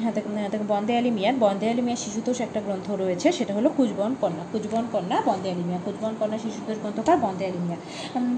হাতে 0.04 0.22
হাতে 0.42 0.58
বন্দে 0.68 0.98
আলী 0.98 1.10
মিয়ার 1.10 1.34
বন্দে 1.40 1.70
আলী 1.70 1.82
মিয়ার 1.82 1.96
শিশুতোষ 1.96 2.40
একটা 2.40 2.60
গ্রন্থ 2.60 2.90
রয়েছে, 2.90 3.32
সেটা 3.32 3.54
হলো 3.54 3.70
কুচবন 3.76 4.14
কন্যা 4.20 4.44
কুচবন 4.52 4.84
কন্যা 4.92 5.22
বন্দে 5.24 5.50
আলী 5.50 5.62
মিয়া 5.64 5.78
কুচবন 5.84 6.14
কন্যা 6.20 6.38
শিশুতোষ 6.38 6.78
গ্রন্থকার, 6.78 7.16
বন্দে 7.16 7.46
আলী 7.46 7.58
মিয়া 7.58 7.76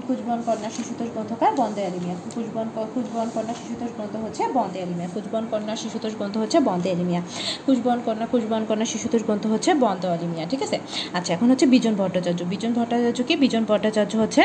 কুচবন 0.07 0.41
কন্যা 0.45 0.69
শিশুতোষ 0.69 1.07
গ্রন্থকার, 1.13 1.51
বন্দে 1.55 1.85
আলী 1.85 1.99
মিয়া 2.03 2.15
কুচবন 2.35 2.65
ক- 2.75 3.26
কুচবন 3.27 3.41
কন্যা, 3.41 3.53
শিশুতোষ 3.53 3.91
গ্রন্থ 3.97 4.15
হচ্ছে 4.17 4.43
বন্দে 4.53 4.79
এলিমিয়া। 4.79 5.07
মিয়া 5.07 5.09
কুচবন 5.13 5.43
কন্যা, 5.51 5.75
শিশুতোষ 5.75 6.13
গ্রন্থ 6.17 6.37
হচ্ছে 6.37 6.59
বন্দে 6.59 6.89
এলিমিয়া। 6.89 7.21
মিয়া 7.21 7.21
কুচবন 7.65 7.99
কন্যা 8.05 8.25
কুচবন 8.25 8.65
কন্যা, 8.69 8.85
শিশুতোষ 8.85 9.23
গ্রন্থ 9.23 9.47
হচ্ছে 9.47 9.73
বন্দে 9.73 10.07
এলিমিয়া, 10.07 10.45
ঠিক 10.49 10.61
আছে? 10.63 10.77
আচ্ছা 11.13 11.33
এখন 11.33 11.49
হচ্ছে 11.51 11.65
বিজন 11.65 11.95
ভট্টাচার্য। 11.95 12.43
বিজন 12.43 12.73
ভট্টাচার্য 12.73 13.23
কি? 13.23 13.35
বিজন 13.35 13.63
ভট্টাচার্য 13.65 14.15
হচ্ছে 14.15 14.43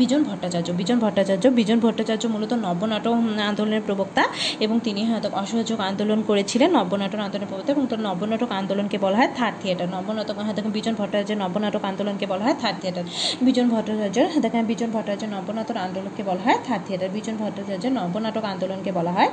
বিজন 0.00 0.20
ভট্টাচার্য। 0.28 0.68
বিজন 0.80 0.98
ভট্টাচার্য 1.04 1.44
বিজন 1.58 1.78
ভট্টাচার্য 1.84 2.24
মূলত 2.34 2.52
নব্যনাটক 2.66 3.14
আন্দোলনের 3.50 3.82
প্রবক্তা 3.86 4.22
এবং 4.64 4.76
তিনি 4.86 5.00
হয়তো 5.10 5.28
অসহযোগ 5.42 5.78
আন্দোলন 5.88 6.20
করেছিলেন 6.28 6.70
নব্যনাটক 6.78 7.20
আন্দোলনের 7.26 7.48
প্রবক্তা 7.50 7.70
এবং 7.76 7.84
তার 7.90 8.00
নব্যনাটক 8.08 8.50
আন্দোলনকে 8.60 8.96
বলা 9.04 9.16
হয় 9.20 9.30
থার্ড 9.38 9.56
থিয়েটার 9.62 9.88
নব্যনাটক 9.96 10.36
হয়তো 10.46 10.60
বিজন 10.76 10.94
ভট্টাচার্যের 11.00 11.38
নব্যনাটক 11.44 11.82
আন্দোলনকে 11.90 12.26
বলা 12.32 12.42
হয় 12.46 12.56
থার্ড 12.62 12.76
থিয়েটার 12.82 13.04
বিজন 13.46 13.66
ভট্টাচার্যের 13.72 14.26
দেখেন, 14.44 14.64
বিজন 14.70 14.90
ভট্টাচার্যের 14.94 15.30
নব্যনাটক 15.36 15.76
আন্দোলনকে 15.86 16.22
বলা 16.28 16.42
হয় 16.46 16.58
থার্ড 16.66 16.82
থিয়েটার 16.86 17.10
বিজন 17.16 17.36
ভট্টাচার্যের 17.42 17.92
নব্যনাটক 17.98 18.44
আন্দোলনকে 18.44 18.90
বলা 18.98 19.12
হয় 19.16 19.30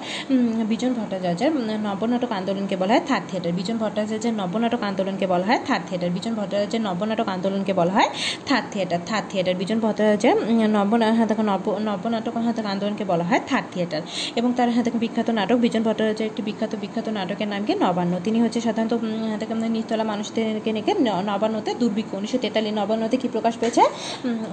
বিজন 0.72 0.92
ভট্টাচার্যের 0.98 1.52
নব্যনাটক 1.88 2.32
আন্দোলনকে 2.40 2.76
বলা 2.82 2.94
হয় 2.94 3.04
থার্ড 3.10 3.26
থিয়েটার 3.30 3.54
বিজন 3.58 3.78
ভট্টাচার্যের 3.82 4.34
নব্যনাটক 4.42 4.82
আন্দোলনকে 4.90 5.26
বলা 5.34 5.46
হয় 5.50 5.60
থার্ড 5.68 5.84
থিয়েটার 5.88 6.12
বিজন 6.16 6.34
ভট্টাচার্যের 6.40 6.82
নব্যনাটক 6.88 7.28
আন্দোলনকে 7.36 7.74
বলা 7.80 7.94
হয় 7.98 8.10
third 8.48 8.66
theatre 8.74 9.02
third 9.10 9.26
theatre 9.32 9.56
Bijon 9.62 9.80
ভট্টাচার্যের 9.84 10.36
নব্য 10.76 10.94
হাতে 11.20 11.34
নব্য 11.40 11.68
নব্যনাটক 11.70 12.38
হাতে 12.38 12.62
আন্দোলনকে 12.74 13.04
বলা 13.04 13.24
হয় 13.24 13.42
থার্ড 13.48 13.66
থিয়েটার। 13.74 14.02
এবং 14.36 14.54
তার 14.58 14.70
হাতে 14.70 14.92
বিখ্যাত 15.04 15.30
নাটক, 15.30 15.56
বিজন 15.56 15.84
ভট্টাচার্যের 15.84 16.28
একটি 16.28 16.42
বিখ্যাত 16.42 16.76
বিখ্যাত 16.82 17.10
নাটকের 17.10 17.48
নাম 17.48 17.62
কি? 17.66 17.74
নবান্ন। 17.76 18.14
তিনি 18.24 18.42
হচ্ছে 18.42 18.60
সাধারণত 18.62 18.94
হাতে 19.32 19.46
নিচতলা 19.70 20.04
মানুষদেরকে 20.04 20.72
নেকে 20.72 20.94
নবান্নতে 21.02 21.74
দুর্ভিক্ষ। 21.74 22.14
উনিশশো 22.14 22.38
তেতাল্লিশ 22.38 22.74
নবান্নতে 22.74 23.18
কি 23.18 23.28
প্রকাশ 23.28 23.54
পেয়েছে? 23.60 23.82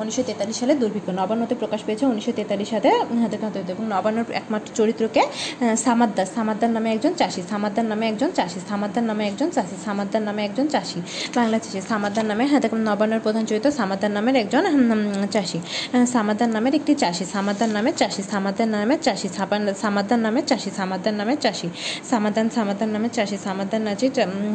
উনিশশো 0.00 0.22
তেতাল্লিশ 0.22 0.56
সালে 0.60 0.74
দুর্ভিক্ষ। 0.74 1.08
নবান্নতে 1.10 1.54
প্রকাশ 1.54 1.80
পেয়েছে 1.86 2.04
উনিশশো 2.06 2.32
তেতাল্লিশ 2.32 2.68
সালে 2.70 2.90
হাতে 3.22 3.36
এবং 3.72 3.84
নবান্নর 3.88 4.24
একমাত্র 4.32 4.68
চরিত্রকে 4.74 5.22
সামাদ্দার। 5.76 6.26
সামাদ্দার 6.34 6.70
নামে 6.70 6.88
একজন 6.92 7.12
চাষি। 7.14 7.42
সামাদ্দার 7.50 7.84
নামে 7.84 8.04
একজন 8.08 8.30
চাষি। 8.30 8.60
সামাদ্দার 8.68 9.04
নামে 9.04 9.22
একজন 9.26 9.50
চাষি। 9.50 9.76
সামাদ্দার 9.84 10.22
নামে 10.22 10.44
একজন 10.44 10.66
চাষি। 10.74 11.00
বাংলা 11.36 11.58
চাষি। 11.58 11.80
সামাদ্দার 11.88 12.24
নামে 12.30 12.44
হাতে 12.52 12.68
নবান্নর 12.88 13.20
প্রধান 13.22 13.44
চরিত্র 13.46 13.70
সামাদ্দার 13.70 14.10
নামের 14.10 14.36
একজন 14.42 14.62
চাষি। 15.32 15.58
সামাদ্দার 16.06 16.50
নামের 16.50 16.74
একটি 16.74 16.92
চাষি 16.94 17.24
সামাদার 17.24 17.70
নামের 17.70 17.94
চাষি 17.96 18.22
সামাদার 18.22 18.68
নামের 18.68 19.00
চাষি 19.00 19.28
সামাদার 19.78 20.20
নামের 20.20 20.44
চাষি 20.46 20.70
সামাদার 20.70 21.14
নামের 21.14 21.38
চাষি 21.40 21.68
সামাদান 22.10 22.46
সামাদার 22.50 22.88
নামের 22.88 23.12
চাষি 23.12 23.36
সামাদার 23.36 23.80
নাচি 23.80 24.06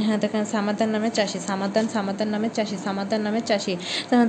হ্যাঁ 0.06 0.20
দেখেন 0.20 0.44
সামাদার 0.46 0.90
নামের 0.90 1.14
চাষি 1.14 1.40
সামাদান 1.40 1.86
সামাদার 1.88 2.28
নামের 2.28 2.52
চাষি 2.52 2.78
সামাদার 2.78 3.22
নামের 3.22 3.44
চাষি 3.46 3.74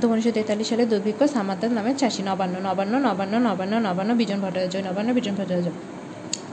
উনিশশো 0.07 0.31
তেতাল্লিশ 0.31 0.67
সালে 0.69 0.83
দুর্ভিক্ষ 0.85 1.21
সামাদার 1.33 1.71
নামের 1.71 1.95
চাষি 1.97 2.21
নবান্ন 2.21 2.55
নবান্ন 2.59 2.93
নবান্ন 2.99 3.33
নবান্ন 3.39 3.73
নবান্ন 3.79 4.11
বিজন 4.15 4.39
ভট্টাচার্য 4.41 4.85
নবান্ন 4.87 5.09
বিজন 5.13 5.33
ভট্টাচার্য 5.35 5.96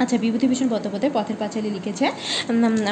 আচ্ছা 0.03 0.17
বিভূতিভূষণ 0.25 0.69
বন্দ্যোপাধ্যায় 0.73 1.13
পথের 1.17 1.37
পাঁচালী 1.43 1.69
লিখেছে। 1.77 2.07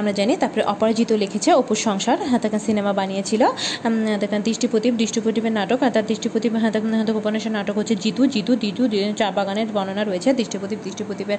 আমরা 0.00 0.12
জানি, 0.18 0.32
তারপরে 0.42 0.62
অপরাজিত 0.72 1.10
লিখেছে 1.22 1.50
অপুর 1.60 1.78
সংসার 1.86 2.18
হাতাকা 2.32 2.58
সিনেমা 2.66 2.92
বানিয়েছিল। 3.00 3.42
দেখেন, 4.22 4.40
দৃষ্টিপ্রদীপ, 4.48 4.94
দৃষ্টিপ্রদীপের 5.02 5.54
নাটক, 5.58 5.78
আর 5.86 5.90
তার 5.96 6.04
দৃষ্টিপ্রদীপ 6.10 6.52
হাতাক 6.64 6.82
হাতাক 7.00 7.16
উপন্যাসের 7.22 7.52
নাটক 7.58 7.74
হচ্ছে 7.80 7.94
জিতু 8.04 8.22
জিতু 8.34 8.52
দিতু 8.62 8.82
চা 9.20 9.28
বাগানের 9.38 9.68
বর্ণনা 9.76 10.02
রয়েছে। 10.10 10.28
দৃষ্টিপ্রদীপ, 10.38 10.78
দৃষ্টিপ্রদীপের 10.86 11.38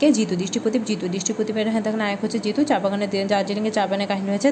কে? 0.00 0.08
জিতু, 0.16 0.34
দৃষ্টিপ্রদীপ, 0.42 0.82
জিতু, 0.88 1.04
দৃষ্টিপ্রদীপের 1.14 1.66
হাতাক 1.76 1.94
নায়ক 2.00 2.20
হচ্ছে 2.24 2.38
জিতু, 2.44 2.60
চা 2.70 2.76
বাগানের 2.84 3.08
দার্জিলিংয়ে 3.32 3.72
চা 3.76 3.82
বাগানের 3.86 4.08
কাহিনী 4.12 4.28
হয়েছে 4.34 4.48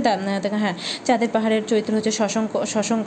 হ্যাঁ 0.63 0.75
চাঁদের 1.07 1.31
পাহাড়ের 1.35 1.63
চরিত্র 1.71 1.93
হচ্ছে 1.97 2.13
শশঙ্ক 2.21 2.53
শশঙ্ক 2.75 3.05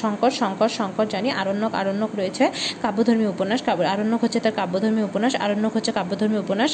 শঙ্কর 0.00 0.32
শঙ্কর 0.40 0.70
শঙ্কর, 0.78 1.06
জানি, 1.14 1.28
আরণ্যক 1.40 1.72
আরণ্যক 1.80 2.10
রয়েছে। 2.20 2.44
কাব্যধর্মী 2.84 3.26
উপন্যাস 3.34 3.60
আরণ্যক 3.94 4.20
হচ্ছে 4.24 4.38
তার 4.44 4.54
কাব্যধর্মী 4.60 5.02
উপন্যাস, 5.08 5.32
আরণ্যক 5.44 5.72
হচ্ছে 5.76 5.92
কাব্যধর্মী 5.98 6.33
ধর্মী 6.34 6.46
উপন্যাস 6.46 6.72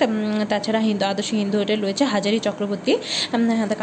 তাছাড়া 0.53 0.81
হিন্দু, 0.89 1.05
আদর্শ 1.13 1.31
হিন্দু 1.43 1.57
হোটেল 1.63 1.79
রয়েছে, 1.85 2.05
হাজারি 2.15 2.39
চক্রবর্তী। 2.47 2.93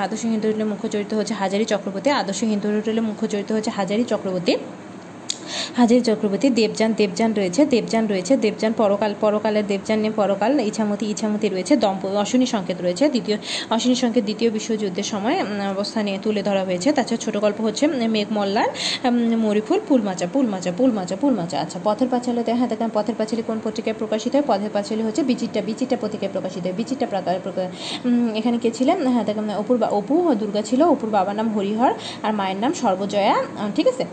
আদর্শ 0.06 0.24
হিন্দু 0.34 0.46
হোটেলের 0.50 0.70
মুখ্য 0.72 0.86
চরিত্র 0.94 1.14
হচ্ছে 1.20 1.36
হাজারি 1.42 1.66
চক্রবর্তী, 1.74 2.10
আদর্শ 2.22 2.42
হিন্দু 2.52 2.68
হোটেলের 2.76 3.06
মুখ্য 3.10 3.24
চরিত্র 3.34 3.52
হচ্ছে 3.58 3.72
হাজারি 3.80 4.04
চক্রবর্তী। 4.12 4.54
হাজির 5.80 6.02
চক্রবর্তী 6.08 6.48
দেবযান 6.60 6.92
দেবযান 7.00 7.32
রয়েছে 7.40 7.62
দেবযান 7.74 8.04
রয়েছে, 8.12 8.34
দেবযান 8.44 8.72
পরকাল, 8.82 9.12
পরকালের 9.24 9.66
দেবযান 9.72 9.98
নিয়ে 10.04 10.14
পরকাল, 10.22 10.52
ইছামতি 10.70 11.06
ইছামতি 11.14 11.48
রয়েছে, 11.56 11.74
দম্প, 11.84 12.02
অশ্বিনী 12.24 12.48
সংকেত 12.56 12.78
রয়েছে, 12.86 13.06
দ্বিতীয়, 13.14 13.38
অশ্বিনী 13.76 13.98
সংকেত 14.04 14.24
দ্বিতীয় 14.30 14.50
বিশ্বযুদ্ধের 14.58 15.08
সময় 15.14 15.36
অবস্থা 15.74 16.00
নিয়ে 16.08 16.18
তুলে 16.26 16.42
ধরা 16.48 16.64
হয়েছে। 16.70 16.90
তাছাড়া 16.98 17.22
ছোট 17.24 17.36
গল্প 17.46 17.60
হচ্ছে 17.68 17.84
মেঘমল্লার 18.16 18.70
মরিফুল 19.46 19.80
পুলমাচা 19.90 20.28
পুলমাচা 20.34 20.72
পুলমাচা 20.80 21.16
পুলমাচা 21.22 21.58
আচ্ছা 21.64 21.78
পথের 21.88 22.08
পাঁচালিতে 22.14 22.52
হ্যাঁ 22.58 22.70
দেখেন 22.72 22.90
পথের 22.98 23.16
পাঁচালি 23.20 23.42
কোন 23.50 23.58
পত্রিকায় 23.66 23.96
প্রকাশিত 24.02 24.32
হয়? 24.36 24.46
পথের 24.52 24.72
পাঁচালি 24.76 25.02
হচ্ছে 25.08 25.22
বিচিট্টা 25.30 25.60
বিচিট্টা 25.70 25.98
পত্রিকায় 26.04 26.32
প্রকাশিত 26.36 26.64
হয় 26.68 26.76
বিচিট্টা 26.80 27.08
প্রকার 27.14 27.34
এখানে 28.40 28.58
কে 28.64 28.70
ছিলেন? 28.78 28.98
হ্যাঁ 29.14 29.26
দেখেন 29.30 29.46
অপুর 29.62 29.76
অপু, 30.00 30.16
দুর্গা 30.42 30.62
ছিল, 30.70 30.82
অপুর 30.94 31.10
বাবার 31.16 31.36
নাম 31.40 31.48
হরিহর, 31.56 31.92
আর 32.26 32.32
মায়ের 32.40 32.60
নাম 32.64 32.72
সর্বজয়া 32.82 33.36
ঠিক 33.78 33.88
আছে? 33.94 34.06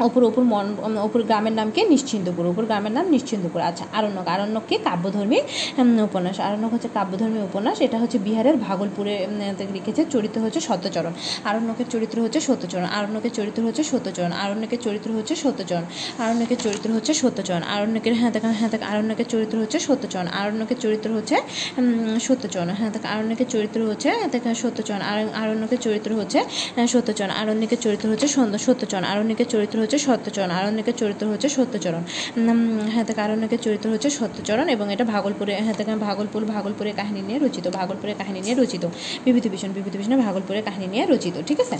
অপুর 0.00 0.22
অপুর 0.24 0.44
মন 0.44 0.66
অপুর 0.98 1.20
গ্রামের 1.22 1.54
নাম 1.54 1.68
কি 1.70 1.82
নিশ্চিন্দপুর 1.90 2.44
অপুর 2.46 2.64
গ্রামের 2.64 2.92
নাম 2.92 3.06
নিশ্চিন্দপুর 3.10 3.60
আচ্ছা 3.60 3.84
আরণ্যক 3.92 4.26
আরণ্যককে 4.28 4.76
কাব্যধর্মী 4.78 5.38
উপন্যাস 6.02 6.36
আরণ্যক 6.40 6.70
হচ্ছে 6.72 6.88
কাব্যধর্মী 6.94 7.40
উপন্যাস 7.40 7.76
এটা 7.80 7.98
হচ্ছে 7.98 8.18
বিহারের 8.18 8.56
ভাগলপুরে 8.58 9.14
লিখেছে 9.76 10.02
চরিত্র 10.10 10.38
হচ্ছে 10.40 10.60
সত্যচরণ 10.60 11.12
আরণ্যকের 11.44 11.88
চরিত্র 11.90 12.16
হচ্ছে 12.22 12.40
সত্যচরণ 12.40 12.86
আরণ্যকের 12.96 13.32
চরিত্র 13.32 13.60
হচ্ছে 13.66 13.82
সত্যচরণ 13.84 14.32
আরণ্যকের 14.42 14.80
চরিত্র 14.86 15.08
হচ্ছে 15.16 15.34
সত্যচরণ 15.34 15.84
আরণ্যকের 16.20 16.58
চরিত্র 16.64 16.88
হচ্ছে 16.92 17.12
সত্যচরণ 17.14 17.62
আরণ্যকের 17.74 18.14
হ্যাঁ 18.14 18.32
দেখ 18.32 18.44
হ্যাঁ 18.58 18.70
দেখ 18.70 18.82
আরণ্যকের 18.82 19.28
চরিত্র 19.32 19.56
হচ্ছে 19.62 19.78
সত্যচরণ 19.80 20.28
আরণ্যকের 20.40 20.78
চরিত্র 20.80 21.08
হচ্ছে 21.16 21.36
সত্যচরণ 22.20 22.68
হ্যাঁ 22.70 22.90
দেখ 22.90 23.04
আরণ্যকের 23.06 23.48
চরিত্র 23.48 23.80
হচ্ছে 23.82 24.08
সত্যচরণ 24.56 25.02
আরণ্যকের 25.40 25.80
চরিত্র 25.84 26.10
হচ্ছে 26.16 26.40
সত্যচরণ 26.86 27.32
আরণ্যকের 27.40 27.80
চরিত্র 27.84 28.06
হচ্ছে 28.12 28.28
সত্যচরণ 28.66 29.04
আরণ্যকের 29.04 29.48
চরিত্র 29.48 29.76
হচ্ছে 29.86 29.98
সত্যচরণ, 30.08 30.50
আরণ্যকের 30.58 30.96
চরিত্র 31.02 31.24
হচ্ছে 31.32 31.48
সত্যচরণ। 31.58 32.02
হ্যাঁ 32.92 33.06
থেকে 33.08 33.20
আরণ্যকের 33.26 33.60
চরিত্র 33.66 33.86
হচ্ছে 33.94 34.08
সত্যচরণ 34.20 34.66
এবং 34.74 34.86
এটা 34.94 35.04
ভাগলপুরে 35.14 35.52
হ্যাঁ 35.66 35.76
থেকে 35.78 35.90
ভাগলপুর 36.08 36.42
ভাগলপুরের 36.54 36.94
কাহিনী 37.00 37.20
নিয়ে 37.28 37.38
রচিত 37.44 37.66
ভাগলপুরের 37.78 38.16
কাহিনী 38.20 38.40
নিয়ে 38.44 38.56
রচিত। 38.62 38.84
বিভূতিভূষণ, 39.24 39.70
বিভূতিভূষণের 39.76 40.20
ভাগলপুরের 40.26 40.62
কাহিনী 40.68 40.86
নিয়ে 40.92 41.04
রচিত, 41.12 41.34
ঠিক 41.48 41.58
আছে? 41.64 41.76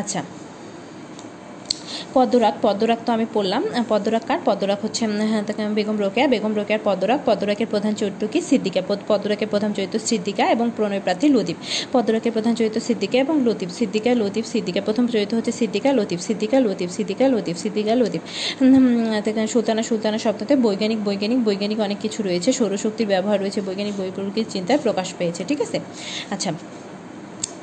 আচ্ছা 0.00 0.20
পদ্মরাগ 2.14 2.54
পদ্মরাগ 2.62 3.00
তো 3.06 3.10
আমি 3.16 3.26
পড়লাম। 3.34 3.62
পদ্মরাগ 3.88 4.22
কার? 4.28 4.38
পদ্মরাগ 4.44 4.78
হচ্ছে 4.82 5.02
হ্যাঁ, 5.32 5.42
বেগম 5.78 5.96
রোকেয়া। 6.04 6.26
বেগম 6.34 6.52
রোকেয়ার 6.58 6.82
পদ্মরাগ 6.84 7.20
পদ্মরাগের 7.26 7.68
প্রধান 7.72 7.92
চরিত্র 8.00 8.24
কি 8.32 8.40
সিদ্দিকা 8.50 8.80
পদ্মরাগের 9.10 9.48
প্রধান 9.52 9.70
চরিত্র 9.76 9.96
সিদ্দিকা 10.10 10.44
এবং 10.54 10.66
প্রণয় 10.76 11.02
প্রার্থী 11.06 11.26
লতিফ। 11.34 11.56
পদ্মরাগের 11.94 12.32
প্রধান 12.36 12.54
চরিত্র 12.58 12.78
সিদ্দিকা 12.88 13.16
এবং 13.24 13.34
লতিফ। 13.46 13.70
সিদ্দিকা 13.78 14.10
লতিফ 14.22 14.44
সিদ্দিকা। 14.52 14.80
প্রথম 14.88 15.04
চরিত্র 15.14 15.34
হচ্ছে 15.38 15.52
সিদ্দিকা 15.60 15.88
লতিফ 15.98 16.20
সিদ্দিকা 16.28 16.56
লতিফ 16.66 16.90
সিদ্দিকা 16.96 17.24
লতিফ 17.34 17.56
সিদ্দিকা 17.64 17.92
লতিফ। 18.00 18.22
সুলতানা 19.52 19.82
সুলতানা 19.88 20.18
শব্দতে 20.24 20.54
বৈজ্ঞানিক 20.64 20.98
বৈজ্ঞানিক 21.06 21.40
বৈজ্ঞানিক 21.46 21.78
অনেক 21.86 21.98
কিছু 22.04 22.20
রয়েছে। 22.28 22.50
সৌরশক্তির 22.58 23.08
ব্যবহার 23.12 23.38
রয়েছে 23.42 23.60
বৈজ্ঞানিক 23.66 23.94
বৈপ্লবিক 24.00 24.46
চিন্তায় 24.54 24.80
প্রকাশ 24.86 25.08
পেয়েছে 25.18 25.42
ঠিক 25.50 25.60
আছে? 25.66 25.78
আচ্ছা 26.34 26.50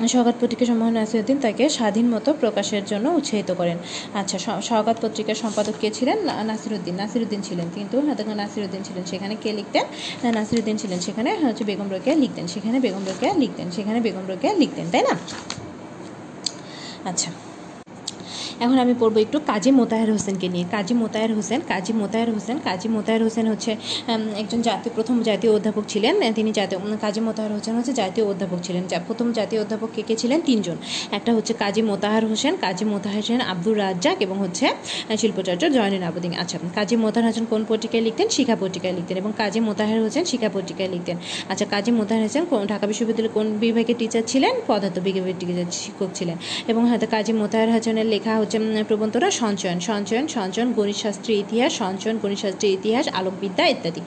সওগাত 0.08 0.34
পত্রিকা 0.40 0.64
সমূহ 0.64 0.88
নাসিরুদ্দিন 0.88 1.38
তাকে 1.38 1.64
স্বাধীন 1.68 2.06
মতো 2.14 2.30
প্রকাশের 2.40 2.84
জন্য 2.84 3.06
উৎসাহিত 3.08 3.50
করেন। 3.50 3.78
আচ্ছা 4.14 4.38
সওগাত 4.62 4.96
পত্রিকার 5.02 5.34
সম্পাদক 5.34 5.72
কে 5.80 5.88
ছিলেন? 5.90 6.18
নাসিরুদ্দিন। 6.46 6.94
নাসিরুদ্দিন 6.94 7.40
ছিলেন 7.42 7.68
কিন্তু 7.74 7.96
নাসিরুদ্দিন 8.42 8.82
ছিলেন। 8.82 9.04
সেখানে 9.04 9.34
কে 9.42 9.50
লিখতেন? 9.52 9.84
নাসিরুদ্দিন 10.32 10.76
ছিলেন। 10.76 10.98
সেখানে 11.00 11.30
হচ্ছে 11.34 11.64
বেগম 11.64 11.88
রোকেয়া 11.90 12.16
লিখতেন। 12.16 12.46
সেখানে 12.46 12.76
বেগম 12.80 13.04
রোকেয়া 13.06 13.34
লিখতেন। 13.34 13.70
সেখানে 13.70 13.98
বেগম 14.00 14.24
রোকেয়া 14.28 14.54
লিখতেন, 14.54 14.86
তাই 14.92 15.02
না? 15.02 15.14
আচ্ছা 17.10 17.30
এখন 18.62 18.76
আমি 18.84 18.94
পড়ব 19.00 19.16
একটু 19.18 19.38
কাজী 19.46 19.70
মোতায়ের 19.70 20.10
হোসেনকে 20.14 20.48
নিয়ে। 20.48 20.66
কাজী 20.70 20.94
মোতায়ের 21.02 21.32
হোসেন, 21.34 21.60
কাজী 21.68 21.92
মোতায়ের 22.00 22.30
হোসেন, 22.34 22.56
কাজী 22.64 22.88
মোতায়ের 22.88 23.22
হোসেন 23.26 23.46
হচ্ছে 23.52 23.72
একজন 24.42 24.60
জাতীয় 24.68 24.92
প্রথম 24.94 25.16
জাতীয় 25.22 25.50
অধ্যাপক 25.56 25.84
ছিলেন, 25.88 26.14
তিনি 26.38 26.50
জাতীয় 26.58 26.78
কাজী 27.00 27.20
মোতাহার 27.20 27.52
হোসেন 27.52 27.74
হচ্ছে 27.78 27.92
জাতীয় 27.92 28.24
অধ্যাপক 28.26 28.58
ছিলেন। 28.66 28.82
প্রথম 29.08 29.26
জাতীয় 29.38 29.60
অধ্যাপক 29.64 29.90
কে 29.94 30.02
কে 30.08 30.14
ছিলেন? 30.22 30.38
তিনজন। 30.48 30.76
একটা 31.16 31.30
হচ্ছে 31.36 31.52
কাজী 31.62 31.82
মোতাহার 31.90 32.24
হোসেন, 32.30 32.52
কাজী 32.60 32.84
মোতাহার 32.92 33.20
হোসেন 33.22 33.40
আব্দুর 33.52 33.76
রাজ্জাক 33.78 34.16
এবং 34.26 34.36
হচ্ছে 34.44 34.66
শিল্পচার্য 35.20 35.62
জয়নুল 35.76 36.04
আবুদ্দিন 36.08 36.32
আচ্ছা 36.42 36.56
কাজী 36.74 36.94
মোতাহার 37.04 37.26
হোসেন 37.30 37.44
কোন 37.50 37.62
পত্রিকায় 37.68 38.02
লিখতেন? 38.06 38.28
শিক্ষা 38.36 38.56
পত্রিকায় 38.60 38.94
লিখতেন 38.98 39.16
এবং 39.22 39.30
কাজী 39.36 39.60
মোতাহার 39.68 39.98
হোসেন 40.04 40.24
শিক্ষা 40.32 40.50
পত্রিকায় 40.54 40.90
লিখতেন। 40.94 41.16
আচ্ছা 41.48 41.66
কাজী 41.74 41.90
মোতাহার 41.98 42.22
হোসেন 42.26 42.44
কোন 42.50 42.60
ঢাকা 42.72 42.84
বিশ্ববিদ্যালয়ের 42.90 43.34
কোন 43.36 43.46
বিভাগের 43.62 43.96
টিচার 44.00 44.22
ছিলেন? 44.32 44.54
পদার্থ 44.66 44.96
বিভাগের 45.06 45.36
টিচার 45.40 45.66
শিক্ষক 45.84 46.10
ছিলেন। 46.18 46.36
এবং 46.70 46.82
হয়তো 46.90 47.06
কাজী 47.14 47.32
মোতাহার 47.40 47.70
হোসেনের 47.74 48.06
লেখা 48.14 48.32
হচ্ছে 48.44 48.58
প্রবন্ধরা 48.90 49.28
সঞ্চয়ন 49.42 49.78
সঞ্চয়ন 49.90 50.24
সঞ্চয়ন 50.36 50.68
গণিতশাস্ত্রের 50.78 51.36
ইতিহাস, 51.44 51.70
সঞ্চয়ন 51.82 52.16
গণিতশাস্ত্রের 52.24 52.72
ইতিহাস, 52.78 53.04
আলোকবিদ্যা 53.18 53.64
ইত্যাদি। 53.74 54.00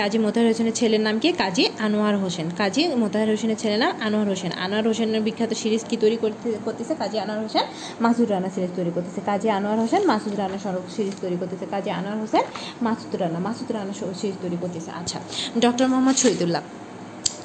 কাজী 0.00 0.18
মোতাহার 0.24 0.46
হোসেনের 0.50 0.74
ছেলের 0.80 1.02
নাম 1.06 1.16
কি? 1.22 1.28
কাজী 1.42 1.64
আনোয়ার 1.86 2.16
হোসেন। 2.24 2.46
কাজী 2.60 2.82
মোতাহার 3.02 3.28
হোসেনের 3.34 3.58
ছেলের 3.62 3.80
নাম 3.84 3.92
আনোয়ার 4.06 4.28
হোসেন। 4.32 4.52
আনোয়ার 4.64 4.86
হোসেনের 4.90 5.22
বিখ্যাত 5.26 5.52
সিরিজ 5.62 5.82
কি 5.90 5.96
তৈরি 6.02 6.18
করতে, 6.24 6.46
করতেছে? 6.66 6.94
কাজী 7.02 7.16
আনোয়ার 7.24 7.40
হোসেন 7.46 7.64
মাসুদ 8.04 8.28
রানা 8.32 8.48
সিরিজ 8.54 8.72
তৈরি 8.78 8.92
করতেছে। 8.96 9.20
কাজী 9.30 9.48
আনোয়ার 9.58 9.78
হোসেন 9.84 10.02
মাসুদ 10.10 10.34
রানা 10.40 10.58
সড়ক 10.64 10.84
সিরিজ 10.96 11.16
তৈরি 11.22 11.36
করতেছে। 11.40 11.66
কাজী 11.74 11.90
আনোয়ার 11.98 12.18
হোসেন 12.24 12.44
মাসুদ 12.86 13.12
রানা 13.22 13.38
মাসুদ 13.46 13.68
রানা 13.76 13.92
সিরিজ 14.20 14.36
তৈরি 14.44 14.58
করতেছে। 14.62 14.90
আচ্ছা 15.00 15.18
ডক্টর 15.64 15.86
মোহাম্মদ 15.90 16.16
শহীদুল্লাহ। 16.22 16.62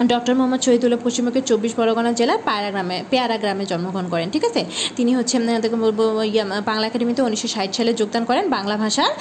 ডক্টর 0.07 0.35
মোহাম্মদ 0.35 0.61
শহীদুল্লাহ 0.61 0.99
পশ্চিমবঙ্গের 1.03 1.43
চব্বিশ 1.43 1.73
পরগনা 1.73 2.11
জেলার 2.13 2.37
পায়রা 2.45 2.69
গ্রামে, 2.71 3.03
পেয়ারা 3.09 3.37
গ্রামে 3.37 3.65
জন্মগ্রহণ 3.65 4.09
করেন, 4.09 4.29
ঠিক 4.29 4.45
আছে? 4.45 4.65
তিনি 4.95 5.15
হচ্ছে 5.15 5.39
বাংলা 6.65 6.87
একাডেমিতে 6.87 7.21
উনিশশো 7.21 7.47
ষাট 7.47 7.73
সালে 7.73 7.93
যোগদান 7.93 8.25
করেন 8.25 8.49
বাংলা 8.49 8.77
ভাষার 8.77 9.11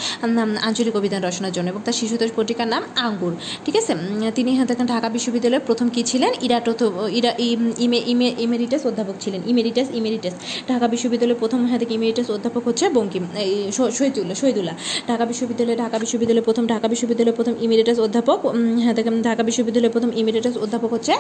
আঞ্চলিক 0.63 0.97
অভিধান 0.97 1.25
রচনার 1.25 1.53
জন্য 1.53 1.71
এবং 1.71 1.81
তার 1.85 1.93
শিশুতোষ 1.93 2.31
পত্রিকার 2.37 2.69
নাম 2.69 2.83
আঙ্গুর, 2.97 3.37
ঠিক 3.65 3.77
আছে? 3.77 3.95
তিনি 4.35 4.65
দেখেন 4.67 4.87
ঢাকা 4.87 5.09
বিশ্ববিদ্যালয়ের 5.09 5.63
প্রথম 5.67 5.89
কী 5.89 6.03
ছিলেন? 6.03 6.33
ইরাটোথ 6.43 6.83
ইরা, 7.11 7.35
ইম- 7.39 7.73
ইমে 7.79 8.03
ইমে, 8.07 8.35
ইমেরিটাস 8.39 8.87
অধ্যাপক 8.87 9.15
ছিলেন, 9.21 9.41
ইমেরিটাস 9.47 9.89
ইমেরিটাস। 9.95 10.35
ঢাকা 10.69 10.89
বিশ্ববিদ্যালয়ের 10.89 11.41
প্রথম 11.41 11.67
হ্যাঁ 11.67 11.79
থেকে 11.79 11.95
ইমেরিটাস 11.95 12.31
অধ্যাপক 12.31 12.69
হচ্ছে 12.69 12.89
বঙ্কিম 12.89 13.27
শহীদুল্লাহ 13.73 14.35
শহীদুল্লাহ। 14.35 14.75
ঢাকা 15.09 15.25
বিশ্ববিদ্যালয়ে, 15.25 15.77
ঢাকা 15.77 15.99
বিশ্ববিদ্যালয়ের 15.99 16.45
প্রথম, 16.45 16.67
ঢাকা 16.67 16.89
বিশ্ববিদ্যালয়ের 16.89 17.37
প্রথম 17.37 17.55
ইমেরিটাস 17.61 17.99
অধ্যাপক 17.99 18.47
হ্যাঁ 18.81 18.95
ঢাকা 19.23 19.43
বিশ্ববিদ্যালয়ের 19.43 19.93
প্রথম 19.93 20.11
ইমেরিটাস 20.17 20.57
অধ্যাপক 20.65 20.91
হচ্ছে 20.97 21.15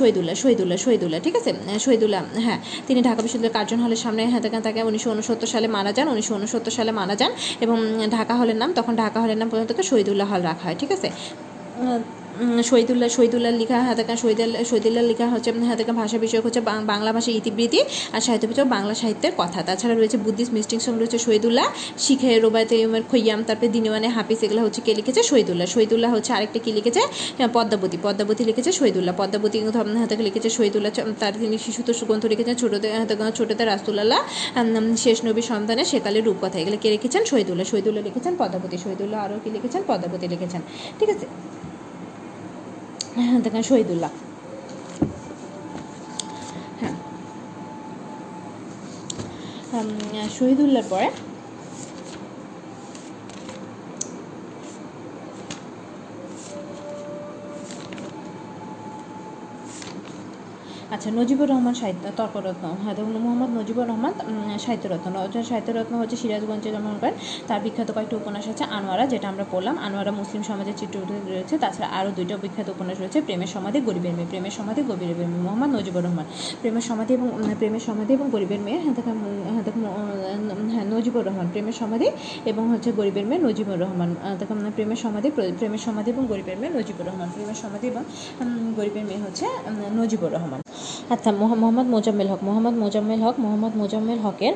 শহীদুল্লাহ 0.00 0.34
শহীদুল্লাহ 0.42 0.78
শহীদুল্লাহ, 0.84 1.18
ঠিক 1.26 1.34
আছে? 1.40 1.50
শহীদুল্লাহ 1.84 2.20
হ্যাঁ 2.46 2.58
তিনি 2.88 3.00
ঢাকা 3.08 3.20
বিশ্ববিদ্যালয়ের 3.24 3.56
কার্জন 3.58 3.78
হলের 3.84 4.00
সামনে 4.04 4.22
হ্যাঁ 4.32 4.42
তাকে 4.66 4.80
উনিশশো 4.90 5.08
উনসত্তর 5.14 5.48
সালে 5.54 5.68
মারা 5.76 5.92
যান, 5.96 6.06
উনিশশো 6.14 6.34
উনসত্তর 6.40 6.72
সালে 6.78 6.92
মারা 7.00 7.14
যান 7.20 7.30
এবং 7.64 7.76
ঢাকা 8.16 8.34
হলের 8.40 8.58
নাম, 8.62 8.70
তখন 8.78 8.92
ঢাকা 9.02 9.18
হলের 9.22 9.38
নাম 9.40 9.48
পর্যন্ত 9.52 9.70
শহীদুল্লাহ 9.90 10.26
হল 10.32 10.42
রাখা 10.50 10.64
হয়, 10.66 10.76
ঠিক 10.80 10.90
আছে? 10.96 11.08
শহীদুল্লাহ 12.70 13.08
শহীদুল্লাহ 13.16 13.52
লেখা, 13.60 13.78
হাতাকা 13.88 14.14
শহীদুল্লাহ 14.22 14.60
শহীদুল্লাহ 14.70 15.04
লেখা 15.10 15.26
হচ্ছে 15.34 15.50
হাতাকা 15.70 15.92
ভাষা 16.00 16.16
বিষয়ক 16.24 16.44
হচ্ছে 16.46 16.62
বাংলা 16.92 17.10
ভাষা 17.16 17.30
ইতিবৃত্তি 17.40 17.80
আর 18.14 18.20
সাহিত্য 18.26 18.46
বিষয়ক 18.50 18.68
বাংলা 18.76 18.94
সাহিত্যের 19.02 19.32
কথা। 19.40 19.58
তাছাড়া 19.68 19.94
রয়েছে 19.94 20.16
বুদ্ধিস্ট 20.26 20.52
মিস্টিং 20.56 20.78
সঙ্গে 20.86 21.00
রয়েছে 21.02 21.18
শহীদুল্লাহ, 21.26 21.66
শিখে 22.04 22.30
রোবায়তে 22.44 22.76
খৈয়াম, 23.10 23.40
তারপরে 23.48 23.68
দিনওয়ানে 23.76 24.08
হাফিজ, 24.16 24.40
এগুলো 24.46 24.60
হচ্ছে 24.66 24.80
কে 24.86 24.92
লিখেছে? 24.98 25.20
শহীদুল্লাহ। 25.30 25.66
শহীদুল্লাহ 25.74 26.10
হচ্ছে 26.16 26.30
আরেকটা 26.36 26.58
কি 26.64 26.70
লিখেছে? 26.78 27.02
পদ্মাবতী। 27.56 27.96
পদ্মাবতী 28.06 28.42
লিখেছে 28.50 28.70
শহীদুল্লাহ। 28.78 29.14
পদ্মাবতী 29.20 29.56
হাতাকে 30.02 30.22
লিখেছে 30.28 30.48
শহীদুল্লাহ। 30.58 30.90
তার 31.22 31.32
তিনি 31.42 31.56
শিশুতোষ 31.66 31.98
গ্রন্থ 32.08 32.24
লিখেছেন 32.32 32.54
হাতাকা 33.02 33.24
ছোটতে 33.38 33.62
রাস্তুল্লাহ 33.72 34.20
শেষ 35.04 35.18
নবী 35.28 35.42
সন্তানের 35.50 35.86
সেকালের 35.92 36.24
রূপকথা। 36.28 36.56
এগুলো 36.62 36.76
কে 36.82 36.88
লিখেছেন? 36.94 37.22
শহীদুল্লাহ। 37.30 37.66
শহীদুল্লাহ 37.72 38.02
লিখেছেন 38.08 38.32
পদ্মাবতী। 38.40 38.76
শহীদুল্লাহ 38.84 39.18
আরও 39.24 39.36
কি 39.44 39.48
লিখেছেন? 39.56 39.82
পদ্মাবতী 39.88 40.26
লিখেছেন। 40.34 40.60
ঠিক 40.98 41.10
আছে? 41.14 41.28
দেখেন 43.44 43.62
শহীদুল্লাহ। 43.62 44.12
হ্যাঁ। 46.80 46.96
শহীদুল্লাহর 50.38 50.88
পরে 50.90 51.08
আচ্ছা 60.94 61.10
নজিবুর 61.10 61.48
রহমান 61.50 61.74
সাহিত্য 61.74 62.04
তর্করত্ন 62.16 62.64
হ্যাঁ 62.82 62.94
মোহাম্মদ 63.24 63.50
নজিবুর 63.58 63.86
রহমান 63.88 64.12
সাহিত্যরত্ন। 64.58 65.42
সাহিত্যরত্ন 65.48 65.92
হচ্ছে 66.00 66.16
সিরাজগঞ্জে 66.16 66.70
জন্মগ্রহণ 66.70 66.98
করেন। 67.00 67.14
তার 67.48 67.60
বিখ্যাত 67.60 67.88
কয়েকটি 67.94 68.14
উপন্যাস 68.16 68.46
আছে 68.48 68.64
আনোয়ারা 68.76 69.04
যেটা 69.06 69.26
আমরা 69.28 69.44
পড়লাম। 69.50 69.74
আনোয়ারা 69.86 70.10
মুসলিম 70.10 70.42
সমাজের 70.42 70.72
চিত্র 70.76 70.98
রয়েছে। 71.28 71.58
তাছাড়া 71.58 71.88
আরও 71.98 72.10
দুইটা 72.16 72.34
বিখ্যাত 72.36 72.68
উপন্যাস 72.68 73.00
রয়েছে 73.00 73.18
প্রেমের 73.20 73.46
সমাধি 73.46 73.78
গরিবের 73.80 74.12
মেয়ে। 74.14 74.28
প্রেমের 74.28 74.50
সমাধি 74.50 74.82
গরিবের 74.82 75.28
মেয়ে। 75.30 75.42
মোহাম্মদ 75.42 75.70
নজিবুর 75.76 76.04
রহমান। 76.04 76.26
প্রেমের 76.60 76.84
সমাধি 76.88 77.12
এবং 77.14 77.28
প্রেমের 77.58 77.80
সমাধি 77.80 78.12
এবং 78.18 78.26
গরিবের 78.32 78.60
মেয়ে। 78.60 78.78
হ্যাঁ 78.78 78.94
হ্যাঁ 79.04 79.14
হ্যাঁ 80.72 80.84
নজিবুর 80.94 81.24
রহমান। 81.26 81.46
প্রেমের 81.52 81.76
সমাধি 81.80 82.08
এবং 82.44 82.64
হচ্ছে 82.72 82.90
গরিবের 82.92 83.26
মেয়ে 83.26 83.42
নজিবুর 83.42 83.78
রহমান। 83.80 84.10
আহ, 84.24 84.70
প্রেমের 84.76 85.00
সমাধি 85.04 85.28
প্রেমের 85.30 85.82
সমাধি 85.86 86.10
এবং 86.10 86.26
গরিবের 86.26 86.56
মেয়ে 86.58 86.72
নজিবুর 86.78 87.06
রহমান। 87.06 87.28
প্রেমের 87.34 87.58
সমাধি 87.62 87.86
এবং 87.86 88.02
গরিবের 88.76 89.04
মেয়ে 89.04 89.22
হচ্ছে 89.26 89.46
নজিবুর 89.94 90.32
রহমান। 90.32 90.60
আচ্ছা 91.14 91.30
মোহাম্মদ 91.42 91.86
মোজাম্মেল 91.94 92.28
হক, 92.32 92.40
মোহাম্মদ 92.48 92.74
মোজাম্মেল 92.82 93.20
হক, 93.24 93.36
মোহাম্মদ 93.44 93.72
মোজাম্মেল 93.80 94.18
হকের 94.24 94.54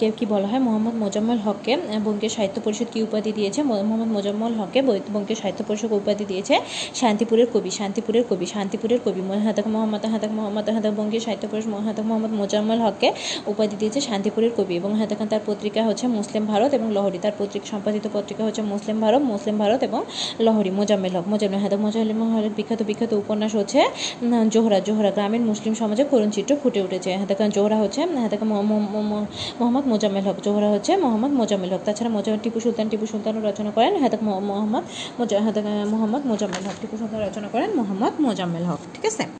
কে 0.00 0.06
কী 0.18 0.24
বলা 0.32 0.46
হয়? 0.50 0.62
মোহাম্মদ 0.66 0.94
মোজাম্মেল 1.02 1.38
হককে 1.46 1.72
বঙ্গীয় 2.06 2.30
সাহিত্য 2.36 2.58
পরিষদ 2.64 2.88
কী 2.94 2.98
উপাধি 3.06 3.30
দিয়েছে? 3.38 3.60
মোহাম্মদ 3.70 4.10
মোজাম্মেল 4.16 4.52
হককে 4.60 4.80
বঙ্গীয় 5.14 5.38
সাহিত্য 5.42 5.60
পরিষদ 5.68 5.90
উপাধি 6.02 6.24
দিয়েছে 6.30 6.54
শান্তিপুরের 7.00 7.46
কবি 7.54 7.70
শান্তিপুরের 7.78 8.24
কবি 8.30 8.46
শান্তিপুরের 8.54 9.00
কবি 9.06 9.20
হাতাক 9.46 9.66
মোহাম্মদ 9.74 10.02
হাতাক 10.12 10.30
মোহাম্মদ 10.38 10.66
হাতাক, 10.76 10.92
বঙ্গীয় 10.98 11.22
সাহিত্য 11.26 11.44
পরিষদ 11.52 11.72
হাতাক 11.88 12.04
মোহাম্মদ 12.08 12.32
মোজাম্মেল 12.40 12.78
হককে 12.86 13.08
উপাধি 13.52 13.76
দিয়েছে 13.80 14.00
শান্তিপুরের 14.08 14.52
কবি 14.58 14.74
এবং 14.80 14.90
হাতাক, 15.00 15.20
তার 15.32 15.42
পত্রিকা 15.48 15.80
হচ্ছে 15.88 16.04
মুসলিম 16.18 16.42
ভারত 16.52 16.70
এবং 16.78 16.88
লহরী, 16.96 17.18
তার 17.24 17.34
পত্রিকা, 17.38 17.66
সম্পাদিত 17.72 18.04
পত্রিকা 18.16 18.42
হচ্ছে 18.46 18.62
মুসলিম 18.72 18.96
ভারত 19.04 19.22
মুসলিম 19.32 19.56
ভারত 19.62 19.80
এবং 19.88 20.00
লহরী, 20.46 20.70
মোজাম্মেল 20.78 21.12
হক, 21.16 21.26
মোজাম্মেল, 21.32 21.60
হাতাক, 21.64 21.80
মোজাম্মেল 21.86 22.18
হকের 22.34 22.54
বিখ্যাত 22.58 22.80
বিখ্যাত 22.88 23.12
উপন্যাস 23.22 23.52
হচ্ছে 23.60 23.80
জোহরা 24.54 24.78
জোহরা 24.86 25.10
গ্রামীণ 25.20 25.42
মুসলিম 25.50 25.72
সমাজে 25.80 26.04
করুণ 26.12 26.30
চিত্র 26.36 26.52
ফুটে 26.62 26.80
উঠেছে। 26.86 27.10
হাতাকা 27.20 27.44
জোহরা 27.56 27.76
হচ্ছে 27.82 28.00
হাতাকা 28.24 28.44
মোহাম্মদ 28.52 29.84
মোজাম্মেল 29.92 30.24
হক। 30.28 30.38
জোহরা 30.46 30.68
হচ্ছে 30.74 30.92
মোহাম্মদ 31.04 31.32
মোজাম্মেল 31.40 31.70
হক। 31.74 31.82
তাছাড়া 31.88 32.10
মোজা 32.16 32.30
টিপু 32.44 32.58
সুলতান, 32.64 32.86
টিপু 32.92 33.06
সুলতানও 33.12 33.40
রচনা 33.48 33.70
করেন। 33.76 33.92
হাতাক 34.02 34.20
মোহাম্মদ 34.28 34.84
মোজা 35.18 35.36
হাতাকা 35.46 35.72
মোহাম্মদ 35.92 36.22
মোজাম্মেল 36.30 36.62
হক। 36.66 36.76
টিপু 36.80 36.94
সুলতান 37.00 37.20
রচনা 37.28 37.48
করেন 37.52 37.70
মোহাম্মদ 37.78 38.14
মোজাম্মেল 38.24 38.64
হক। 38.70 38.80
ঠিক 38.94 39.04
আছে? 39.10 39.24